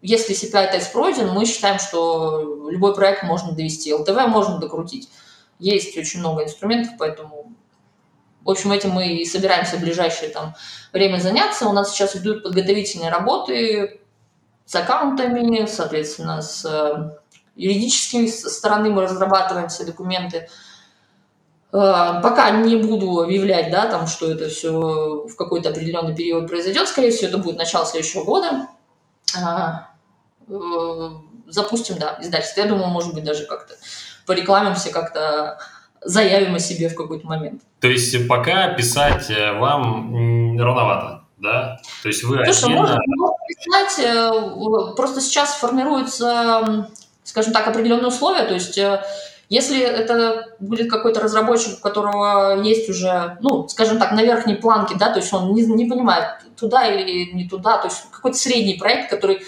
если 0.00 0.34
CPI-тест 0.34 0.92
пройден, 0.92 1.28
мы 1.28 1.44
считаем, 1.44 1.78
что 1.78 2.68
любой 2.70 2.94
проект 2.94 3.22
можно 3.22 3.52
довести. 3.52 3.94
ЛТВ 3.94 4.26
можно 4.26 4.58
докрутить. 4.58 5.10
Есть 5.58 5.96
очень 5.96 6.20
много 6.20 6.44
инструментов, 6.44 6.94
поэтому 6.98 7.52
в 8.44 8.50
общем, 8.50 8.72
этим 8.72 8.90
мы 8.90 9.08
и 9.08 9.24
собираемся 9.24 9.76
в 9.76 9.80
ближайшее 9.80 10.30
там, 10.30 10.54
время 10.92 11.18
заняться. 11.18 11.66
У 11.66 11.72
нас 11.72 11.90
сейчас 11.90 12.14
идут 12.14 12.42
подготовительные 12.42 13.10
работы 13.10 14.00
с 14.66 14.74
аккаунтами, 14.74 15.64
соответственно, 15.66 16.42
с 16.42 16.64
э, 16.66 17.10
юридической 17.56 18.28
стороны 18.28 18.90
мы 18.90 19.02
разрабатываем 19.02 19.68
все 19.68 19.84
документы. 19.84 20.48
Э, 21.74 22.20
пока 22.22 22.50
не 22.50 22.76
буду 22.76 23.20
объявлять, 23.20 23.72
да, 23.72 23.86
там, 23.86 24.06
что 24.06 24.30
это 24.30 24.48
все 24.48 25.26
в 25.26 25.34
какой-то 25.36 25.70
определенный 25.70 26.14
период 26.14 26.46
произойдет. 26.46 26.86
Скорее 26.86 27.10
всего, 27.10 27.28
это 27.28 27.38
будет 27.38 27.58
начало 27.58 27.84
следующего 27.84 28.22
года. 28.22 28.68
Э, 29.36 31.08
запустим, 31.48 31.96
да, 31.98 32.16
издательство. 32.20 32.60
Я 32.60 32.68
думаю, 32.68 32.88
может 32.88 33.12
быть, 33.12 33.24
даже 33.24 33.46
как-то 33.46 33.74
порекламимся, 34.24 34.92
как-то 34.92 35.58
заявим 36.00 36.54
о 36.54 36.60
себе 36.60 36.88
в 36.88 36.94
какой-то 36.94 37.26
момент. 37.26 37.62
То 37.80 37.88
есть 37.88 38.28
пока 38.28 38.68
писать 38.74 39.28
э, 39.30 39.58
вам 39.58 40.56
рановато, 40.56 41.24
да? 41.38 41.80
То 42.02 42.08
есть 42.08 42.22
вы 42.22 42.36
Слушай, 42.44 42.66
отдельно... 42.66 42.80
можно, 42.82 42.98
можно 43.16 43.36
писать, 43.48 44.94
просто 44.96 45.20
сейчас 45.20 45.54
формируются, 45.54 46.88
скажем 47.24 47.52
так, 47.52 47.66
определенные 47.66 48.08
условия, 48.08 48.44
то 48.44 48.54
есть 48.54 48.78
если 49.54 49.80
это 49.80 50.48
будет 50.58 50.90
какой-то 50.90 51.20
разработчик, 51.20 51.78
у 51.78 51.80
которого 51.80 52.60
есть 52.60 52.90
уже, 52.90 53.38
ну, 53.40 53.68
скажем 53.68 53.98
так, 53.98 54.10
на 54.10 54.22
верхней 54.22 54.56
планке, 54.56 54.96
да, 54.98 55.12
то 55.12 55.20
есть 55.20 55.32
он 55.32 55.54
не, 55.54 55.62
не 55.62 55.86
понимает, 55.86 56.40
туда 56.56 56.88
или 56.88 57.30
не 57.32 57.48
туда, 57.48 57.78
то 57.78 57.86
есть 57.86 58.10
какой-то 58.10 58.36
средний 58.36 58.74
проект, 58.74 59.10
который 59.10 59.42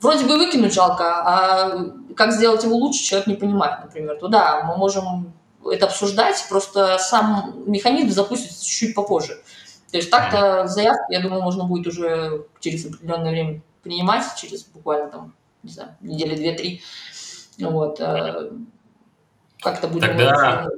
вроде 0.00 0.24
бы 0.26 0.36
выкинуть 0.36 0.72
жалко, 0.72 1.04
а 1.04 1.86
как 2.14 2.32
сделать 2.32 2.62
его 2.62 2.76
лучше, 2.76 3.02
человек 3.02 3.26
не 3.26 3.34
понимает, 3.34 3.80
например, 3.84 4.16
то 4.20 4.28
да, 4.28 4.62
мы 4.62 4.76
можем 4.76 5.32
это 5.68 5.86
обсуждать, 5.86 6.46
просто 6.48 6.96
сам 6.98 7.64
механизм 7.66 8.10
запустится 8.10 8.64
чуть-чуть 8.64 8.94
попозже. 8.94 9.42
То 9.90 9.96
есть 9.96 10.08
так-то 10.08 10.68
заявки, 10.68 11.12
я 11.12 11.20
думаю, 11.20 11.42
можно 11.42 11.64
будет 11.64 11.88
уже 11.88 12.44
через 12.60 12.86
определенное 12.86 13.32
время 13.32 13.62
принимать, 13.82 14.24
через 14.36 14.62
буквально 14.66 15.10
там, 15.10 15.34
не 15.64 15.72
знаю, 15.72 15.96
недели 16.00 16.36
две-три. 16.36 16.80
Вот. 17.58 18.00
Как-то 19.60 19.88
будет. 19.88 20.02
Тогда, 20.02 20.68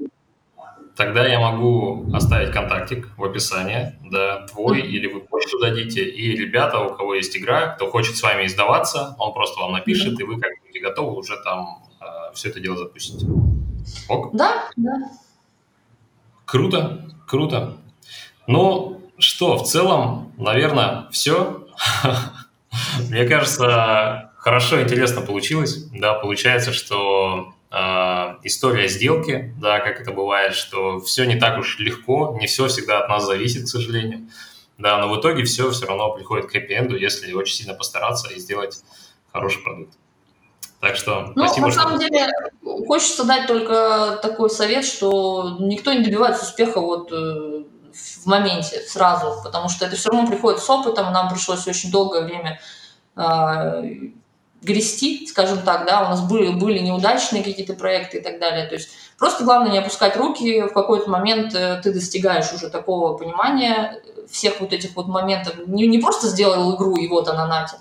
тогда 0.97 1.27
я 1.27 1.41
могу 1.41 2.11
оставить 2.15 2.53
контактик 2.53 3.09
в 3.17 3.25
описании, 3.25 3.99
да, 4.11 4.47
твой, 4.47 4.81
mm-hmm. 4.81 4.87
или 4.87 5.07
вы 5.07 5.21
почту 5.21 5.59
дадите, 5.59 6.05
и 6.05 6.37
ребята, 6.37 6.81
у 6.81 6.95
кого 6.95 7.15
есть 7.15 7.37
игра, 7.37 7.69
кто 7.69 7.91
хочет 7.91 8.17
с 8.17 8.23
вами 8.23 8.47
издаваться, 8.47 9.15
он 9.19 9.33
просто 9.33 9.61
вам 9.61 9.73
напишет, 9.73 10.15
mm-hmm. 10.15 10.23
и 10.23 10.25
вы 10.25 10.41
как 10.41 10.51
будете 10.61 10.81
готовы 10.81 11.17
уже 11.17 11.37
там 11.43 11.83
э, 12.01 12.05
все 12.35 12.49
это 12.49 12.61
дело 12.61 12.77
запустить. 12.77 13.25
Ок? 14.09 14.31
Да, 14.35 14.71
да. 14.77 15.11
Круто, 16.45 17.09
круто. 17.27 17.77
Ну, 18.47 19.01
что, 19.19 19.57
в 19.57 19.67
целом, 19.67 20.33
наверное, 20.37 21.07
все. 21.11 21.67
Мне 23.09 23.25
кажется, 23.25 24.33
хорошо, 24.37 24.83
интересно 24.83 25.21
получилось. 25.21 25.85
Да, 25.93 26.15
получается, 26.15 26.73
что 26.73 27.55
э, 27.71 27.77
история 28.43 28.89
сделки, 28.89 29.55
да, 29.61 29.81
как 29.81 30.01
это 30.01 30.13
бывает, 30.13 30.55
что 30.55 31.01
все 31.01 31.25
не 31.25 31.39
так 31.39 31.59
уж 31.59 31.79
легко, 31.79 32.37
не 32.41 32.47
все 32.47 32.69
всегда 32.69 33.01
от 33.01 33.09
нас 33.09 33.25
зависит, 33.25 33.65
к 33.65 33.69
сожалению. 33.69 34.29
Да, 34.79 34.99
но 34.99 35.13
в 35.13 35.21
итоге 35.21 35.45
все 35.45 35.71
все 35.71 35.87
равно 35.87 36.13
приходит 36.15 36.47
к 36.47 36.55
хэппи-энду, 36.55 36.97
если 36.97 37.33
очень 37.35 37.55
сильно 37.55 37.75
постараться 37.75 38.29
и 38.33 38.39
сделать 38.39 38.81
хороший 39.31 39.63
продукт. 39.63 39.93
Так 40.81 40.97
что 40.97 41.33
ну, 41.37 41.45
спасибо. 41.45 41.67
На 41.67 41.73
самом 41.73 42.01
что... 42.01 42.09
деле, 42.09 42.33
хочется 42.87 43.25
дать 43.25 43.47
только 43.47 44.19
такой 44.23 44.49
совет, 44.49 44.87
что 44.87 45.59
никто 45.61 45.93
не 45.93 46.03
добивается 46.03 46.45
успеха 46.45 46.81
вот 46.81 47.13
э, 47.13 47.65
в 47.93 48.27
моменте, 48.27 48.81
сразу, 48.81 49.43
потому 49.45 49.69
что 49.69 49.85
это 49.85 49.97
все 49.97 50.11
равно 50.11 50.27
приходит 50.27 50.61
с 50.61 50.71
опытом, 50.71 51.13
нам 51.13 51.29
пришлось 51.29 51.67
очень 51.67 51.91
долгое 51.91 52.23
время 52.23 52.61
э, 53.17 53.83
грести, 54.63 55.27
скажем 55.27 55.63
так, 55.63 55.87
да, 55.87 56.03
у 56.03 56.09
нас 56.09 56.21
были, 56.21 56.53
были 56.53 56.79
неудачные 56.81 57.43
какие-то 57.43 57.75
проекты 57.75 58.19
и 58.19 58.21
так 58.21 58.39
далее. 58.39 58.67
То 58.67 58.75
есть 58.75 58.91
просто 59.19 59.45
главное 59.45 59.73
не 59.73 59.79
опускать 59.79 60.17
руки, 60.17 60.63
в 60.63 60.73
какой-то 60.73 61.09
момент 61.09 61.55
э, 61.55 61.81
ты 61.83 61.93
достигаешь 61.93 62.53
уже 62.53 62.69
такого 62.69 63.17
понимания 63.17 64.03
всех 64.31 64.61
вот 64.61 64.73
этих 64.73 64.95
вот 64.97 65.09
моментов. 65.09 65.67
Не, 65.67 65.87
не 65.87 65.99
просто 65.99 66.29
сделал 66.29 66.77
игру, 66.77 66.97
и 66.97 67.09
вот 67.09 67.29
она 67.29 67.47
нате, 67.47 67.77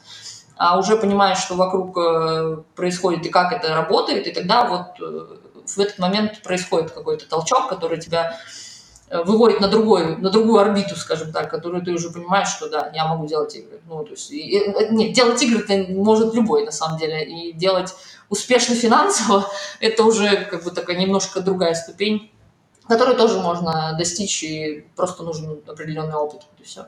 а 0.57 0.77
уже 0.77 0.97
понимаешь, 0.97 1.39
что 1.39 1.55
вокруг 1.55 1.97
э, 1.97 2.57
происходит 2.75 3.25
и 3.25 3.29
как 3.29 3.51
это 3.51 3.75
работает, 3.75 4.27
и 4.27 4.31
тогда 4.31 4.65
вот 4.65 4.99
э, 5.01 5.37
в 5.65 5.79
этот 5.79 5.99
момент 5.99 6.41
происходит 6.41 6.91
какой-то 6.91 7.27
толчок, 7.29 7.67
который 7.67 7.99
тебя 7.99 8.37
Э, 8.37 8.68
выводит 9.11 9.59
на, 9.59 9.67
другой, 9.67 10.17
на 10.17 10.29
другую 10.29 10.59
орбиту, 10.59 10.95
скажем 10.95 11.31
так, 11.31 11.49
которую 11.49 11.83
ты 11.83 11.91
уже 11.91 12.11
понимаешь, 12.11 12.49
что 12.49 12.69
да, 12.69 12.91
я 12.93 13.07
могу 13.07 13.25
делать 13.25 13.55
игры. 13.55 13.81
Ну, 13.87 14.03
то 14.03 14.11
есть, 14.11 14.31
и, 14.31 14.57
э, 14.57 14.89
нет, 14.91 15.13
делать 15.13 15.41
игры 15.41 15.63
ты 15.63 15.87
может 15.87 16.33
любой, 16.33 16.65
на 16.65 16.71
самом 16.71 16.99
деле, 16.99 17.23
и 17.23 17.53
делать 17.53 17.95
успешно 18.29 18.75
финансово, 18.75 19.47
это 19.79 20.03
уже 20.03 20.45
как 20.45 20.63
бы 20.63 20.71
такая 20.71 20.97
немножко 20.97 21.41
другая 21.41 21.73
ступень, 21.73 22.31
которую 22.87 23.17
тоже 23.17 23.39
можно 23.39 23.95
достичь, 23.97 24.43
и 24.43 24.85
просто 24.95 25.23
нужен 25.23 25.61
определенный 25.67 26.15
опыт, 26.15 26.41
и 26.59 26.63
все. 26.63 26.87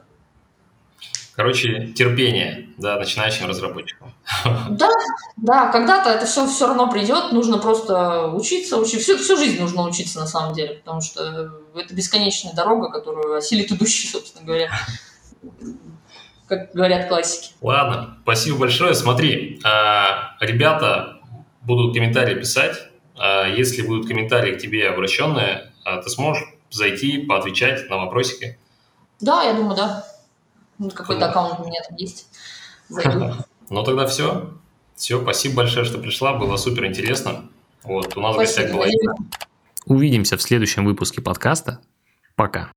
Короче, 1.36 1.88
терпение, 1.96 2.70
да, 2.78 2.98
начинающим 2.98 3.48
разработчикам. 3.48 4.14
Да, 4.70 4.90
да, 5.38 5.72
когда-то 5.72 6.10
это 6.10 6.26
все 6.26 6.48
все 6.48 6.68
равно 6.68 6.90
придет, 6.90 7.32
нужно 7.32 7.58
просто 7.58 8.28
учиться, 8.28 8.78
учить, 8.78 9.02
всю, 9.02 9.18
всю 9.18 9.38
жизнь 9.38 9.60
нужно 9.60 9.84
учиться 9.84 10.20
на 10.20 10.28
самом 10.28 10.54
деле, 10.54 10.76
потому 10.76 11.02
что 11.02 11.52
это 11.76 11.94
бесконечная 11.94 12.54
дорога, 12.54 12.90
которую 12.90 13.36
осилит 13.36 13.72
идущий, 13.72 14.08
собственно 14.12 14.46
говоря, 14.46 14.72
как 16.48 16.74
говорят 16.74 17.08
классики. 17.08 17.54
Ладно, 17.62 18.18
спасибо 18.24 18.60
большое. 18.60 18.94
Смотри, 18.94 19.60
а, 19.64 20.36
ребята 20.42 21.22
будут 21.62 21.94
комментарии 21.94 22.36
писать, 22.36 22.76
а, 23.18 23.48
если 23.48 23.82
будут 23.82 24.08
комментарии 24.08 24.56
к 24.56 24.60
тебе 24.60 24.90
обращенные, 24.90 25.72
а, 25.86 26.02
ты 26.02 26.10
сможешь 26.10 26.44
зайти, 26.70 27.20
поотвечать 27.20 27.90
на 27.90 27.98
вопросики? 27.98 28.58
Да, 29.20 29.44
я 29.44 29.54
думаю, 29.54 29.76
да. 29.76 30.06
Ну, 30.82 30.90
какой-то 30.90 31.30
аккаунт 31.30 31.60
у 31.60 31.66
меня 31.66 31.80
там 31.88 31.96
есть. 31.96 32.28
Зайду. 32.90 33.34
Ну 33.70 33.84
тогда 33.84 34.06
все. 34.06 34.52
Все, 34.98 35.22
спасибо 35.22 35.56
большое, 35.56 35.86
что 35.86 35.98
пришла. 35.98 36.34
Было 36.34 36.58
супер 36.58 36.88
интересно. 36.88 37.46
Вот, 37.84 38.18
у 38.18 38.20
нас 38.20 38.34
спасибо. 38.36 38.68
в 38.68 38.78
гостях 38.78 39.06
была 39.06 39.16
Увидимся 39.86 40.36
в 40.36 40.42
следующем 40.42 40.84
выпуске 40.84 41.22
подкаста. 41.22 41.80
Пока. 42.36 42.70